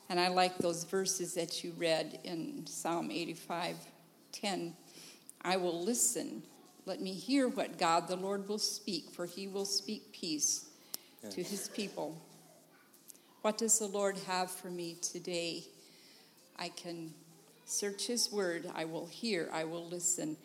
And 0.08 0.20
I 0.20 0.28
like 0.28 0.58
those 0.58 0.84
verses 0.84 1.34
that 1.34 1.64
you 1.64 1.72
read 1.78 2.18
in 2.24 2.66
Psalm 2.66 3.10
85 3.10 3.76
10. 4.32 4.74
I 5.42 5.56
will 5.56 5.84
listen 5.84 6.42
let 6.86 7.00
me 7.00 7.12
hear 7.12 7.48
what 7.48 7.78
God 7.78 8.08
the 8.08 8.16
Lord 8.16 8.46
will 8.46 8.58
speak, 8.58 9.10
for 9.10 9.24
he 9.24 9.46
will 9.46 9.64
speak 9.64 10.12
peace 10.12 10.66
to 11.30 11.42
his 11.42 11.68
people. 11.68 12.20
What 13.40 13.56
does 13.56 13.78
the 13.78 13.86
Lord 13.86 14.18
have 14.26 14.50
for 14.50 14.68
me 14.68 14.96
today? 15.00 15.64
I 16.58 16.68
can 16.68 17.14
search 17.64 18.06
his 18.06 18.30
word. 18.30 18.70
I 18.74 18.84
will 18.84 19.06
hear. 19.06 19.48
I 19.50 19.64
will 19.64 19.86
listen. 19.86 20.36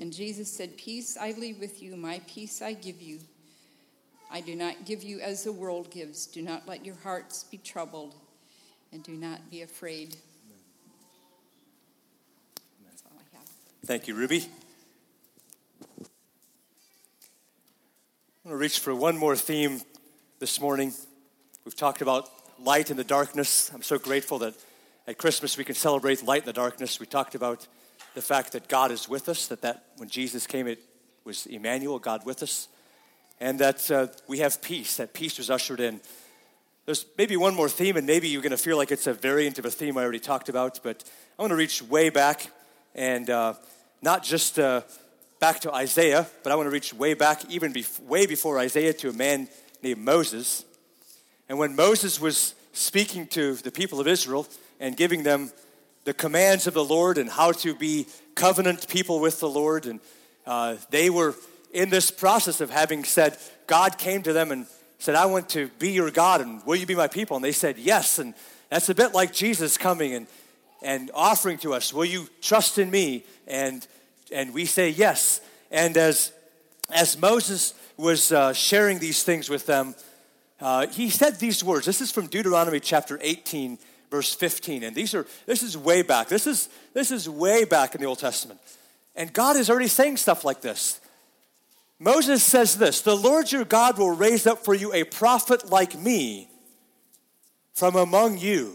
And 0.00 0.12
Jesus 0.12 0.50
said, 0.50 0.76
Peace 0.76 1.16
I 1.16 1.32
leave 1.32 1.60
with 1.60 1.80
you, 1.80 1.96
my 1.96 2.20
peace 2.26 2.60
I 2.60 2.72
give 2.72 3.00
you. 3.00 3.20
I 4.32 4.40
do 4.40 4.56
not 4.56 4.84
give 4.84 5.04
you 5.04 5.20
as 5.20 5.44
the 5.44 5.52
world 5.52 5.92
gives. 5.92 6.26
Do 6.26 6.42
not 6.42 6.66
let 6.66 6.84
your 6.84 6.96
hearts 6.96 7.44
be 7.44 7.58
troubled, 7.58 8.16
and 8.94 9.02
do 9.02 9.12
not 9.12 9.50
be 9.50 9.62
afraid. 9.62 10.16
That's 12.86 13.02
all 13.04 13.18
I 13.18 13.36
have. 13.36 13.48
Thank 13.84 14.06
you, 14.06 14.14
Ruby. 14.14 14.46
I'm 18.44 18.50
going 18.50 18.52
to 18.52 18.56
reach 18.56 18.78
for 18.78 18.94
one 18.94 19.18
more 19.18 19.34
theme 19.34 19.80
this 20.38 20.60
morning. 20.60 20.92
We've 21.64 21.74
talked 21.74 22.02
about 22.02 22.30
light 22.60 22.92
in 22.92 22.96
the 22.96 23.02
darkness. 23.02 23.72
I'm 23.74 23.82
so 23.82 23.98
grateful 23.98 24.38
that 24.38 24.54
at 25.08 25.18
Christmas 25.18 25.58
we 25.58 25.64
can 25.64 25.74
celebrate 25.74 26.22
light 26.22 26.42
in 26.42 26.46
the 26.46 26.52
darkness. 26.52 27.00
We 27.00 27.06
talked 27.06 27.34
about 27.34 27.66
the 28.14 28.22
fact 28.22 28.52
that 28.52 28.68
God 28.68 28.92
is 28.92 29.08
with 29.08 29.28
us, 29.28 29.48
that, 29.48 29.62
that 29.62 29.86
when 29.96 30.08
Jesus 30.08 30.46
came, 30.46 30.68
it 30.68 30.78
was 31.24 31.46
Emmanuel, 31.46 31.98
God 31.98 32.24
with 32.24 32.44
us, 32.44 32.68
and 33.40 33.58
that 33.58 33.90
uh, 33.90 34.06
we 34.28 34.38
have 34.38 34.62
peace, 34.62 34.98
that 34.98 35.14
peace 35.14 35.38
was 35.38 35.50
ushered 35.50 35.80
in. 35.80 36.00
There's 36.86 37.06
maybe 37.16 37.38
one 37.38 37.54
more 37.54 37.70
theme, 37.70 37.96
and 37.96 38.06
maybe 38.06 38.28
you're 38.28 38.42
going 38.42 38.50
to 38.50 38.58
feel 38.58 38.76
like 38.76 38.90
it's 38.90 39.06
a 39.06 39.14
variant 39.14 39.58
of 39.58 39.64
a 39.64 39.70
theme 39.70 39.96
I 39.96 40.02
already 40.02 40.18
talked 40.18 40.50
about, 40.50 40.80
but 40.82 41.02
I 41.38 41.42
want 41.42 41.50
to 41.50 41.56
reach 41.56 41.80
way 41.80 42.10
back 42.10 42.50
and 42.94 43.30
uh, 43.30 43.54
not 44.02 44.22
just 44.22 44.58
uh, 44.58 44.82
back 45.40 45.60
to 45.60 45.72
Isaiah, 45.72 46.26
but 46.42 46.52
I 46.52 46.56
want 46.56 46.66
to 46.66 46.70
reach 46.70 46.92
way 46.92 47.14
back, 47.14 47.50
even 47.50 47.72
bef- 47.72 48.00
way 48.00 48.26
before 48.26 48.58
Isaiah, 48.58 48.92
to 48.92 49.08
a 49.08 49.12
man 49.14 49.48
named 49.82 50.04
Moses. 50.04 50.66
And 51.48 51.58
when 51.58 51.74
Moses 51.74 52.20
was 52.20 52.54
speaking 52.74 53.28
to 53.28 53.54
the 53.54 53.70
people 53.70 53.98
of 53.98 54.06
Israel 54.06 54.46
and 54.78 54.94
giving 54.94 55.22
them 55.22 55.52
the 56.04 56.12
commands 56.12 56.66
of 56.66 56.74
the 56.74 56.84
Lord 56.84 57.16
and 57.16 57.30
how 57.30 57.52
to 57.52 57.74
be 57.74 58.06
covenant 58.34 58.88
people 58.88 59.20
with 59.20 59.40
the 59.40 59.48
Lord, 59.48 59.86
and 59.86 60.00
uh, 60.46 60.76
they 60.90 61.08
were 61.08 61.34
in 61.72 61.88
this 61.88 62.10
process 62.10 62.60
of 62.60 62.68
having 62.68 63.04
said, 63.04 63.38
God 63.66 63.96
came 63.96 64.22
to 64.24 64.34
them 64.34 64.52
and 64.52 64.66
said, 65.04 65.16
I 65.16 65.26
want 65.26 65.50
to 65.50 65.68
be 65.78 65.90
your 65.90 66.10
God, 66.10 66.40
and 66.40 66.64
will 66.64 66.76
you 66.76 66.86
be 66.86 66.94
my 66.94 67.08
people? 67.08 67.36
And 67.36 67.44
they 67.44 67.52
said, 67.52 67.76
Yes. 67.76 68.18
And 68.18 68.32
that's 68.70 68.88
a 68.88 68.94
bit 68.94 69.12
like 69.12 69.34
Jesus 69.34 69.76
coming 69.76 70.14
and, 70.14 70.26
and 70.82 71.10
offering 71.14 71.58
to 71.58 71.74
us, 71.74 71.92
Will 71.92 72.06
you 72.06 72.26
trust 72.40 72.78
in 72.78 72.90
me? 72.90 73.24
And, 73.46 73.86
and 74.32 74.54
we 74.54 74.64
say, 74.64 74.88
Yes. 74.88 75.42
And 75.70 75.98
as, 75.98 76.32
as 76.90 77.20
Moses 77.20 77.74
was 77.98 78.32
uh, 78.32 78.54
sharing 78.54 78.98
these 78.98 79.22
things 79.22 79.50
with 79.50 79.66
them, 79.66 79.94
uh, 80.58 80.86
he 80.86 81.10
said 81.10 81.38
these 81.38 81.62
words. 81.62 81.84
This 81.84 82.00
is 82.00 82.10
from 82.10 82.26
Deuteronomy 82.26 82.80
chapter 82.80 83.18
18, 83.20 83.78
verse 84.10 84.34
15. 84.34 84.84
And 84.84 84.96
these 84.96 85.14
are, 85.14 85.26
this 85.44 85.62
is 85.62 85.76
way 85.76 86.00
back. 86.00 86.28
This 86.28 86.46
is, 86.46 86.70
this 86.94 87.10
is 87.10 87.28
way 87.28 87.66
back 87.66 87.94
in 87.94 88.00
the 88.00 88.06
Old 88.06 88.20
Testament. 88.20 88.58
And 89.14 89.30
God 89.34 89.56
is 89.56 89.68
already 89.68 89.88
saying 89.88 90.16
stuff 90.16 90.46
like 90.46 90.62
this. 90.62 90.98
Moses 91.98 92.42
says 92.42 92.76
this 92.76 93.00
The 93.00 93.16
Lord 93.16 93.50
your 93.52 93.64
God 93.64 93.98
will 93.98 94.14
raise 94.14 94.46
up 94.46 94.64
for 94.64 94.74
you 94.74 94.92
a 94.92 95.04
prophet 95.04 95.70
like 95.70 95.98
me 95.98 96.48
from 97.74 97.96
among 97.96 98.38
you. 98.38 98.72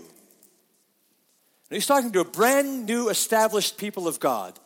And 1.69 1.75
he's 1.75 1.85
talking 1.85 2.11
to 2.13 2.21
a 2.21 2.25
brand 2.25 2.85
new 2.85 3.09
established 3.09 3.77
people 3.77 4.07
of 4.07 4.19
God. 4.19 4.59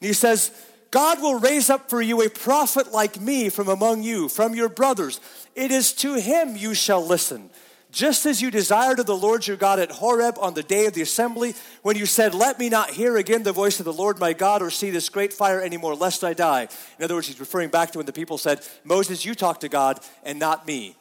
And 0.00 0.06
he 0.08 0.12
says, 0.12 0.50
God 0.90 1.20
will 1.20 1.38
raise 1.38 1.70
up 1.70 1.90
for 1.90 2.00
you 2.00 2.22
a 2.22 2.30
prophet 2.30 2.92
like 2.92 3.20
me 3.20 3.48
from 3.48 3.68
among 3.68 4.02
you, 4.02 4.28
from 4.28 4.54
your 4.54 4.68
brothers. 4.68 5.20
It 5.54 5.70
is 5.70 5.92
to 5.94 6.14
him 6.14 6.56
you 6.56 6.74
shall 6.74 7.04
listen. 7.04 7.50
Just 7.98 8.26
as 8.26 8.40
you 8.40 8.52
desired 8.52 9.00
of 9.00 9.06
the 9.06 9.16
Lord 9.16 9.44
your 9.44 9.56
God 9.56 9.80
at 9.80 9.90
Horeb 9.90 10.38
on 10.40 10.54
the 10.54 10.62
day 10.62 10.86
of 10.86 10.92
the 10.92 11.02
assembly, 11.02 11.56
when 11.82 11.96
you 11.96 12.06
said, 12.06 12.32
Let 12.32 12.56
me 12.56 12.68
not 12.68 12.90
hear 12.90 13.16
again 13.16 13.42
the 13.42 13.50
voice 13.50 13.80
of 13.80 13.84
the 13.84 13.92
Lord 13.92 14.20
my 14.20 14.32
God 14.32 14.62
or 14.62 14.70
see 14.70 14.90
this 14.90 15.08
great 15.08 15.32
fire 15.32 15.60
anymore, 15.60 15.96
lest 15.96 16.22
I 16.22 16.32
die. 16.32 16.68
In 16.96 17.04
other 17.04 17.16
words, 17.16 17.26
he's 17.26 17.40
referring 17.40 17.70
back 17.70 17.90
to 17.90 17.98
when 17.98 18.06
the 18.06 18.12
people 18.12 18.38
said, 18.38 18.64
Moses, 18.84 19.24
you 19.24 19.34
talk 19.34 19.58
to 19.62 19.68
God 19.68 19.98
and 20.22 20.38
not 20.38 20.64
me. 20.64 20.94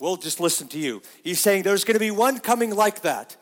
We'll 0.00 0.16
just 0.16 0.40
listen 0.40 0.66
to 0.70 0.80
you. 0.80 1.00
He's 1.22 1.38
saying 1.38 1.62
there's 1.62 1.84
going 1.84 1.94
to 1.94 2.00
be 2.00 2.10
one 2.10 2.40
coming 2.40 2.74
like 2.74 3.02
that. 3.02 3.36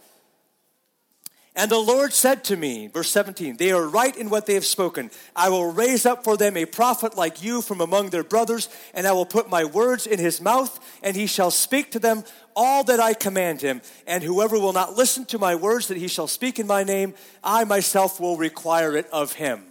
And 1.56 1.70
the 1.70 1.78
Lord 1.78 2.12
said 2.12 2.44
to 2.44 2.56
me, 2.56 2.86
verse 2.86 3.10
17, 3.10 3.56
They 3.56 3.72
are 3.72 3.86
right 3.86 4.16
in 4.16 4.30
what 4.30 4.46
they 4.46 4.54
have 4.54 4.64
spoken. 4.64 5.10
I 5.34 5.48
will 5.48 5.72
raise 5.72 6.06
up 6.06 6.22
for 6.22 6.36
them 6.36 6.56
a 6.56 6.64
prophet 6.64 7.16
like 7.16 7.42
you 7.42 7.60
from 7.60 7.80
among 7.80 8.10
their 8.10 8.22
brothers, 8.22 8.68
and 8.94 9.06
I 9.06 9.12
will 9.12 9.26
put 9.26 9.50
my 9.50 9.64
words 9.64 10.06
in 10.06 10.18
his 10.18 10.40
mouth, 10.40 10.78
and 11.02 11.16
he 11.16 11.26
shall 11.26 11.50
speak 11.50 11.90
to 11.90 11.98
them 11.98 12.24
all 12.56 12.84
that 12.84 13.00
I 13.00 13.14
command 13.14 13.60
him. 13.60 13.82
And 14.06 14.22
whoever 14.22 14.58
will 14.58 14.72
not 14.72 14.96
listen 14.96 15.24
to 15.26 15.38
my 15.38 15.54
words 15.54 15.88
that 15.88 15.96
he 15.96 16.08
shall 16.08 16.26
speak 16.26 16.58
in 16.58 16.66
my 16.66 16.84
name, 16.84 17.14
I 17.42 17.64
myself 17.64 18.20
will 18.20 18.36
require 18.36 18.96
it 18.96 19.06
of 19.12 19.34
him. 19.34 19.64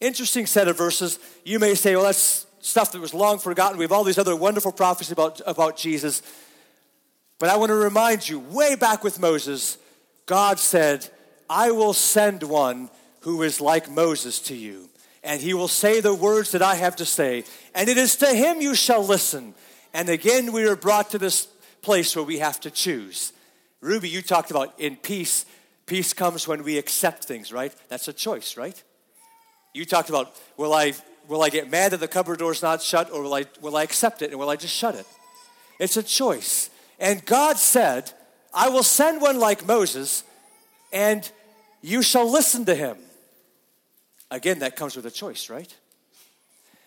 Interesting 0.00 0.46
set 0.46 0.68
of 0.68 0.76
verses. 0.76 1.18
You 1.44 1.58
may 1.58 1.74
say, 1.74 1.94
well, 1.94 2.04
that's 2.04 2.46
stuff 2.60 2.92
that 2.92 3.00
was 3.00 3.14
long 3.14 3.38
forgotten. 3.38 3.78
We 3.78 3.84
have 3.84 3.92
all 3.92 4.04
these 4.04 4.18
other 4.18 4.36
wonderful 4.36 4.72
prophecies 4.72 5.12
about, 5.12 5.40
about 5.46 5.76
Jesus. 5.76 6.22
But 7.38 7.50
I 7.50 7.56
want 7.56 7.70
to 7.70 7.76
remind 7.76 8.28
you, 8.28 8.38
way 8.38 8.76
back 8.76 9.04
with 9.04 9.20
Moses, 9.20 9.78
God 10.26 10.58
said, 10.58 11.08
I 11.50 11.72
will 11.72 11.92
send 11.92 12.42
one 12.44 12.88
who 13.20 13.42
is 13.42 13.60
like 13.60 13.90
Moses 13.90 14.38
to 14.40 14.54
you, 14.54 14.88
and 15.22 15.40
he 15.40 15.54
will 15.54 15.68
say 15.68 16.00
the 16.00 16.14
words 16.14 16.52
that 16.52 16.62
I 16.62 16.76
have 16.76 16.96
to 16.96 17.04
say, 17.04 17.44
and 17.74 17.88
it 17.88 17.98
is 17.98 18.16
to 18.16 18.26
him 18.26 18.60
you 18.60 18.74
shall 18.74 19.04
listen. 19.04 19.54
And 19.94 20.08
again, 20.08 20.52
we 20.52 20.66
are 20.66 20.76
brought 20.76 21.10
to 21.10 21.18
this 21.18 21.46
place 21.82 22.16
where 22.16 22.24
we 22.24 22.38
have 22.38 22.60
to 22.60 22.70
choose. 22.70 23.32
Ruby, 23.80 24.08
you 24.08 24.22
talked 24.22 24.50
about 24.50 24.78
in 24.78 24.96
peace, 24.96 25.44
peace 25.86 26.12
comes 26.12 26.46
when 26.46 26.62
we 26.62 26.78
accept 26.78 27.24
things, 27.24 27.52
right? 27.52 27.74
That's 27.88 28.08
a 28.08 28.12
choice, 28.12 28.56
right? 28.56 28.80
You 29.74 29.84
talked 29.84 30.08
about, 30.08 30.34
will 30.56 30.72
I, 30.72 30.94
will 31.28 31.42
I 31.42 31.48
get 31.48 31.70
mad 31.70 31.92
that 31.92 32.00
the 32.00 32.08
cupboard 32.08 32.38
door's 32.38 32.62
not 32.62 32.80
shut, 32.82 33.10
or 33.12 33.22
will 33.22 33.34
I, 33.34 33.46
will 33.60 33.76
I 33.76 33.82
accept 33.82 34.22
it, 34.22 34.30
and 34.30 34.38
will 34.38 34.50
I 34.50 34.56
just 34.56 34.74
shut 34.74 34.94
it? 34.94 35.06
It's 35.78 35.96
a 35.96 36.02
choice. 36.02 36.70
And 36.98 37.24
God 37.26 37.58
said, 37.58 38.12
I 38.54 38.68
will 38.68 38.82
send 38.82 39.20
one 39.20 39.38
like 39.38 39.66
Moses, 39.66 40.24
and 40.92 41.28
you 41.80 42.02
shall 42.02 42.30
listen 42.30 42.64
to 42.66 42.74
him. 42.74 42.98
Again, 44.30 44.60
that 44.60 44.76
comes 44.76 44.94
with 44.94 45.06
a 45.06 45.10
choice, 45.10 45.50
right? 45.50 45.74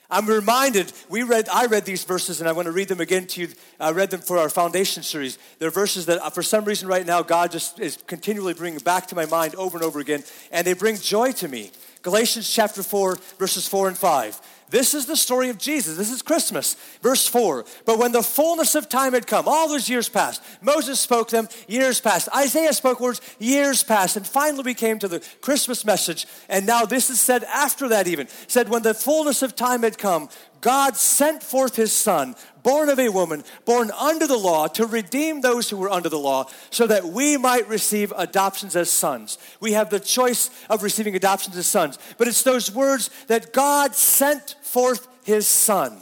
I'm 0.09 0.27
reminded, 0.27 0.91
we 1.09 1.23
read, 1.23 1.49
I 1.49 1.65
read 1.65 1.85
these 1.85 2.03
verses 2.03 2.39
and 2.39 2.47
I 2.47 2.51
want 2.51 2.67
to 2.67 2.71
read 2.71 2.87
them 2.87 2.99
again 3.01 3.25
to 3.27 3.41
you. 3.41 3.47
I 3.79 3.91
read 3.91 4.11
them 4.11 4.21
for 4.21 4.37
our 4.37 4.49
foundation 4.49 5.01
series. 5.01 5.39
They're 5.57 5.71
verses 5.71 6.05
that 6.05 6.21
uh, 6.21 6.29
for 6.29 6.43
some 6.43 6.65
reason 6.65 6.87
right 6.87 7.05
now 7.05 7.23
God 7.23 7.51
just 7.51 7.79
is 7.79 7.97
continually 8.05 8.53
bringing 8.53 8.79
back 8.79 9.07
to 9.07 9.15
my 9.15 9.25
mind 9.25 9.55
over 9.55 9.77
and 9.77 9.85
over 9.85 9.99
again, 9.99 10.23
and 10.51 10.65
they 10.65 10.73
bring 10.73 10.97
joy 10.97 11.31
to 11.33 11.47
me. 11.47 11.71
Galatians 12.03 12.47
chapter 12.47 12.83
4, 12.83 13.17
verses 13.39 13.67
4 13.67 13.87
and 13.87 13.97
5. 13.97 14.41
This 14.75 14.93
is 14.93 15.05
the 15.05 15.15
story 15.15 15.47
of 15.47 15.57
Jesus. 15.57 15.95
This 15.95 16.11
is 16.11 16.21
Christmas. 16.21 16.75
Verse 17.01 17.25
4. 17.25 17.63
But 17.85 17.97
when 17.97 18.11
the 18.11 18.21
fullness 18.21 18.75
of 18.75 18.89
time 18.89 19.13
had 19.13 19.25
come, 19.25 19.47
all 19.47 19.69
those 19.69 19.87
years 19.87 20.09
passed. 20.09 20.43
Moses 20.61 20.99
spoke 20.99 21.29
them, 21.29 21.47
years 21.65 22.01
passed. 22.01 22.27
Isaiah 22.35 22.73
spoke 22.73 22.99
words, 22.99 23.21
years 23.39 23.85
passed. 23.85 24.17
And 24.17 24.27
finally 24.27 24.63
we 24.63 24.73
came 24.73 24.99
to 24.99 25.07
the 25.07 25.25
Christmas 25.39 25.85
message. 25.85 26.27
And 26.49 26.65
now 26.65 26.83
this 26.83 27.09
is 27.09 27.21
said 27.21 27.45
after 27.45 27.87
that, 27.87 28.05
even. 28.09 28.27
Said, 28.47 28.67
when 28.67 28.83
the 28.83 28.93
fullness 28.93 29.41
of 29.41 29.55
time 29.55 29.83
had 29.83 29.97
come, 29.97 30.27
God 30.65 30.97
sent 30.97 31.43
forth 31.43 31.75
his 31.75 31.91
son, 31.91 32.35
born 32.63 32.89
of 32.89 32.97
a 32.97 33.09
woman, 33.09 33.43
born 33.65 33.91
under 33.91 34.25
the 34.25 34.35
law, 34.35 34.65
to 34.69 34.87
redeem 34.87 35.41
those 35.41 35.69
who 35.69 35.77
were 35.77 35.91
under 35.91 36.09
the 36.09 36.17
law, 36.17 36.47
so 36.71 36.87
that 36.87 37.05
we 37.05 37.37
might 37.37 37.69
receive 37.69 38.11
adoptions 38.17 38.75
as 38.75 38.89
sons. 38.89 39.37
We 39.59 39.73
have 39.73 39.91
the 39.91 39.99
choice 39.99 40.49
of 40.67 40.81
receiving 40.81 41.15
adoptions 41.15 41.55
as 41.55 41.67
sons. 41.67 41.99
But 42.17 42.27
it's 42.27 42.41
those 42.41 42.73
words 42.73 43.11
that 43.27 43.53
God 43.53 43.93
sent 43.93 44.55
forth 44.63 45.07
his 45.23 45.45
son. 45.45 46.01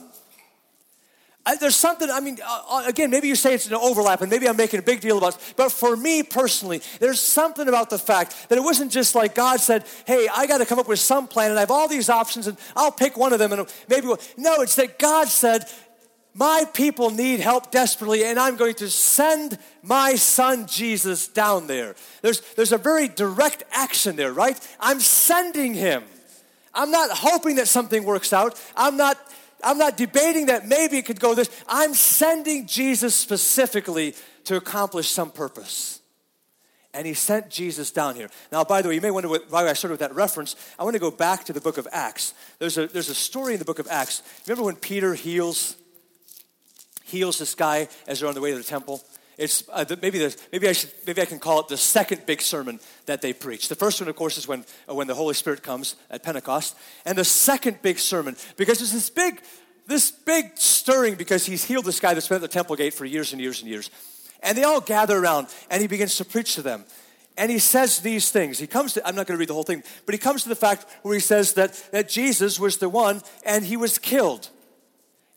I, 1.46 1.58
there's 1.58 1.76
something, 1.76 2.10
I 2.10 2.22
mean, 2.22 2.38
uh, 2.46 2.62
uh, 2.70 2.84
again, 2.88 3.10
maybe 3.10 3.28
you 3.28 3.36
say 3.36 3.54
it's 3.54 3.68
an 3.68 3.74
overlap, 3.74 4.22
and 4.22 4.30
maybe 4.30 4.48
I'm 4.48 4.56
making 4.56 4.80
a 4.80 4.84
big 4.84 5.02
deal 5.02 5.18
about 5.18 5.36
it, 5.36 5.54
but 5.58 5.74
for 5.74 5.98
me 5.98 6.24
personally, 6.24 6.82
there's 7.00 7.20
something 7.20 7.68
about 7.68 7.90
the 7.90 8.00
fact 8.00 8.48
that 8.48 8.58
it 8.58 8.62
wasn't 8.62 8.92
just 8.92 9.14
like 9.14 9.36
God 9.36 9.60
said, 9.60 9.84
hey, 10.06 10.30
I 10.34 10.48
got 10.48 10.60
to 10.60 10.66
come 10.66 10.80
up 10.80 10.88
with 10.88 11.00
some 11.00 11.28
plan, 11.28 11.50
and 11.50 11.60
I 11.60 11.62
have 11.62 11.72
all 11.72 11.90
these 11.90 12.10
options, 12.10 12.48
and 12.48 12.58
I'll 12.78 12.94
pick 12.94 13.18
one 13.18 13.34
of 13.34 13.40
them, 13.40 13.52
and 13.52 13.68
maybe, 13.90 14.08
we'll. 14.08 14.20
no, 14.38 14.62
it's 14.62 14.76
that 14.78 14.98
God 14.98 15.28
said, 15.28 15.66
my 16.34 16.64
people 16.74 17.12
need 17.12 17.42
help 17.42 17.72
desperately, 17.72 18.24
and 18.24 18.40
I'm 18.40 18.56
going 18.56 18.76
to 18.76 18.90
send 18.90 19.60
my 19.84 20.16
son 20.16 20.66
Jesus 20.68 21.28
down 21.28 21.68
there. 21.68 21.96
There's, 22.22 22.40
there's 22.56 22.72
a 22.72 22.78
very 22.78 23.10
direct 23.10 23.64
action 23.72 24.16
there, 24.16 24.32
right? 24.32 24.58
I'm 24.80 25.02
sending 25.02 25.74
him. 25.74 26.04
I'm 26.74 26.90
not 26.90 27.12
hoping 27.12 27.58
that 27.58 27.68
something 27.68 28.04
works 28.04 28.34
out. 28.34 28.60
I'm 28.76 28.98
not 28.98 29.18
I'm 29.64 29.78
not 29.78 29.98
debating 29.98 30.48
that 30.48 30.68
maybe 30.68 30.98
it 30.98 31.06
could 31.06 31.20
go 31.20 31.34
this. 31.34 31.50
I'm 31.68 31.94
sending 31.94 32.68
Jesus 32.68 33.16
specifically 33.16 34.16
to 34.46 34.56
accomplish 34.56 35.10
some 35.10 35.32
purpose. 35.32 36.02
And 36.94 37.08
he 37.08 37.16
sent 37.16 37.50
Jesus 37.50 37.90
down 37.90 38.16
here. 38.16 38.30
Now, 38.52 38.64
by 38.64 38.84
the 38.84 38.90
way, 38.90 38.96
you 38.96 39.02
may 39.02 39.10
wonder 39.10 39.30
why 39.30 39.68
I 39.68 39.74
started 39.74 39.94
with 39.94 40.00
that 40.02 40.14
reference. 40.14 40.56
I 40.78 40.84
want 40.84 40.94
to 40.94 41.00
go 41.00 41.10
back 41.10 41.46
to 41.46 41.54
the 41.54 41.62
book 41.62 41.78
of 41.80 41.88
Acts. 41.92 42.36
There's 42.60 42.78
a, 42.78 42.86
there's 42.86 43.10
a 43.10 43.16
story 43.16 43.54
in 43.54 43.60
the 43.60 43.66
book 43.66 43.80
of 43.80 43.88
Acts. 43.90 44.22
Remember 44.46 44.66
when 44.66 44.76
Peter 44.76 45.16
heals, 45.16 45.76
heals 47.04 47.40
this 47.40 47.56
guy 47.56 47.88
as 48.06 48.20
they're 48.20 48.30
on 48.30 48.36
the 48.36 48.42
way 48.42 48.52
to 48.52 48.58
the 48.58 48.64
temple? 48.64 49.02
It's 49.38 49.64
uh, 49.72 49.86
maybe 50.02 50.20
the, 50.20 50.38
maybe 50.52 50.68
I 50.68 50.74
should 50.74 50.92
maybe 51.08 51.22
I 51.22 51.26
can 51.26 51.40
call 51.40 51.60
it 51.60 51.68
the 51.68 51.78
second 51.78 52.26
big 52.26 52.42
sermon 52.42 52.80
that 53.06 53.22
they 53.22 53.34
preach. 53.34 53.68
The 53.68 53.76
first 53.76 54.00
one, 54.00 54.10
of 54.10 54.16
course, 54.16 54.38
is 54.38 54.48
when 54.48 54.66
uh, 54.90 54.94
when 54.94 55.08
the 55.08 55.16
Holy 55.16 55.34
Spirit 55.34 55.64
comes 55.64 55.96
at 56.10 56.24
Pentecost, 56.24 56.76
and 57.06 57.18
the 57.18 57.26
second 57.26 57.82
big 57.82 58.00
sermon 58.00 58.36
because 58.58 58.80
there's 58.80 58.94
this 58.94 59.10
big 59.10 59.42
this 59.88 60.12
big 60.12 60.52
stirring 60.56 61.16
because 61.16 61.46
he's 61.46 61.64
healed 61.64 61.86
this 61.86 62.00
guy 62.00 62.14
that's 62.14 62.28
been 62.28 62.36
at 62.36 62.42
the 62.42 62.48
temple 62.48 62.76
gate 62.76 62.94
for 62.94 63.06
years 63.06 63.34
and 63.34 63.42
years 63.42 63.62
and 63.62 63.70
years. 63.70 63.90
And 64.42 64.58
they 64.58 64.64
all 64.64 64.82
gather 64.82 65.18
around 65.18 65.48
and 65.70 65.82
he 65.82 65.88
begins 65.88 66.18
to 66.18 66.26
preach 66.26 66.56
to 66.56 66.62
them. 66.62 66.86
And 67.38 67.50
he 67.50 67.60
says 67.60 68.00
these 68.00 68.30
things. 68.30 68.60
He 68.60 68.68
comes 68.68 68.94
to, 68.94 69.08
I'm 69.08 69.16
not 69.16 69.26
going 69.26 69.36
to 69.36 69.40
read 69.40 69.50
the 69.50 69.56
whole 69.56 69.64
thing, 69.64 69.84
but 70.06 70.14
he 70.14 70.20
comes 70.20 70.44
to 70.44 70.50
the 70.50 70.56
fact 70.56 70.86
where 71.02 71.16
he 71.16 71.20
says 71.20 71.54
that, 71.54 71.74
that 71.92 72.08
Jesus 72.08 72.60
was 72.60 72.78
the 72.78 72.90
one 72.90 73.22
and 73.46 73.66
he 73.66 73.76
was 73.76 73.98
killed. 73.98 74.50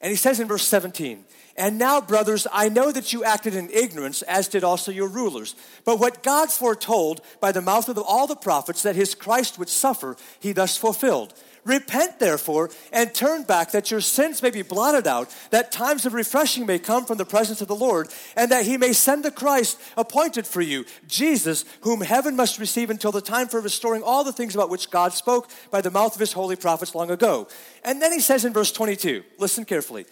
And 0.01 0.11
he 0.11 0.17
says 0.17 0.39
in 0.41 0.47
verse 0.47 0.67
17, 0.67 1.25
and 1.57 1.79
now, 1.79 2.01
brothers, 2.01 2.47
I 2.53 2.69
know 2.69 2.93
that 2.93 3.13
you 3.13 3.25
acted 3.25 3.55
in 3.55 3.71
ignorance, 3.71 4.23
as 4.23 4.49
did 4.49 4.63
also 4.63 4.93
your 4.93 5.09
rulers. 5.09 5.55
But 5.85 5.99
what 5.99 6.23
God 6.23 6.51
foretold 6.51 7.23
by 7.41 7.53
the 7.53 7.63
mouth 7.63 7.89
of 7.89 7.99
all 7.99 8.27
the 8.27 8.37
prophets 8.37 8.83
that 8.83 8.97
his 8.97 9.15
Christ 9.15 9.59
would 9.59 9.69
suffer, 9.69 10.17
he 10.39 10.53
thus 10.53 10.77
fulfilled. 10.77 11.33
Repent, 11.65 12.21
therefore, 12.21 12.71
and 12.93 13.13
turn 13.13 13.43
back, 13.43 13.73
that 13.73 13.91
your 13.91 14.01
sins 14.01 14.41
may 14.41 14.51
be 14.51 14.63
blotted 14.63 15.07
out, 15.09 15.35
that 15.51 15.73
times 15.73 16.07
of 16.07 16.15
refreshing 16.15 16.65
may 16.65 16.79
come 16.79 17.05
from 17.05 17.19
the 17.19 17.25
presence 17.25 17.61
of 17.61 17.67
the 17.67 17.75
Lord, 17.75 18.09
and 18.37 18.53
that 18.53 18.67
he 18.67 18.77
may 18.77 18.93
send 18.93 19.25
the 19.25 19.33
Christ 19.33 19.81
appointed 19.97 20.47
for 20.47 20.61
you, 20.61 20.85
Jesus, 21.09 21.65
whom 21.81 22.03
heaven 22.03 22.37
must 22.37 22.61
receive 22.61 22.89
until 22.89 23.11
the 23.11 23.21
time 23.21 23.49
for 23.49 23.61
restoring 23.61 24.05
all 24.05 24.23
the 24.23 24.33
things 24.33 24.55
about 24.55 24.71
which 24.71 24.91
God 24.93 25.13
spoke 25.13 25.51
by 25.73 25.81
the 25.81 25.91
mouth 25.91 26.15
of 26.15 26.21
his 26.21 26.33
holy 26.33 26.55
prophets 26.55 26.95
long 26.95 27.11
ago. 27.11 27.49
And 27.83 28.01
then 28.01 28.13
he 28.13 28.21
says 28.21 28.45
in 28.45 28.53
verse 28.53 28.71
22, 28.71 29.25
listen 29.39 29.65
carefully. 29.65 30.07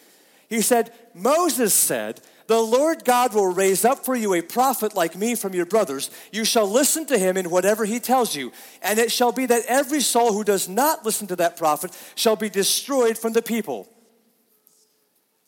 He 0.49 0.61
said, 0.61 0.93
Moses 1.15 1.73
said, 1.75 2.21
the 2.47 2.61
Lord 2.61 3.05
God 3.05 3.33
will 3.33 3.53
raise 3.53 3.85
up 3.85 4.05
for 4.05 4.15
you 4.15 4.35
a 4.35 4.43
prophet 4.43 4.95
like 4.95 5.17
me 5.17 5.35
from 5.35 5.55
your 5.55 5.65
brothers. 5.65 6.11
You 6.31 6.45
shall 6.45 6.71
listen 6.71 7.07
to 7.07 7.19
him 7.19 7.37
in 7.37 7.49
whatever 7.49 7.87
he 7.87 8.01
tells 8.01 8.37
you. 8.37 8.53
And 8.83 8.99
it 8.99 9.11
shall 9.11 9.33
be 9.33 9.47
that 9.47 9.65
every 9.67 10.01
soul 10.01 10.33
who 10.33 10.45
does 10.45 10.69
not 10.69 11.05
listen 11.05 11.27
to 11.29 11.37
that 11.37 11.57
prophet 11.57 11.97
shall 12.15 12.37
be 12.37 12.51
destroyed 12.51 13.17
from 13.17 13.33
the 13.33 13.41
people. 13.41 13.89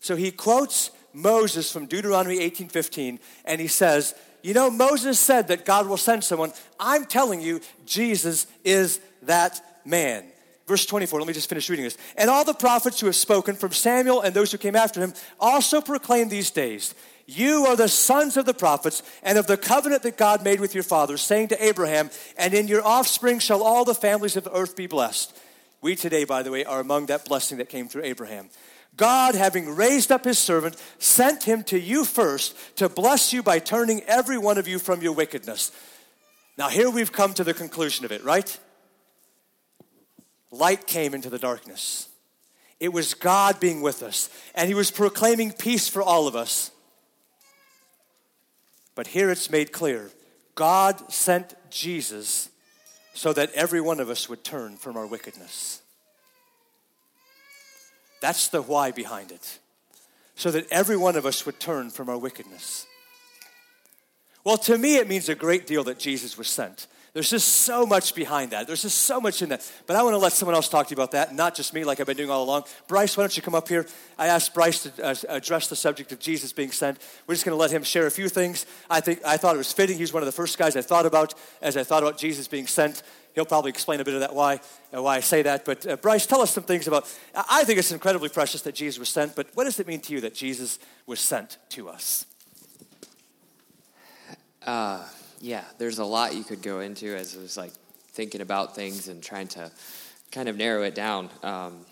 So 0.01 0.17
he 0.17 0.31
quotes 0.31 0.91
Moses 1.13 1.71
from 1.71 1.87
Deuteronomy 1.87 2.39
18:15 2.39 3.19
and 3.45 3.61
he 3.61 3.69
says, 3.69 4.15
"You 4.43 4.55
know 4.55 4.71
Moses 4.71 5.19
said 5.19 5.49
that 5.49 5.65
God 5.67 5.87
will 5.89 5.97
send 5.97 6.25
someone. 6.25 6.53
I'm 6.81 7.05
telling 7.05 7.43
you 7.43 7.61
Jesus 7.85 8.47
is 8.65 9.01
that 9.23 9.61
man." 9.85 10.33
Verse 10.67 10.85
24, 10.85 11.21
let 11.21 11.29
me 11.29 11.35
just 11.35 11.49
finish 11.49 11.71
reading 11.71 11.85
this. 11.85 11.97
And 12.17 12.29
all 12.29 12.45
the 12.45 12.53
prophets 12.53 12.99
who 12.99 13.07
have 13.07 13.15
spoken 13.15 13.55
from 13.55 13.73
Samuel 13.73 14.21
and 14.21 14.35
those 14.35 14.51
who 14.51 14.59
came 14.59 14.75
after 14.75 15.01
him 15.01 15.15
also 15.39 15.81
proclaim 15.81 16.29
these 16.29 16.51
days 16.51 16.95
You 17.27 17.67
are 17.67 17.77
the 17.77 17.89
sons 17.89 18.37
of 18.37 18.47
the 18.47 18.55
prophets 18.55 19.05
and 19.23 19.39
of 19.39 19.47
the 19.47 19.57
covenant 19.57 20.03
that 20.03 20.17
God 20.17 20.43
made 20.43 20.59
with 20.59 20.75
your 20.75 20.83
fathers, 20.83 21.23
saying 21.23 21.49
to 21.49 21.65
Abraham, 21.65 22.11
And 22.37 22.53
in 22.53 22.67
your 22.67 22.85
offspring 22.85 23.39
shall 23.39 23.63
all 23.63 23.85
the 23.85 23.95
families 23.95 24.37
of 24.37 24.43
the 24.43 24.53
earth 24.53 24.75
be 24.75 24.89
blessed. 24.89 25.37
We 25.83 25.95
today, 25.95 26.25
by 26.25 26.43
the 26.43 26.51
way, 26.51 26.65
are 26.65 26.81
among 26.81 27.07
that 27.07 27.27
blessing 27.27 27.59
that 27.59 27.69
came 27.69 27.87
through 27.87 28.03
Abraham. 28.03 28.51
God, 28.97 29.35
having 29.35 29.77
raised 29.77 30.11
up 30.11 30.25
his 30.25 30.39
servant, 30.39 30.83
sent 30.99 31.45
him 31.45 31.63
to 31.65 31.79
you 31.79 32.05
first 32.05 32.57
to 32.79 32.89
bless 32.89 33.33
you 33.33 33.43
by 33.43 33.61
turning 33.61 34.03
every 34.05 34.39
one 34.39 34.59
of 34.59 34.67
you 34.67 34.81
from 34.81 35.03
your 35.03 35.13
wickedness. 35.13 35.71
Now, 36.59 36.71
here 36.71 36.91
we've 36.91 37.13
come 37.13 37.35
to 37.35 37.45
the 37.45 37.55
conclusion 37.55 38.05
of 38.05 38.11
it, 38.11 38.25
right? 38.25 38.59
Light 40.51 40.87
came 40.87 41.15
into 41.15 41.31
the 41.31 41.39
darkness. 41.39 42.09
It 42.79 42.93
was 42.93 43.15
God 43.15 43.59
being 43.59 43.81
with 43.81 44.03
us, 44.03 44.29
and 44.55 44.69
He 44.69 44.75
was 44.75 44.91
proclaiming 44.91 45.53
peace 45.53 45.89
for 45.89 46.03
all 46.03 46.29
of 46.29 46.37
us. 46.37 46.71
But 48.95 49.09
here 49.09 49.31
it's 49.31 49.51
made 49.51 49.73
clear 49.73 50.11
God 50.55 51.13
sent 51.13 51.55
Jesus 51.71 52.51
so 53.15 53.33
that 53.33 53.53
every 53.53 53.81
one 53.81 54.01
of 54.01 54.11
us 54.11 54.29
would 54.29 54.45
turn 54.45 54.77
from 54.77 54.97
our 54.97 55.07
wickedness. 55.07 55.81
That's 58.21 58.49
the 58.49 58.63
why 58.63 58.91
behind 58.91 59.31
it. 59.31 59.59
So 60.35 60.51
that 60.51 60.67
every 60.71 60.97
one 60.97 61.17
of 61.17 61.25
us 61.25 61.47
would 61.47 61.61
turn 61.61 61.91
from 61.91 62.09
our 62.09 62.19
wickedness. 62.19 62.87
Well, 64.45 64.59
to 64.59 64.77
me, 64.77 64.97
it 64.97 65.09
means 65.09 65.29
a 65.29 65.35
great 65.35 65.67
deal 65.67 65.85
that 65.85 65.99
Jesus 65.99 66.37
was 66.37 66.49
sent. 66.49 66.87
There's 67.17 67.31
just 67.31 67.49
so 67.49 67.87
much 67.87 68.15
behind 68.15 68.51
that. 68.51 68.67
There's 68.67 68.83
just 68.83 68.99
so 68.99 69.23
much 69.23 69.41
in 69.41 69.49
that. 69.49 69.73
But 69.87 69.97
I 69.97 70.03
want 70.03 70.13
to 70.13 70.19
let 70.19 70.33
someone 70.33 70.55
else 70.55 70.69
talk 70.69 70.89
to 70.89 70.91
you 70.91 70.97
about 70.97 71.13
that, 71.13 71.35
not 71.35 71.55
just 71.55 71.73
me, 71.73 71.83
like 71.83 71.99
I've 71.99 72.07
been 72.07 72.19
doing 72.19 72.29
all 72.29 72.45
along. 72.45 72.65
Bryce, 72.89 73.17
why 73.17 73.23
don't 73.23 73.35
you 73.35 73.43
come 73.43 73.55
up 73.55 73.69
here? 73.69 73.87
I 74.19 74.27
asked 74.27 74.53
Bryce 74.53 74.83
to 74.83 75.03
uh, 75.03 75.15
address 75.31 75.69
the 75.69 75.77
subject 75.77 76.13
of 76.13 76.19
Jesus 76.19 76.53
being 76.53 76.71
sent. 76.71 76.99
We're 77.27 77.33
just 77.33 77.47
going 77.47 77.57
to 77.57 77.59
let 77.59 77.71
him 77.71 77.85
share 77.85 78.07
a 78.07 78.11
few 78.11 78.29
things. 78.29 78.67
I 78.91 79.01
think 79.01 79.25
I 79.25 79.39
thought 79.39 79.55
it 79.55 79.57
was 79.57 79.73
fitting. 79.73 79.97
He's 79.97 80.13
one 80.13 80.23
of 80.23 80.27
the 80.27 80.33
first 80.33 80.59
guys 80.59 80.77
I 80.77 80.83
thought 80.83 81.07
about 81.07 81.33
as 81.63 81.79
I 81.79 81.85
thought 81.85 82.03
about 82.03 82.19
Jesus 82.19 82.49
being 82.49 82.67
sent. 82.67 83.03
He'll 83.35 83.47
probably 83.47 83.71
explain 83.71 84.01
a 84.01 84.05
bit 84.05 84.13
of 84.13 84.21
that 84.21 84.35
why 84.35 84.61
uh, 84.95 85.03
why 85.03 85.17
I 85.17 85.21
say 85.21 85.41
that. 85.41 85.65
But 85.65 85.87
uh, 85.87 85.97
Bryce, 85.97 86.27
tell 86.27 86.43
us 86.43 86.51
some 86.51 86.65
things 86.65 86.87
about. 86.87 87.11
I 87.35 87.65
think 87.65 87.79
it's 87.79 87.93
incredibly 87.93 88.29
precious 88.29 88.61
that 88.61 88.75
Jesus 88.75 88.99
was 88.99 89.09
sent. 89.09 89.35
But 89.35 89.47
what 89.55 89.65
does 89.65 89.81
it 89.81 89.87
mean 89.87 90.01
to 90.01 90.13
you 90.13 90.21
that 90.21 90.35
Jesus 90.35 90.79
was 91.07 91.21
sent 91.21 91.57
to 91.71 91.89
us? 91.89 92.27
Uh, 94.67 95.07
yeah, 95.41 95.65
there's 95.79 95.99
a 95.99 96.05
lot 96.05 96.35
you 96.35 96.45
could 96.45 96.63
go 96.63 96.81
into 96.81 97.15
as 97.15 97.37
I 97.37 97.41
was 97.41 97.57
like 97.57 97.73
thinking 98.13 98.41
about 98.41 98.75
things 98.75 99.09
and 99.09 99.23
trying 99.23 99.49
to 99.49 99.71
kind 100.33 100.49
of 100.49 100.57
narrow 100.57 100.83
it 100.83 100.95
down. 100.95 101.31
Um, 101.43 101.85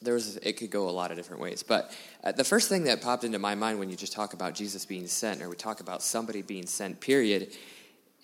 there 0.00 0.14
was 0.14 0.36
it 0.38 0.54
could 0.54 0.70
go 0.70 0.88
a 0.88 0.90
lot 0.90 1.10
of 1.10 1.16
different 1.16 1.42
ways, 1.42 1.62
but 1.62 1.96
uh, 2.24 2.32
the 2.32 2.44
first 2.44 2.68
thing 2.68 2.84
that 2.84 3.02
popped 3.02 3.24
into 3.24 3.38
my 3.38 3.54
mind 3.54 3.78
when 3.78 3.88
you 3.88 3.96
just 3.96 4.12
talk 4.12 4.32
about 4.34 4.54
Jesus 4.54 4.84
being 4.84 5.06
sent, 5.06 5.40
or 5.42 5.48
we 5.48 5.56
talk 5.56 5.80
about 5.80 6.02
somebody 6.02 6.42
being 6.42 6.66
sent, 6.66 7.00
period, 7.00 7.54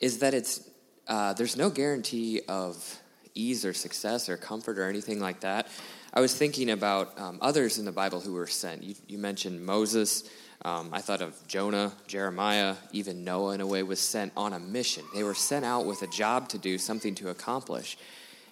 is 0.00 0.18
that 0.18 0.34
it's 0.34 0.68
uh, 1.06 1.32
there's 1.34 1.56
no 1.56 1.70
guarantee 1.70 2.40
of 2.48 3.00
ease 3.34 3.64
or 3.64 3.72
success 3.72 4.28
or 4.28 4.36
comfort 4.36 4.78
or 4.78 4.88
anything 4.88 5.20
like 5.20 5.40
that. 5.40 5.68
I 6.12 6.20
was 6.20 6.34
thinking 6.34 6.70
about 6.70 7.18
um, 7.18 7.38
others 7.40 7.78
in 7.78 7.84
the 7.84 7.92
Bible 7.92 8.20
who 8.20 8.32
were 8.32 8.46
sent. 8.46 8.82
You, 8.82 8.94
you 9.06 9.18
mentioned 9.18 9.64
Moses. 9.64 10.28
Um, 10.62 10.90
I 10.92 11.00
thought 11.00 11.20
of 11.20 11.36
Jonah, 11.46 11.92
Jeremiah, 12.08 12.74
even 12.92 13.22
Noah, 13.24 13.54
in 13.54 13.60
a 13.60 13.66
way, 13.66 13.82
was 13.82 14.00
sent 14.00 14.32
on 14.36 14.52
a 14.52 14.58
mission. 14.58 15.04
They 15.14 15.22
were 15.22 15.34
sent 15.34 15.64
out 15.64 15.86
with 15.86 16.02
a 16.02 16.08
job 16.08 16.48
to 16.50 16.58
do, 16.58 16.78
something 16.78 17.14
to 17.16 17.28
accomplish. 17.28 17.96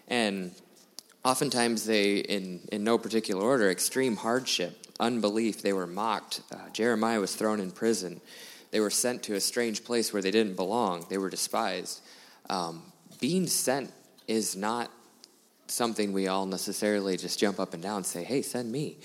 And 0.07 0.53
oftentimes, 1.25 1.85
they, 1.85 2.19
in, 2.19 2.61
in 2.71 2.85
no 2.85 2.97
particular 2.97 3.43
order, 3.43 3.71
extreme 3.71 4.15
hardship, 4.17 4.87
unbelief, 5.01 5.63
they 5.63 5.73
were 5.73 5.87
mocked. 5.87 6.43
Uh, 6.53 6.69
Jeremiah 6.73 7.19
was 7.19 7.35
thrown 7.35 7.59
in 7.59 7.73
prison. 7.73 8.21
They 8.71 8.79
were 8.79 8.91
sent 8.91 9.25
to 9.25 9.35
a 9.35 9.41
strange 9.41 9.85
place 9.85 10.13
where 10.13 10.23
they 10.23 10.31
didn't 10.31 10.55
belong, 10.55 11.07
they 11.09 11.19
were 11.19 11.31
despised. 11.31 12.03
Um, 12.49 12.83
being 13.19 13.47
sent 13.49 13.93
is 14.29 14.55
not 14.55 14.91
something 15.67 16.13
we 16.13 16.29
all 16.29 16.47
necessarily 16.47 17.17
just 17.17 17.39
jump 17.39 17.59
up 17.59 17.75
and 17.75 17.83
down 17.83 17.97
and 17.97 18.07
say, 18.07 18.23
hey, 18.23 18.43
send 18.43 18.71
me. 18.71 18.99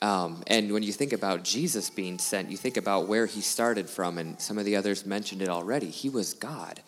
Um, 0.00 0.42
and 0.46 0.72
when 0.72 0.82
you 0.82 0.92
think 0.92 1.12
about 1.12 1.42
Jesus 1.42 1.90
being 1.90 2.18
sent, 2.18 2.50
you 2.50 2.56
think 2.56 2.76
about 2.76 3.08
where 3.08 3.26
he 3.26 3.40
started 3.40 3.90
from, 3.90 4.18
and 4.18 4.40
some 4.40 4.56
of 4.58 4.64
the 4.64 4.76
others 4.76 5.04
mentioned 5.04 5.42
it 5.42 5.48
already. 5.48 5.90
He 5.90 6.08
was 6.08 6.34
God, 6.34 6.80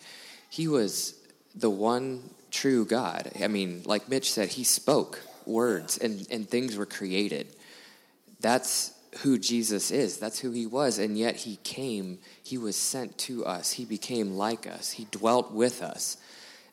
he 0.49 0.67
was 0.67 1.15
the 1.55 1.69
one 1.69 2.29
true 2.51 2.85
God. 2.85 3.31
I 3.41 3.47
mean, 3.47 3.81
like 3.85 4.09
Mitch 4.09 4.31
said, 4.31 4.49
he 4.49 4.63
spoke 4.63 5.21
words 5.45 5.97
and, 5.97 6.27
and 6.29 6.47
things 6.47 6.75
were 6.77 6.85
created. 6.85 7.47
That's 8.39 8.93
who 9.19 9.37
Jesus 9.37 9.91
is. 9.91 10.17
That's 10.17 10.39
who 10.39 10.51
he 10.51 10.65
was. 10.65 10.99
And 10.99 11.17
yet 11.17 11.35
he 11.37 11.57
came, 11.63 12.19
he 12.43 12.57
was 12.57 12.75
sent 12.75 13.17
to 13.19 13.45
us. 13.45 13.73
He 13.73 13.85
became 13.85 14.35
like 14.35 14.67
us, 14.67 14.91
he 14.91 15.07
dwelt 15.11 15.51
with 15.51 15.81
us. 15.81 16.17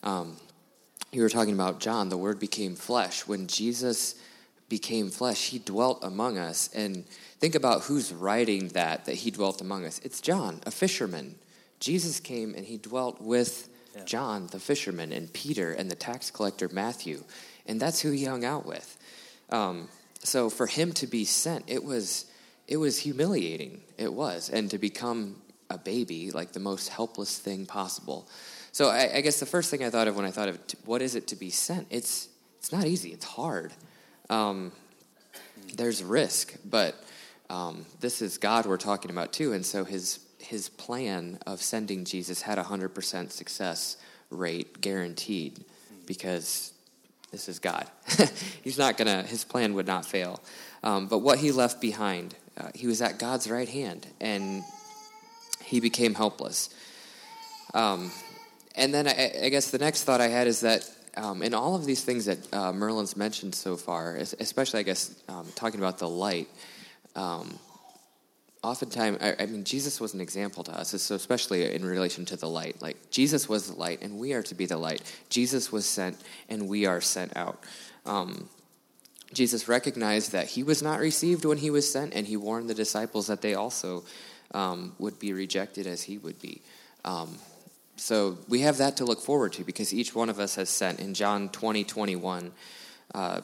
Um, 0.02 0.36
you 1.10 1.22
were 1.22 1.30
talking 1.30 1.54
about 1.54 1.80
John, 1.80 2.08
the 2.08 2.18
word 2.18 2.38
became 2.38 2.76
flesh. 2.76 3.26
When 3.26 3.46
Jesus 3.46 4.14
became 4.68 5.10
flesh, 5.10 5.48
he 5.48 5.58
dwelt 5.58 6.00
among 6.02 6.38
us. 6.38 6.70
And 6.74 7.04
think 7.38 7.54
about 7.54 7.82
who's 7.82 8.12
writing 8.12 8.68
that, 8.68 9.06
that 9.06 9.16
he 9.16 9.30
dwelt 9.30 9.60
among 9.60 9.84
us. 9.84 10.00
It's 10.04 10.20
John, 10.20 10.60
a 10.66 10.70
fisherman. 10.70 11.36
Jesus 11.80 12.20
came 12.20 12.54
and 12.54 12.66
he 12.66 12.76
dwelt 12.76 13.20
with 13.20 13.68
yeah. 13.96 14.04
John, 14.04 14.48
the 14.48 14.60
fisherman, 14.60 15.12
and 15.12 15.32
Peter 15.32 15.72
and 15.72 15.90
the 15.90 15.94
tax 15.96 16.30
collector, 16.30 16.68
Matthew. 16.70 17.22
And 17.66 17.80
that's 17.80 18.00
who 18.00 18.10
he 18.10 18.24
hung 18.24 18.44
out 18.44 18.66
with. 18.66 18.96
Um, 19.50 19.88
so 20.22 20.50
for 20.50 20.66
him 20.66 20.92
to 20.94 21.06
be 21.06 21.24
sent, 21.24 21.64
it 21.68 21.82
was, 21.82 22.26
it 22.66 22.76
was 22.76 22.98
humiliating. 22.98 23.80
It 23.96 24.12
was. 24.12 24.50
And 24.50 24.70
to 24.70 24.78
become 24.78 25.36
a 25.70 25.78
baby, 25.78 26.30
like 26.30 26.52
the 26.52 26.60
most 26.60 26.88
helpless 26.88 27.38
thing 27.38 27.64
possible. 27.64 28.28
So 28.72 28.88
I, 28.88 29.16
I 29.16 29.20
guess 29.20 29.40
the 29.40 29.46
first 29.46 29.70
thing 29.70 29.84
I 29.84 29.90
thought 29.90 30.08
of 30.08 30.16
when 30.16 30.24
I 30.24 30.30
thought 30.30 30.48
of 30.48 30.58
what 30.84 31.00
is 31.00 31.14
it 31.14 31.26
to 31.28 31.36
be 31.36 31.50
sent, 31.50 31.86
it's, 31.90 32.28
it's 32.58 32.72
not 32.72 32.86
easy, 32.86 33.10
it's 33.10 33.24
hard 33.24 33.72
um, 34.30 34.72
there's 35.74 36.02
risk, 36.02 36.56
but 36.64 36.94
um, 37.50 37.86
this 38.00 38.22
is 38.22 38.38
God 38.38 38.66
we're 38.66 38.76
talking 38.76 39.10
about 39.10 39.32
too, 39.32 39.52
and 39.52 39.64
so 39.64 39.84
his 39.84 40.20
his 40.38 40.68
plan 40.68 41.38
of 41.46 41.60
sending 41.60 42.04
Jesus 42.04 42.42
had 42.42 42.58
a 42.58 42.62
hundred 42.62 42.90
percent 42.90 43.32
success 43.32 43.96
rate 44.30 44.80
guaranteed 44.80 45.64
because 46.06 46.72
this 47.30 47.48
is 47.48 47.58
God. 47.58 47.86
He's 48.62 48.78
not 48.78 48.96
gonna. 48.96 49.22
His 49.22 49.44
plan 49.44 49.74
would 49.74 49.86
not 49.86 50.04
fail. 50.04 50.40
Um, 50.82 51.06
but 51.06 51.18
what 51.18 51.38
he 51.38 51.52
left 51.52 51.80
behind, 51.80 52.34
uh, 52.56 52.70
he 52.74 52.86
was 52.86 53.02
at 53.02 53.18
God's 53.18 53.50
right 53.50 53.68
hand, 53.68 54.06
and 54.20 54.62
he 55.62 55.80
became 55.80 56.14
helpless. 56.14 56.70
Um, 57.74 58.10
and 58.74 58.94
then 58.94 59.06
I, 59.06 59.44
I, 59.44 59.48
guess 59.50 59.70
the 59.70 59.78
next 59.78 60.04
thought 60.04 60.22
I 60.22 60.28
had 60.28 60.46
is 60.46 60.60
that 60.60 60.88
um, 61.18 61.42
and 61.42 61.54
all 61.54 61.74
of 61.74 61.84
these 61.84 62.04
things 62.04 62.26
that 62.26 62.38
uh, 62.54 62.72
Merlin's 62.72 63.16
mentioned 63.16 63.54
so 63.54 63.76
far, 63.76 64.14
especially, 64.16 64.80
I 64.80 64.82
guess, 64.84 65.14
um, 65.28 65.46
talking 65.56 65.80
about 65.80 65.98
the 65.98 66.08
light, 66.08 66.48
um, 67.16 67.58
oftentimes, 68.62 69.18
I, 69.20 69.34
I, 69.40 69.46
mean, 69.46 69.64
Jesus 69.64 70.00
was 70.00 70.14
an 70.14 70.20
example 70.20 70.62
to 70.64 70.72
us, 70.72 70.90
so 71.02 71.16
especially 71.16 71.74
in 71.74 71.84
relation 71.84 72.24
to 72.26 72.36
the 72.36 72.48
light. 72.48 72.80
Like, 72.80 73.10
Jesus 73.10 73.48
was 73.48 73.68
the 73.68 73.76
light, 73.76 74.00
and 74.00 74.18
we 74.18 74.32
are 74.32 74.44
to 74.44 74.54
be 74.54 74.66
the 74.66 74.76
light. 74.76 75.02
Jesus 75.28 75.72
was 75.72 75.86
sent, 75.86 76.16
and 76.48 76.68
we 76.68 76.86
are 76.86 77.00
sent 77.00 77.36
out. 77.36 77.64
Um, 78.06 78.48
Jesus 79.32 79.66
recognized 79.66 80.32
that 80.32 80.46
he 80.46 80.62
was 80.62 80.82
not 80.82 81.00
received 81.00 81.44
when 81.44 81.58
he 81.58 81.70
was 81.70 81.90
sent, 81.90 82.14
and 82.14 82.28
he 82.28 82.36
warned 82.36 82.70
the 82.70 82.74
disciples 82.74 83.26
that 83.26 83.42
they 83.42 83.54
also 83.54 84.04
um, 84.52 84.94
would 85.00 85.18
be 85.18 85.32
rejected 85.32 85.86
as 85.88 86.02
he 86.02 86.16
would 86.16 86.40
be. 86.40 86.62
Um, 87.04 87.38
so 87.98 88.38
we 88.48 88.60
have 88.60 88.78
that 88.78 88.96
to 88.98 89.04
look 89.04 89.20
forward 89.20 89.52
to 89.54 89.64
because 89.64 89.92
each 89.92 90.14
one 90.14 90.28
of 90.28 90.38
us 90.38 90.54
has 90.54 90.68
sent. 90.68 91.00
In 91.00 91.14
John 91.14 91.48
20, 91.48 91.84
21, 91.84 92.52
uh, 93.14 93.40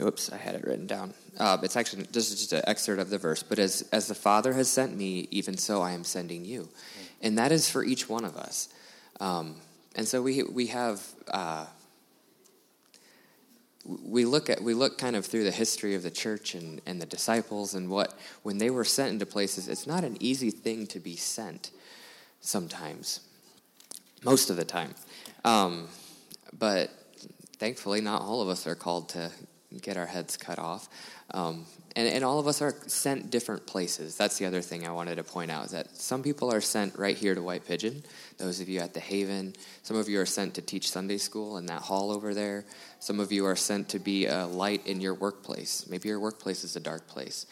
oops, 0.00 0.30
I 0.32 0.36
had 0.36 0.56
it 0.56 0.64
written 0.64 0.86
down. 0.86 1.14
Uh, 1.38 1.58
it's 1.62 1.76
actually 1.76 2.02
this 2.04 2.30
is 2.30 2.38
just 2.38 2.52
an 2.52 2.62
excerpt 2.66 3.00
of 3.00 3.08
the 3.10 3.18
verse. 3.18 3.42
But 3.42 3.58
as, 3.58 3.88
as 3.92 4.08
the 4.08 4.14
Father 4.14 4.52
has 4.54 4.68
sent 4.68 4.96
me, 4.96 5.28
even 5.30 5.56
so 5.56 5.80
I 5.82 5.92
am 5.92 6.04
sending 6.04 6.44
you. 6.44 6.68
And 7.22 7.38
that 7.38 7.52
is 7.52 7.70
for 7.70 7.84
each 7.84 8.08
one 8.08 8.24
of 8.24 8.36
us. 8.36 8.68
Um, 9.20 9.56
and 9.94 10.06
so 10.06 10.22
we, 10.22 10.42
we 10.42 10.66
have. 10.68 11.04
Uh, 11.28 11.66
we 13.86 14.26
look 14.26 14.50
at 14.50 14.62
we 14.62 14.74
look 14.74 14.98
kind 14.98 15.16
of 15.16 15.24
through 15.24 15.42
the 15.42 15.50
history 15.50 15.94
of 15.94 16.02
the 16.02 16.10
church 16.10 16.54
and, 16.54 16.82
and 16.84 17.00
the 17.00 17.06
disciples 17.06 17.74
and 17.74 17.88
what 17.88 18.14
when 18.42 18.58
they 18.58 18.68
were 18.68 18.84
sent 18.84 19.10
into 19.10 19.24
places 19.24 19.68
it's 19.68 19.86
not 19.86 20.04
an 20.04 20.18
easy 20.20 20.50
thing 20.50 20.86
to 20.86 21.00
be 21.00 21.16
sent 21.16 21.70
sometimes 22.40 23.20
most 24.24 24.50
of 24.50 24.56
the 24.56 24.64
time. 24.64 24.94
Um, 25.44 25.88
but 26.58 26.90
thankfully 27.58 28.00
not 28.00 28.22
all 28.22 28.42
of 28.42 28.48
us 28.48 28.66
are 28.66 28.74
called 28.74 29.10
to 29.10 29.30
get 29.80 29.96
our 29.96 30.06
heads 30.06 30.36
cut 30.36 30.58
off. 30.58 30.88
Um, 31.32 31.64
and, 31.94 32.08
and 32.08 32.24
all 32.24 32.38
of 32.38 32.46
us 32.46 32.60
are 32.60 32.74
sent 32.86 33.30
different 33.30 33.66
places. 33.66 34.16
That's 34.16 34.38
the 34.38 34.46
other 34.46 34.60
thing 34.60 34.86
i 34.86 34.90
wanted 34.90 35.16
to 35.16 35.24
point 35.24 35.50
out 35.50 35.66
is 35.66 35.70
that 35.72 35.96
some 35.96 36.22
people 36.22 36.52
are 36.52 36.60
sent 36.60 36.98
right 36.98 37.16
here 37.16 37.34
to 37.34 37.42
white 37.42 37.66
pigeon. 37.66 38.02
Those 38.38 38.60
of 38.60 38.68
you 38.68 38.80
at 38.80 38.94
the 38.94 39.00
haven 39.00 39.54
some 39.82 39.96
of 39.96 40.08
you 40.08 40.20
are 40.20 40.26
sent 40.26 40.54
to 40.54 40.62
teach 40.62 40.90
sunday 40.90 41.18
school 41.18 41.56
in 41.56 41.66
that 41.66 41.82
hall 41.82 42.10
over 42.10 42.34
there. 42.34 42.64
Some 42.98 43.20
of 43.20 43.32
you 43.32 43.46
are 43.46 43.56
sent 43.56 43.88
to 43.90 43.98
be 43.98 44.26
a 44.26 44.46
light 44.46 44.86
in 44.86 45.00
your 45.00 45.14
workplace. 45.14 45.86
Maybe 45.88 46.08
your 46.08 46.20
workplace 46.20 46.64
is 46.64 46.76
a 46.76 46.80
dark 46.80 47.06
place. 47.06 47.46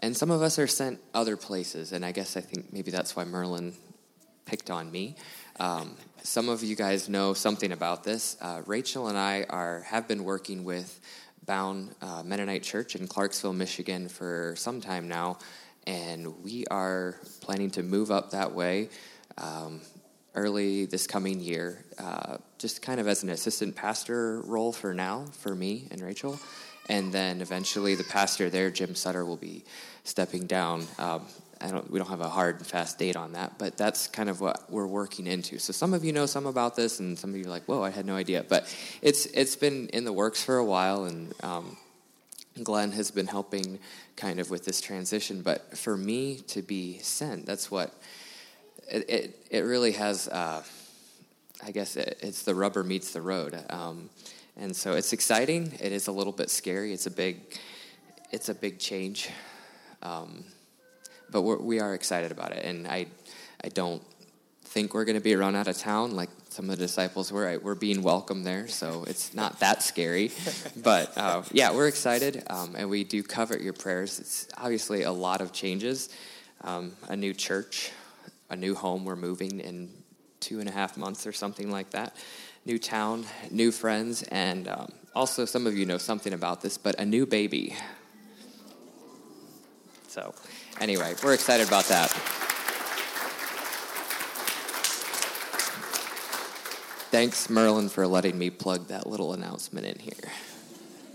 And 0.00 0.16
some 0.16 0.30
of 0.30 0.42
us 0.42 0.58
are 0.58 0.66
sent 0.66 1.00
other 1.14 1.36
places, 1.36 1.92
and 1.92 2.04
I 2.04 2.12
guess 2.12 2.36
I 2.36 2.40
think 2.40 2.72
maybe 2.72 2.90
that's 2.90 3.14
why 3.14 3.24
Merlin 3.24 3.74
picked 4.44 4.70
on 4.70 4.90
me. 4.90 5.16
Um, 5.60 5.96
some 6.22 6.48
of 6.48 6.62
you 6.62 6.76
guys 6.76 7.08
know 7.08 7.34
something 7.34 7.72
about 7.72 8.04
this. 8.04 8.36
Uh, 8.40 8.62
Rachel 8.66 9.08
and 9.08 9.18
I 9.18 9.44
are 9.48 9.80
have 9.82 10.08
been 10.08 10.24
working 10.24 10.64
with 10.64 11.00
Bound 11.46 11.94
uh, 12.00 12.22
Mennonite 12.24 12.62
Church 12.62 12.96
in 12.96 13.06
Clarksville, 13.06 13.52
Michigan, 13.52 14.08
for 14.08 14.54
some 14.56 14.80
time 14.80 15.08
now, 15.08 15.38
and 15.86 16.42
we 16.42 16.64
are 16.70 17.16
planning 17.40 17.70
to 17.72 17.82
move 17.82 18.10
up 18.10 18.30
that 18.30 18.52
way. 18.52 18.88
Um, 19.36 19.80
early 20.34 20.86
this 20.86 21.06
coming 21.06 21.40
year, 21.40 21.84
uh, 21.98 22.38
just 22.58 22.82
kind 22.82 23.00
of 23.00 23.06
as 23.06 23.22
an 23.22 23.30
assistant 23.30 23.76
pastor 23.76 24.40
role 24.42 24.72
for 24.72 24.92
now 24.94 25.26
for 25.40 25.54
me 25.54 25.86
and 25.90 26.00
Rachel. 26.00 26.38
And 26.88 27.12
then 27.12 27.40
eventually 27.40 27.94
the 27.94 28.04
pastor 28.04 28.50
there, 28.50 28.70
Jim 28.70 28.94
Sutter, 28.94 29.24
will 29.24 29.36
be 29.36 29.64
stepping 30.02 30.46
down. 30.46 30.86
Um, 30.98 31.26
I 31.64 31.70
don't, 31.70 31.90
we 31.90 31.98
don't 31.98 32.08
have 32.08 32.20
a 32.20 32.28
hard 32.28 32.58
and 32.58 32.66
fast 32.66 32.98
date 32.98 33.16
on 33.16 33.32
that, 33.32 33.58
but 33.58 33.78
that's 33.78 34.06
kind 34.06 34.28
of 34.28 34.42
what 34.42 34.70
we're 34.70 34.86
working 34.86 35.26
into. 35.26 35.58
So 35.58 35.72
some 35.72 35.94
of 35.94 36.04
you 36.04 36.12
know 36.12 36.26
some 36.26 36.44
about 36.44 36.76
this, 36.76 37.00
and 37.00 37.18
some 37.18 37.30
of 37.30 37.36
you 37.36 37.46
are 37.46 37.48
like, 37.48 37.64
"Whoa, 37.64 37.82
I 37.82 37.88
had 37.88 38.04
no 38.04 38.16
idea." 38.16 38.44
But 38.46 38.62
it's 39.00 39.24
it's 39.26 39.56
been 39.56 39.88
in 39.88 40.04
the 40.04 40.12
works 40.12 40.44
for 40.44 40.58
a 40.58 40.64
while, 40.64 41.06
and 41.06 41.32
um, 41.42 41.78
Glenn 42.62 42.92
has 42.92 43.10
been 43.10 43.26
helping 43.26 43.78
kind 44.14 44.40
of 44.40 44.50
with 44.50 44.66
this 44.66 44.82
transition. 44.82 45.40
But 45.40 45.78
for 45.78 45.96
me 45.96 46.36
to 46.48 46.60
be 46.60 46.98
sent, 46.98 47.46
that's 47.46 47.70
what 47.70 47.94
it, 48.86 49.08
it, 49.08 49.46
it 49.50 49.60
really 49.60 49.92
has, 49.92 50.28
uh, 50.28 50.62
I 51.64 51.70
guess 51.70 51.96
it, 51.96 52.18
it's 52.20 52.42
the 52.42 52.54
rubber 52.54 52.84
meets 52.84 53.12
the 53.14 53.22
road. 53.22 53.58
Um, 53.70 54.10
and 54.58 54.76
so 54.76 54.92
it's 54.92 55.14
exciting. 55.14 55.72
It 55.80 55.92
is 55.92 56.08
a 56.08 56.12
little 56.12 56.32
bit 56.32 56.50
scary. 56.50 56.92
It's 56.92 57.06
a 57.06 57.10
big, 57.10 57.40
it's 58.30 58.50
a 58.50 58.54
big 58.54 58.78
change. 58.78 59.30
Um, 60.02 60.44
but 61.30 61.42
we're, 61.42 61.58
we 61.58 61.80
are 61.80 61.94
excited 61.94 62.32
about 62.32 62.52
it. 62.52 62.64
And 62.64 62.86
I, 62.86 63.06
I 63.62 63.68
don't 63.68 64.02
think 64.64 64.92
we're 64.92 65.04
going 65.04 65.16
to 65.16 65.22
be 65.22 65.36
run 65.36 65.54
out 65.54 65.68
of 65.68 65.78
town 65.78 66.16
like 66.16 66.30
some 66.48 66.70
of 66.70 66.76
the 66.78 66.84
disciples 66.84 67.32
were. 67.32 67.48
I, 67.48 67.56
we're 67.56 67.74
being 67.74 68.02
welcomed 68.02 68.44
there, 68.44 68.68
so 68.68 69.04
it's 69.06 69.34
not 69.34 69.60
that 69.60 69.82
scary. 69.82 70.30
but 70.76 71.16
uh, 71.16 71.42
yeah, 71.52 71.72
we're 71.72 71.88
excited, 71.88 72.44
um, 72.48 72.74
and 72.76 72.88
we 72.88 73.04
do 73.04 73.22
covet 73.22 73.60
your 73.60 73.72
prayers. 73.72 74.18
It's 74.20 74.48
obviously 74.56 75.02
a 75.02 75.12
lot 75.12 75.40
of 75.40 75.52
changes, 75.52 76.08
um, 76.62 76.92
a 77.08 77.16
new 77.16 77.34
church, 77.34 77.90
a 78.50 78.56
new 78.56 78.74
home. 78.74 79.04
We're 79.04 79.16
moving 79.16 79.60
in 79.60 79.90
two 80.40 80.60
and 80.60 80.68
a 80.68 80.72
half 80.72 80.96
months 80.96 81.26
or 81.26 81.32
something 81.32 81.70
like 81.70 81.90
that. 81.90 82.16
New 82.64 82.78
town, 82.78 83.26
new 83.50 83.72
friends, 83.72 84.22
and 84.24 84.68
um, 84.68 84.92
also 85.14 85.44
some 85.44 85.66
of 85.66 85.76
you 85.76 85.86
know 85.86 85.98
something 85.98 86.32
about 86.32 86.62
this, 86.62 86.78
but 86.78 86.98
a 87.00 87.04
new 87.04 87.26
baby. 87.26 87.76
So, 90.08 90.34
anyway, 90.80 91.14
we're 91.22 91.34
excited 91.34 91.66
about 91.66 91.84
that. 91.86 92.10
Thanks, 97.10 97.48
Merlin, 97.48 97.88
for 97.88 98.06
letting 98.06 98.36
me 98.36 98.50
plug 98.50 98.88
that 98.88 99.06
little 99.06 99.34
announcement 99.34 99.86
in 99.86 99.98
here. 99.98 100.12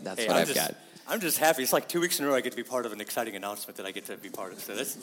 That's 0.01 0.22
hey, 0.22 0.28
what 0.28 0.36
i 0.36 0.39
have 0.39 0.47
just, 0.47 0.60
got. 0.60 0.76
I'm 1.07 1.20
just 1.20 1.38
happy. 1.38 1.64
It's 1.64 1.74
like 1.74 1.89
two 1.89 1.99
weeks 1.99 2.20
in 2.20 2.26
a 2.26 2.30
row 2.30 2.36
I 2.36 2.41
get 2.41 2.51
to 2.51 2.57
be 2.57 2.64
part 2.64 2.86
of 2.86 2.93
an 2.93 3.01
exciting 3.01 3.36
announcement 3.36 3.78
that 3.78 3.86
I 3.86 3.91
get 3.91 4.05
to 4.05 4.16
be 4.16 4.30
part 4.30 4.53
of. 4.53 4.60
So 4.60 4.76
that's 4.76 4.97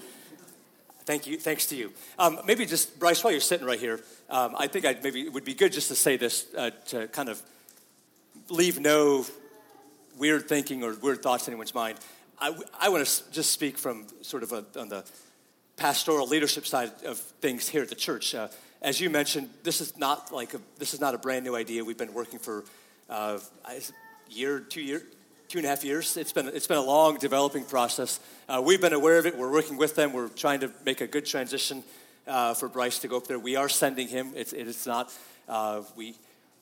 Thank 1.07 1.29
you. 1.29 1.39
Thanks 1.39 1.67
to 1.67 1.77
you. 1.77 1.93
Um, 2.19 2.41
maybe 2.47 2.67
just, 2.67 2.99
Bryce, 2.99 3.23
while 3.23 3.31
you're 3.31 3.41
sitting 3.41 3.65
right 3.65 3.79
here, 3.79 4.01
um, 4.29 4.57
I 4.59 4.67
think 4.67 4.85
I'd, 4.85 5.05
maybe 5.05 5.21
it 5.21 5.33
would 5.33 5.45
be 5.45 5.55
good 5.55 5.71
just 5.71 5.87
to 5.89 5.95
say 5.95 6.17
this 6.17 6.47
uh, 6.59 6.71
to 6.89 7.07
kind 7.07 7.29
of 7.29 7.41
leave 8.49 8.81
no 8.81 9.25
weird 10.19 10.49
thinking 10.49 10.83
or 10.83 10.95
weird 10.95 11.23
thoughts 11.23 11.47
in 11.47 11.53
anyone's 11.53 11.77
mind. 11.77 12.01
I, 12.39 12.55
I 12.79 12.89
want 12.91 13.07
to 13.07 13.33
just 13.33 13.53
speak 13.53 13.79
from 13.79 14.07
sort 14.23 14.43
of 14.43 14.53
a, 14.53 14.65
on 14.79 14.89
the 14.89 15.05
pastoral 15.77 16.27
leadership 16.27 16.67
side 16.67 16.91
of 17.05 17.19
things 17.19 17.69
here 17.69 17.83
at 17.83 17.89
the 17.89 17.95
church. 17.95 18.35
Uh, 18.35 18.49
as 18.83 19.01
you 19.01 19.09
mentioned, 19.11 19.49
this 19.63 19.81
is 19.81 19.97
not 19.97 20.33
like 20.33 20.55
a, 20.55 20.61
this 20.79 20.93
is 20.95 21.01
not 21.01 21.15
a 21.15 21.19
brand 21.19 21.45
new 21.45 21.57
idea. 21.57 21.85
We've 21.85 21.97
been 21.97 22.15
working 22.15 22.39
for 22.39 22.65
uh, 23.09 23.39
a 23.65 23.81
year, 24.29 24.61
two 24.61 24.83
year, 24.83 25.03
two 25.49 25.59
and 25.59 25.67
a 25.67 25.71
half 25.71 25.85
years. 25.85 26.17
It's 26.17 26.33
been, 26.33 26.49
it's 26.49 26.67
been 26.67 26.79
a 26.79 26.83
long 26.83 27.17
developing 27.19 27.65
process. 27.65 28.21
Uh, 28.49 28.63
we've 28.65 28.81
been 28.81 28.93
aware 28.93 29.19
of 29.19 29.27
it. 29.27 29.37
We're 29.37 29.53
working 29.53 29.77
with 29.77 29.95
them. 29.95 30.13
We're 30.13 30.29
trying 30.29 30.61
to 30.61 30.71
make 30.85 31.01
a 31.01 31.07
good 31.07 31.25
transition 31.25 31.85
uh, 32.27 32.55
for 32.55 32.69
Bryce 32.69 32.99
to 33.01 33.09
go 33.09 33.17
up 33.17 33.27
there. 33.27 33.39
We 33.39 33.57
are 33.57 33.69
sending 33.69 34.09
him. 34.09 34.33
It's, 34.35 34.53
it's 34.53 34.87
not, 34.87 35.13
uh, 35.49 35.83
we, 35.97 36.17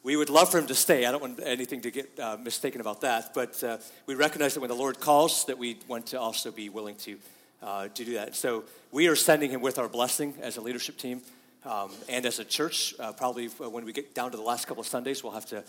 we 0.04 0.16
would 0.16 0.30
love 0.30 0.50
for 0.50 0.58
him 0.58 0.66
to 0.66 0.74
stay. 0.74 1.06
I 1.06 1.10
don't 1.10 1.20
want 1.20 1.40
anything 1.42 1.80
to 1.80 1.90
get 1.90 2.20
uh, 2.20 2.36
mistaken 2.40 2.80
about 2.80 3.00
that. 3.00 3.34
But 3.34 3.64
uh, 3.64 3.78
we 4.06 4.14
recognize 4.14 4.54
that 4.54 4.60
when 4.60 4.68
the 4.68 4.76
Lord 4.76 5.00
calls, 5.00 5.46
that 5.46 5.58
we 5.58 5.78
want 5.88 6.06
to 6.08 6.20
also 6.20 6.52
be 6.52 6.68
willing 6.68 6.94
to, 6.96 7.16
uh, 7.62 7.88
to 7.88 8.04
do 8.04 8.14
that. 8.14 8.36
So 8.36 8.64
we 8.92 9.08
are 9.08 9.16
sending 9.16 9.50
him 9.50 9.62
with 9.62 9.78
our 9.78 9.88
blessing 9.88 10.34
as 10.42 10.58
a 10.58 10.60
leadership 10.60 10.98
team. 10.98 11.22
Um, 11.64 11.90
and 12.10 12.26
as 12.26 12.38
a 12.38 12.44
church, 12.44 12.94
probably 13.16 13.46
when 13.46 13.86
we 13.86 13.92
get 13.92 14.14
down 14.14 14.30
to 14.30 14.36
the 14.36 14.42
last 14.42 14.66
couple 14.66 14.82
of 14.82 14.86
Sundays, 14.86 15.24
we'll 15.24 15.32
have 15.32 15.46
to 15.46 15.64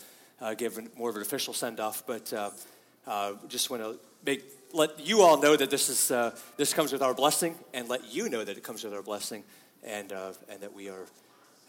give 0.56 0.78
more 0.96 1.08
of 1.08 1.16
an 1.16 1.22
official 1.22 1.54
send 1.54 1.80
off. 1.80 2.02
But 2.06 2.30
uh, 3.06 3.32
just 3.48 3.70
want 3.70 3.82
to 3.82 3.98
make 4.24 4.44
let 4.74 4.98
you 5.00 5.22
all 5.22 5.40
know 5.40 5.56
that 5.56 5.70
this 5.70 5.88
is 5.88 6.10
uh, 6.10 6.36
this 6.56 6.74
comes 6.74 6.92
with 6.92 7.00
our 7.00 7.14
blessing, 7.14 7.54
and 7.72 7.88
let 7.88 8.12
you 8.12 8.28
know 8.28 8.44
that 8.44 8.56
it 8.56 8.62
comes 8.62 8.84
with 8.84 8.92
our 8.92 9.02
blessing, 9.02 9.44
and 9.84 10.12
uh, 10.12 10.32
and 10.50 10.60
that 10.60 10.74
we 10.74 10.88
are 10.88 11.06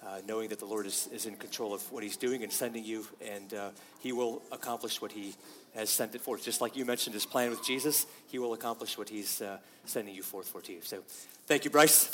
uh, 0.06 0.20
knowing 0.28 0.50
that 0.50 0.60
the 0.60 0.66
Lord 0.66 0.86
is, 0.86 1.10
is 1.12 1.26
in 1.26 1.36
control 1.36 1.74
of 1.74 1.92
what 1.92 2.04
He's 2.04 2.18
doing 2.18 2.44
and 2.44 2.52
sending 2.52 2.84
you, 2.84 3.06
and 3.26 3.54
uh, 3.54 3.70
He 4.00 4.12
will 4.12 4.42
accomplish 4.52 5.02
what 5.02 5.12
He 5.12 5.36
has 5.76 5.90
sent 5.90 6.16
it 6.16 6.22
forth. 6.22 6.44
Just 6.44 6.62
like 6.62 6.76
you 6.76 6.86
mentioned 6.86 7.14
His 7.14 7.26
plan 7.26 7.50
with 7.50 7.64
Jesus, 7.64 8.06
He 8.28 8.40
will 8.40 8.54
accomplish 8.54 8.98
what 8.98 9.10
He's 9.10 9.42
uh, 9.42 9.58
sending 9.86 10.16
you 10.16 10.24
forth 10.24 10.48
for 10.50 10.62
to 10.62 10.74
you. 10.74 10.80
So, 10.82 11.04
thank 11.46 11.66
you, 11.66 11.72
Bryce. 11.72 12.12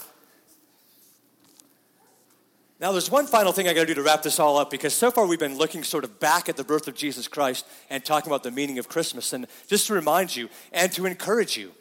Now, 2.80 2.92
there's 2.92 3.10
one 3.10 3.28
final 3.28 3.54
thing 3.54 3.70
I 3.70 3.74
got 3.74 3.82
to 3.82 3.86
do 3.88 3.94
to 3.94 4.04
wrap 4.04 4.24
this 4.24 4.40
all 4.40 4.58
up 4.58 4.70
because 4.70 4.94
so 4.94 5.10
far 5.10 5.26
we've 5.26 5.40
been 5.40 5.58
looking 5.58 5.84
sort 5.84 6.04
of 6.04 6.20
back 6.20 6.50
at 6.50 6.58
the 6.58 6.66
birth 6.66 6.90
of 6.90 6.96
Jesus 6.96 7.30
Christ 7.30 7.66
and 7.90 8.04
talking 8.04 8.30
about 8.30 8.44
the 8.44 8.52
meaning 8.52 8.78
of 8.78 8.90
Christmas. 8.90 9.32
And 9.32 9.48
just 9.68 9.88
to 9.88 9.94
remind 9.94 10.36
you 10.36 10.50
and 10.74 10.92
to 10.92 11.06
encourage 11.06 11.56
you, 11.56 11.72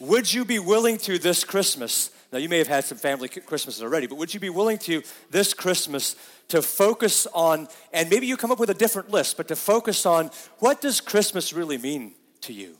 would 0.00 0.32
you 0.32 0.44
be 0.44 0.58
willing 0.58 0.96
to 0.98 1.18
this 1.18 1.44
Christmas? 1.44 2.10
Now, 2.34 2.40
you 2.40 2.48
may 2.48 2.58
have 2.58 2.66
had 2.66 2.84
some 2.84 2.98
family 2.98 3.28
Christmases 3.28 3.80
already, 3.80 4.08
but 4.08 4.18
would 4.18 4.34
you 4.34 4.40
be 4.40 4.50
willing 4.50 4.78
to 4.78 5.02
this 5.30 5.54
Christmas 5.54 6.16
to 6.48 6.62
focus 6.62 7.28
on, 7.32 7.68
and 7.92 8.10
maybe 8.10 8.26
you 8.26 8.36
come 8.36 8.50
up 8.50 8.58
with 8.58 8.70
a 8.70 8.74
different 8.74 9.10
list, 9.10 9.36
but 9.36 9.46
to 9.48 9.56
focus 9.56 10.04
on 10.04 10.30
what 10.58 10.80
does 10.80 11.00
Christmas 11.00 11.52
really 11.52 11.78
mean 11.78 12.12
to 12.40 12.52
you? 12.52 12.76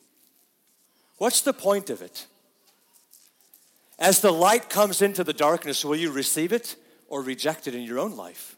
What's 1.19 1.41
the 1.43 1.53
point 1.53 1.89
of 1.89 2.03
it? 2.03 2.27
As 3.99 4.21
the 4.21 4.33
light 4.33 4.69
comes 4.69 5.01
into 5.01 5.23
the 5.23 5.33
darkness, 5.33 5.85
will 5.85 5.97
you 5.97 6.11
receive 6.11 6.53
it? 6.53 6.75
or 7.09 7.23
reject 7.23 7.69
it 7.69 7.77
in 7.77 7.83
your 7.83 8.01
own 8.01 8.17
life? 8.17 8.57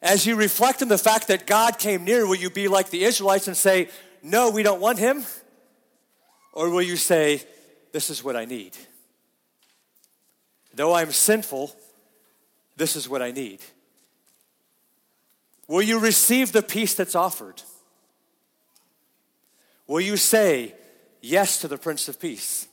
As 0.00 0.24
you 0.24 0.36
reflect 0.36 0.82
on 0.82 0.86
the 0.86 0.98
fact 0.98 1.26
that 1.28 1.48
God 1.48 1.80
came 1.80 2.04
near, 2.04 2.26
will 2.28 2.36
you 2.36 2.48
be 2.48 2.68
like 2.68 2.90
the 2.90 3.02
Israelites 3.02 3.48
and 3.48 3.56
say, 3.56 3.88
No, 4.22 4.50
we 4.50 4.62
don't 4.62 4.80
want 4.80 5.00
him? 5.00 5.24
Or 6.52 6.70
will 6.70 6.82
you 6.82 6.94
say, 6.96 7.42
This 7.96 8.10
is 8.10 8.22
what 8.22 8.36
I 8.36 8.44
need? 8.44 8.76
Though 10.74 10.92
I'm 10.92 11.12
sinful, 11.12 11.74
this 12.76 12.94
is 12.94 13.08
what 13.08 13.22
I 13.22 13.30
need. 13.30 13.60
Will 15.66 15.80
you 15.80 15.98
receive 15.98 16.52
the 16.52 16.60
peace 16.60 16.94
that's 16.94 17.14
offered? 17.14 17.62
Will 19.86 20.02
you 20.02 20.18
say 20.18 20.74
yes 21.22 21.58
to 21.62 21.68
the 21.68 21.78
Prince 21.78 22.06
of 22.06 22.20
Peace? 22.20 22.68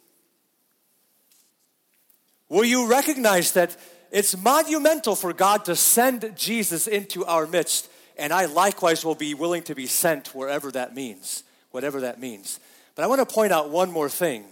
Will 2.49 2.65
you 2.65 2.89
recognize 2.89 3.53
that 3.53 3.77
it's 4.11 4.35
monumental 4.35 5.15
for 5.15 5.31
God 5.31 5.63
to 5.63 5.77
send 5.77 6.33
Jesus 6.35 6.85
into 6.85 7.23
our 7.23 7.47
midst, 7.47 7.89
and 8.17 8.33
I 8.33 8.43
likewise 8.47 9.05
will 9.05 9.15
be 9.15 9.33
willing 9.33 9.63
to 9.63 9.73
be 9.73 9.87
sent 9.87 10.35
wherever 10.35 10.69
that 10.71 10.93
means, 10.93 11.45
whatever 11.71 12.01
that 12.01 12.19
means. 12.19 12.59
But 12.93 13.03
I 13.03 13.07
want 13.07 13.25
to 13.25 13.33
point 13.33 13.53
out 13.53 13.69
one 13.69 13.89
more 13.89 14.09
thing. 14.09 14.43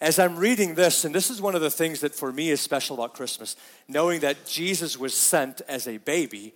As 0.00 0.18
I'm 0.18 0.36
reading 0.36 0.74
this, 0.74 1.04
and 1.04 1.14
this 1.14 1.30
is 1.30 1.40
one 1.40 1.54
of 1.54 1.60
the 1.60 1.70
things 1.70 2.00
that 2.00 2.14
for 2.14 2.32
me 2.32 2.50
is 2.50 2.60
special 2.60 2.96
about 2.96 3.14
Christmas, 3.14 3.56
knowing 3.88 4.20
that 4.20 4.44
Jesus 4.44 4.98
was 4.98 5.14
sent 5.14 5.60
as 5.68 5.86
a 5.86 5.98
baby. 5.98 6.52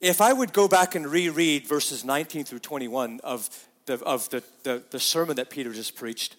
If 0.00 0.20
I 0.20 0.32
would 0.32 0.52
go 0.52 0.68
back 0.68 0.94
and 0.94 1.06
reread 1.06 1.66
verses 1.66 2.04
19 2.04 2.44
through 2.44 2.58
21 2.60 3.20
of 3.24 3.48
the, 3.86 3.94
of 4.04 4.28
the, 4.30 4.42
the, 4.62 4.82
the 4.90 5.00
sermon 5.00 5.36
that 5.36 5.50
Peter 5.50 5.72
just 5.72 5.96
preached, 5.96 6.36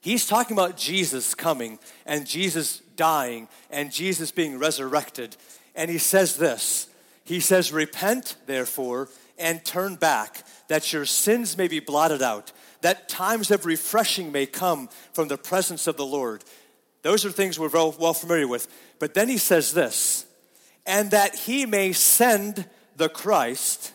he's 0.00 0.26
talking 0.26 0.56
about 0.56 0.76
Jesus 0.76 1.34
coming 1.34 1.78
and 2.04 2.26
Jesus 2.26 2.80
dying 2.96 3.48
and 3.70 3.92
Jesus 3.92 4.32
being 4.32 4.58
resurrected. 4.58 5.36
And 5.76 5.90
he 5.90 5.98
says 5.98 6.36
this 6.36 6.88
He 7.24 7.38
says, 7.38 7.72
Repent, 7.72 8.36
therefore, 8.46 9.08
and 9.38 9.64
turn 9.64 9.96
back, 9.96 10.44
that 10.68 10.92
your 10.92 11.04
sins 11.04 11.56
may 11.56 11.68
be 11.68 11.80
blotted 11.80 12.22
out, 12.22 12.52
that 12.86 13.08
times 13.08 13.50
of 13.50 13.66
refreshing 13.66 14.30
may 14.30 14.46
come 14.46 14.88
from 15.12 15.26
the 15.26 15.36
presence 15.36 15.88
of 15.88 15.96
the 15.96 16.06
Lord. 16.06 16.44
Those 17.02 17.24
are 17.24 17.32
things 17.32 17.58
we're 17.58 17.68
well, 17.68 17.92
well 17.98 18.14
familiar 18.14 18.46
with. 18.46 18.68
But 19.00 19.12
then 19.12 19.28
he 19.28 19.38
says 19.38 19.74
this, 19.74 20.24
and 20.86 21.10
that 21.10 21.34
he 21.34 21.66
may 21.66 21.92
send 21.92 22.64
the 22.96 23.08
Christ. 23.08 23.92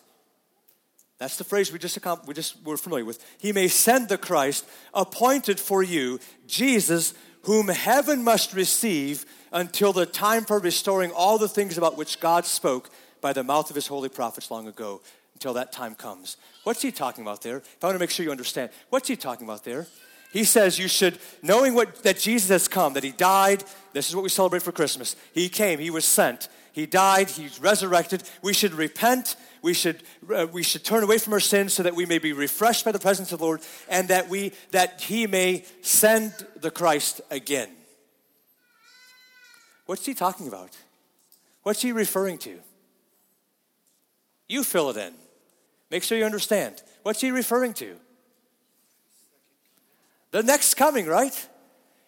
That's 1.20 1.38
the 1.38 1.46
phrase 1.46 1.72
we 1.72 1.80
just, 1.80 1.98
we 2.28 2.34
just 2.34 2.62
were 2.66 2.76
familiar 2.76 3.06
with. 3.06 3.24
He 3.40 3.54
may 3.54 3.70
send 3.70 4.10
the 4.10 4.18
Christ 4.18 4.68
appointed 4.94 5.58
for 5.58 5.82
you, 5.82 6.20
Jesus, 6.46 7.14
whom 7.44 7.70
heaven 7.70 8.26
must 8.26 8.54
receive 8.54 9.26
until 9.54 9.94
the 9.94 10.06
time 10.06 10.44
for 10.44 10.60
restoring 10.60 11.12
all 11.12 11.38
the 11.38 11.48
things 11.48 11.78
about 11.78 11.98
which 11.98 12.20
God 12.20 12.46
spoke 12.46 12.90
by 13.22 13.32
the 13.32 13.42
mouth 13.42 13.70
of 13.70 13.76
his 13.78 13.88
holy 13.88 14.10
prophets 14.10 14.52
long 14.52 14.68
ago, 14.68 15.02
until 15.34 15.54
that 15.54 15.72
time 15.72 15.96
comes. 15.96 16.36
What's 16.64 16.82
he 16.82 16.92
talking 16.92 17.24
about 17.24 17.42
there? 17.42 17.58
If 17.58 17.84
I 17.84 17.88
want 17.88 17.96
to 17.96 18.00
make 18.00 18.12
sure 18.12 18.24
you 18.24 18.32
understand, 18.32 18.70
what's 18.90 19.08
he 19.08 19.16
talking 19.16 19.48
about 19.48 19.64
there? 19.64 19.88
He 20.32 20.44
says 20.44 20.80
you 20.80 20.88
should, 20.88 21.18
knowing 21.42 21.74
what, 21.74 22.04
that 22.04 22.20
Jesus 22.20 22.50
has 22.50 22.68
come, 22.68 22.94
that 22.94 23.04
he 23.04 23.12
died, 23.12 23.64
this 23.94 24.10
is 24.10 24.16
what 24.16 24.24
we 24.24 24.30
celebrate 24.30 24.62
for 24.62 24.72
Christmas. 24.72 25.16
He 25.34 25.50
came, 25.50 25.80
he 25.80 25.90
was 25.90 26.06
sent, 26.06 26.48
he 26.72 26.86
died, 26.86 27.30
he's 27.30 27.60
resurrected. 27.60 28.24
We 28.42 28.54
should 28.54 28.74
repent, 28.74 29.36
we 29.62 29.74
should, 29.74 30.04
uh, 30.34 30.48
we 30.52 30.64
should 30.64 30.86
turn 30.86 31.04
away 31.04 31.18
from 31.18 31.34
our 31.34 31.40
sins 31.40 31.74
so 31.74 31.84
that 31.84 31.96
we 31.96 32.06
may 32.06 32.18
be 32.18 32.32
refreshed 32.32 32.86
by 32.86 32.92
the 32.92 33.00
presence 33.00 33.32
of 33.32 33.40
the 33.40 33.46
Lord 33.46 33.62
and 33.90 34.08
that, 34.08 34.30
we, 34.30 34.54
that 34.72 35.02
he 35.02 35.28
may 35.28 35.66
send 35.82 36.34
the 36.62 36.72
Christ 36.72 37.20
again. 37.30 37.70
What's 39.86 40.06
he 40.06 40.14
talking 40.14 40.48
about? 40.48 40.78
What's 41.64 41.82
he 41.82 41.92
referring 41.92 42.38
to? 42.40 42.60
You 44.48 44.64
fill 44.64 44.92
it 44.92 44.98
in. 44.98 45.14
Make 45.92 46.04
sure 46.04 46.18
you 46.18 46.26
understand. 46.26 46.82
What's 47.04 47.22
he 47.22 47.32
referring 47.32 47.74
to? 47.76 47.98
The 50.32 50.42
next 50.42 50.76
coming, 50.76 51.06
right? 51.06 51.48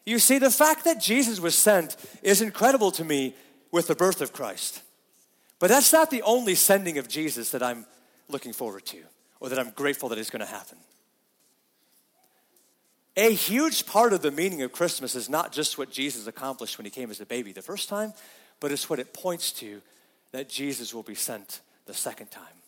You 0.06 0.20
see, 0.20 0.40
the 0.40 0.50
fact 0.50 0.86
that 0.86 1.02
Jesus 1.02 1.40
was 1.40 1.56
sent 1.56 1.98
is 2.24 2.42
incredible 2.42 2.92
to 2.92 3.04
me 3.04 3.36
with 3.72 3.88
the 3.88 3.96
birth 3.96 4.22
of 4.22 4.32
Christ. 4.32 4.82
But 5.60 5.68
that's 5.70 5.92
not 5.92 6.10
the 6.10 6.22
only 6.24 6.56
sending 6.56 6.98
of 6.98 7.08
Jesus 7.08 7.52
that 7.52 7.62
I'm 7.62 7.86
looking 8.30 8.54
forward 8.54 8.86
to 8.88 9.04
or 9.40 9.50
that 9.50 9.60
I'm 9.60 9.72
grateful 9.72 10.10
that 10.10 10.18
is 10.18 10.30
going 10.30 10.40
to 10.40 10.46
happen. 10.46 10.78
A 13.16 13.32
huge 13.32 13.86
part 13.86 14.14
of 14.14 14.22
the 14.22 14.32
meaning 14.32 14.62
of 14.62 14.72
Christmas 14.72 15.14
is 15.14 15.30
not 15.30 15.52
just 15.52 15.78
what 15.78 15.92
Jesus 15.92 16.26
accomplished 16.26 16.78
when 16.78 16.86
he 16.86 16.92
came 16.92 17.12
as 17.12 17.22
a 17.22 17.26
baby 17.26 17.52
the 17.52 17.62
first 17.62 17.90
time, 17.90 18.14
but 18.60 18.72
it's 18.72 18.90
what 18.90 19.00
it 19.00 19.14
points 19.14 19.52
to 19.54 19.82
that 20.32 20.50
Jesus 20.50 20.94
will 20.94 21.04
be 21.04 21.16
sent 21.16 21.60
the 21.86 21.94
second 21.94 22.32
time. 22.32 22.63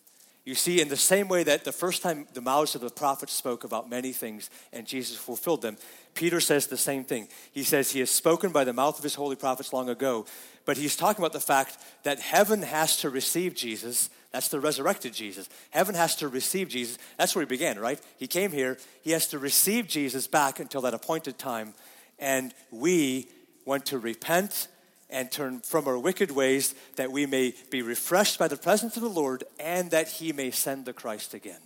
You 0.46 0.54
see, 0.54 0.80
in 0.80 0.88
the 0.88 0.96
same 0.96 1.26
way 1.26 1.42
that 1.42 1.64
the 1.64 1.72
first 1.72 2.02
time 2.02 2.28
the 2.32 2.40
mouths 2.40 2.76
of 2.76 2.80
the 2.80 2.88
prophets 2.88 3.32
spoke 3.32 3.64
about 3.64 3.90
many 3.90 4.12
things 4.12 4.48
and 4.72 4.86
Jesus 4.86 5.16
fulfilled 5.16 5.60
them, 5.60 5.76
Peter 6.14 6.40
says 6.40 6.68
the 6.68 6.76
same 6.76 7.02
thing. 7.02 7.26
He 7.50 7.64
says 7.64 7.90
he 7.90 7.98
has 7.98 8.10
spoken 8.10 8.52
by 8.52 8.62
the 8.62 8.72
mouth 8.72 8.96
of 8.96 9.02
his 9.02 9.16
holy 9.16 9.34
prophets 9.34 9.72
long 9.72 9.88
ago, 9.88 10.24
but 10.64 10.76
he's 10.76 10.94
talking 10.94 11.20
about 11.20 11.32
the 11.32 11.40
fact 11.40 11.78
that 12.04 12.20
heaven 12.20 12.62
has 12.62 12.96
to 12.98 13.10
receive 13.10 13.56
Jesus. 13.56 14.08
That's 14.30 14.46
the 14.46 14.60
resurrected 14.60 15.12
Jesus. 15.14 15.48
Heaven 15.70 15.96
has 15.96 16.14
to 16.16 16.28
receive 16.28 16.68
Jesus. 16.68 16.96
That's 17.16 17.34
where 17.34 17.42
he 17.42 17.48
began, 17.48 17.76
right? 17.80 18.00
He 18.16 18.28
came 18.28 18.52
here. 18.52 18.78
He 19.02 19.10
has 19.10 19.26
to 19.28 19.40
receive 19.40 19.88
Jesus 19.88 20.28
back 20.28 20.60
until 20.60 20.82
that 20.82 20.94
appointed 20.94 21.38
time. 21.38 21.74
And 22.20 22.54
we 22.70 23.28
want 23.64 23.84
to 23.86 23.98
repent 23.98 24.68
and 25.08 25.30
turn 25.30 25.60
from 25.60 25.86
our 25.86 25.98
wicked 25.98 26.30
ways 26.30 26.74
that 26.96 27.12
we 27.12 27.26
may 27.26 27.54
be 27.70 27.82
refreshed 27.82 28.38
by 28.38 28.48
the 28.48 28.56
presence 28.56 28.96
of 28.96 29.02
the 29.02 29.08
Lord 29.08 29.44
and 29.60 29.90
that 29.90 30.08
he 30.08 30.32
may 30.32 30.50
send 30.50 30.84
the 30.84 30.92
Christ 30.92 31.34
again. 31.34 31.60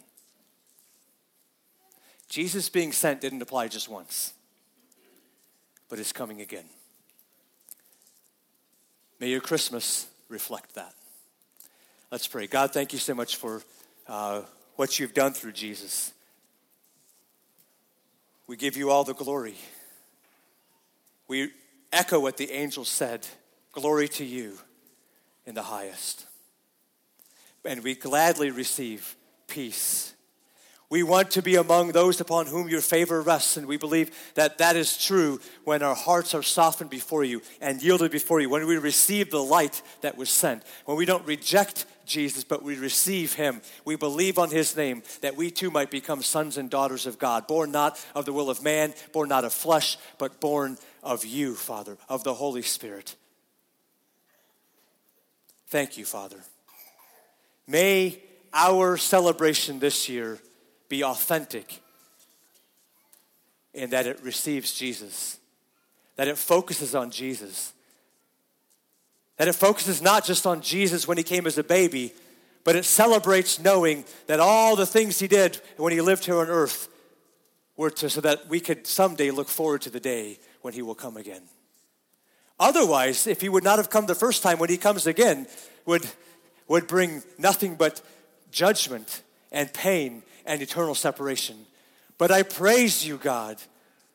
Jesus 2.28 2.68
being 2.68 2.92
sent 2.92 3.20
didn't 3.20 3.42
apply 3.42 3.68
just 3.68 3.88
once, 3.88 4.34
but 5.88 5.98
is 5.98 6.12
coming 6.12 6.40
again. 6.40 6.66
May 9.18 9.28
your 9.28 9.40
Christmas 9.40 10.06
reflect 10.28 10.74
that. 10.74 10.94
Let's 12.10 12.26
pray. 12.26 12.46
God, 12.46 12.72
thank 12.72 12.92
you 12.92 12.98
so 12.98 13.14
much 13.14 13.36
for 13.36 13.62
uh, 14.06 14.42
what 14.76 14.98
you've 14.98 15.14
done 15.14 15.32
through 15.32 15.52
Jesus. 15.52 16.12
We 18.46 18.56
give 18.56 18.76
you 18.76 18.90
all 18.90 19.04
the 19.04 19.14
glory. 19.14 19.54
We 21.28 21.50
echo 21.92 22.20
what 22.20 22.36
the 22.36 22.52
angel 22.52 22.84
said 22.84 23.26
Glory 23.72 24.08
to 24.08 24.24
you 24.24 24.58
in 25.46 25.54
the 25.54 25.62
highest. 25.62 26.26
And 27.64 27.84
we 27.84 27.94
gladly 27.94 28.50
receive 28.50 29.16
peace. 29.46 30.14
We 30.88 31.04
want 31.04 31.30
to 31.32 31.42
be 31.42 31.54
among 31.54 31.92
those 31.92 32.20
upon 32.20 32.46
whom 32.46 32.68
your 32.68 32.80
favor 32.80 33.22
rests, 33.22 33.56
and 33.56 33.68
we 33.68 33.76
believe 33.76 34.10
that 34.34 34.58
that 34.58 34.74
is 34.74 34.98
true 34.98 35.40
when 35.62 35.84
our 35.84 35.94
hearts 35.94 36.34
are 36.34 36.42
softened 36.42 36.90
before 36.90 37.22
you 37.22 37.42
and 37.60 37.80
yielded 37.80 38.10
before 38.10 38.40
you, 38.40 38.50
when 38.50 38.66
we 38.66 38.76
receive 38.76 39.30
the 39.30 39.42
light 39.42 39.82
that 40.00 40.16
was 40.16 40.30
sent, 40.30 40.64
when 40.86 40.96
we 40.96 41.04
don't 41.04 41.24
reject 41.26 41.86
Jesus, 42.10 42.44
but 42.44 42.62
we 42.62 42.76
receive 42.76 43.32
him. 43.34 43.62
We 43.84 43.96
believe 43.96 44.38
on 44.38 44.50
his 44.50 44.76
name 44.76 45.02
that 45.22 45.36
we 45.36 45.50
too 45.50 45.70
might 45.70 45.90
become 45.90 46.22
sons 46.22 46.58
and 46.58 46.68
daughters 46.68 47.06
of 47.06 47.18
God, 47.18 47.46
born 47.46 47.70
not 47.70 48.04
of 48.14 48.26
the 48.26 48.32
will 48.32 48.50
of 48.50 48.62
man, 48.62 48.92
born 49.12 49.30
not 49.30 49.44
of 49.44 49.54
flesh, 49.54 49.96
but 50.18 50.40
born 50.40 50.76
of 51.02 51.24
you, 51.24 51.54
Father, 51.54 51.96
of 52.08 52.24
the 52.24 52.34
Holy 52.34 52.62
Spirit. 52.62 53.16
Thank 55.68 55.96
you, 55.96 56.04
Father. 56.04 56.40
May 57.66 58.20
our 58.52 58.96
celebration 58.96 59.78
this 59.78 60.08
year 60.08 60.40
be 60.88 61.04
authentic 61.04 61.80
in 63.72 63.90
that 63.90 64.06
it 64.06 64.20
receives 64.22 64.74
Jesus, 64.74 65.38
that 66.16 66.26
it 66.26 66.36
focuses 66.36 66.96
on 66.96 67.12
Jesus, 67.12 67.72
that 69.40 69.48
it 69.48 69.54
focuses 69.54 70.02
not 70.02 70.22
just 70.22 70.46
on 70.46 70.60
Jesus 70.60 71.08
when 71.08 71.16
he 71.16 71.22
came 71.22 71.46
as 71.46 71.56
a 71.56 71.64
baby, 71.64 72.12
but 72.62 72.76
it 72.76 72.84
celebrates 72.84 73.58
knowing 73.58 74.04
that 74.26 74.38
all 74.38 74.76
the 74.76 74.84
things 74.84 75.18
he 75.18 75.26
did 75.26 75.58
when 75.78 75.94
he 75.94 76.02
lived 76.02 76.26
here 76.26 76.36
on 76.40 76.48
earth 76.48 76.90
were 77.74 77.88
to, 77.88 78.10
so 78.10 78.20
that 78.20 78.50
we 78.50 78.60
could 78.60 78.86
someday 78.86 79.30
look 79.30 79.48
forward 79.48 79.80
to 79.80 79.88
the 79.88 79.98
day 79.98 80.38
when 80.60 80.74
he 80.74 80.82
will 80.82 80.94
come 80.94 81.16
again. 81.16 81.40
Otherwise, 82.58 83.26
if 83.26 83.40
he 83.40 83.48
would 83.48 83.64
not 83.64 83.78
have 83.78 83.88
come 83.88 84.04
the 84.04 84.14
first 84.14 84.42
time, 84.42 84.58
when 84.58 84.68
he 84.68 84.76
comes 84.76 85.06
again, 85.06 85.46
would, 85.86 86.06
would 86.68 86.86
bring 86.86 87.22
nothing 87.38 87.76
but 87.76 88.02
judgment 88.50 89.22
and 89.50 89.72
pain 89.72 90.22
and 90.44 90.60
eternal 90.60 90.94
separation. 90.94 91.56
But 92.18 92.30
I 92.30 92.42
praise 92.42 93.06
you, 93.06 93.16
God, 93.16 93.56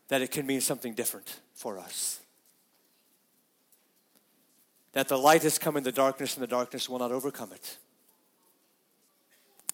that 0.09 0.21
it 0.21 0.29
can 0.29 0.45
mean 0.45 0.61
something 0.61 0.93
different 0.93 1.39
for 1.55 1.79
us. 1.79 2.19
That 4.95 5.09
the 5.09 5.17
light 5.17 5.43
has 5.43 5.59
come 5.59 5.77
in 5.77 5.83
the 5.83 5.91
darkness 5.91 6.35
and 6.35 6.41
the 6.41 6.47
darkness 6.47 6.89
will 6.89 6.99
not 6.99 7.11
overcome 7.11 7.51
it. 7.53 7.77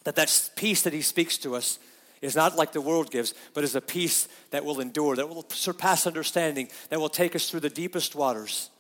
That 0.03 0.15
that 0.15 0.49
peace 0.55 0.82
that 0.82 0.93
he 0.93 1.03
speaks 1.03 1.38
to 1.39 1.55
us 1.55 1.78
is 2.22 2.36
not 2.36 2.55
like 2.55 2.72
the 2.72 2.82
world 2.82 3.11
gives, 3.11 3.36
but 3.53 3.63
is 3.63 3.76
a 3.76 3.82
peace 3.82 4.28
that 4.49 4.65
will 4.65 4.80
endure, 4.80 5.15
that 5.15 5.30
will 5.30 5.45
surpass 5.49 6.07
understanding, 6.07 6.69
that 6.89 6.99
will 6.99 7.07
take 7.09 7.36
us 7.36 7.49
through 7.49 7.59
the 7.59 7.69
deepest 7.69 8.15
waters, 8.15 8.72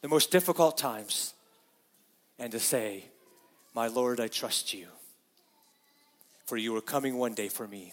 the 0.00 0.08
most 0.08 0.30
difficult 0.30 0.78
times, 0.78 1.34
and 2.38 2.50
to 2.52 2.58
say, 2.58 3.04
My 3.74 3.88
Lord, 3.88 4.20
I 4.20 4.28
trust 4.28 4.72
you, 4.72 4.86
for 6.46 6.56
you 6.56 6.74
are 6.76 6.80
coming 6.80 7.18
one 7.18 7.34
day 7.34 7.48
for 7.48 7.68
me. 7.68 7.92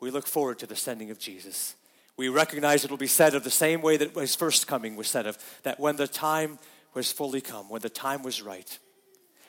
We 0.00 0.10
look 0.10 0.26
forward 0.26 0.58
to 0.58 0.66
the 0.66 0.76
sending 0.76 1.12
of 1.12 1.20
Jesus. 1.20 1.76
We 2.16 2.28
recognize 2.28 2.84
it 2.84 2.90
will 2.90 2.96
be 2.96 3.06
said 3.06 3.34
of 3.34 3.44
the 3.44 3.50
same 3.50 3.82
way 3.82 3.96
that 3.96 4.14
his 4.14 4.36
first 4.36 4.66
coming 4.66 4.96
was 4.96 5.08
said 5.08 5.26
of, 5.26 5.38
that 5.64 5.80
when 5.80 5.96
the 5.96 6.06
time 6.06 6.58
was 6.94 7.10
fully 7.10 7.40
come, 7.40 7.68
when 7.68 7.82
the 7.82 7.88
time 7.88 8.22
was 8.22 8.40
right. 8.40 8.78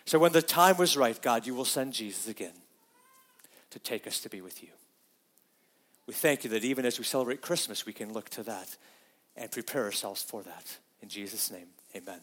So 0.05 0.20
when 0.20 0.32
the 0.32 0.41
time 0.41 0.78
was 0.78 0.97
right, 0.97 1.20
God, 1.22 1.45
you 1.45 1.53
will 1.53 1.66
send 1.66 1.93
Jesus 1.93 2.28
again 2.28 2.53
to 3.72 3.80
take 3.80 4.07
us 4.07 4.20
to 4.22 4.30
be 4.30 4.41
with 4.41 4.63
you. 4.63 4.70
We 6.07 6.13
thank 6.13 6.43
you 6.43 6.49
that 6.51 6.63
even 6.63 6.86
as 6.86 6.97
we 6.99 7.05
celebrate 7.05 7.41
Christmas, 7.41 7.86
we 7.86 7.93
can 7.93 8.13
look 8.13 8.30
to 8.32 8.43
that 8.43 8.76
and 9.36 9.51
prepare 9.51 9.84
ourselves 9.84 10.24
for 10.24 10.43
that. 10.43 10.78
In 11.01 11.09
Jesus' 11.09 11.51
name, 11.51 11.68
amen. 11.95 12.20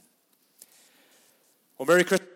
Well, 1.78 1.86
Merry 1.86 2.04
Christmas. 2.04 2.31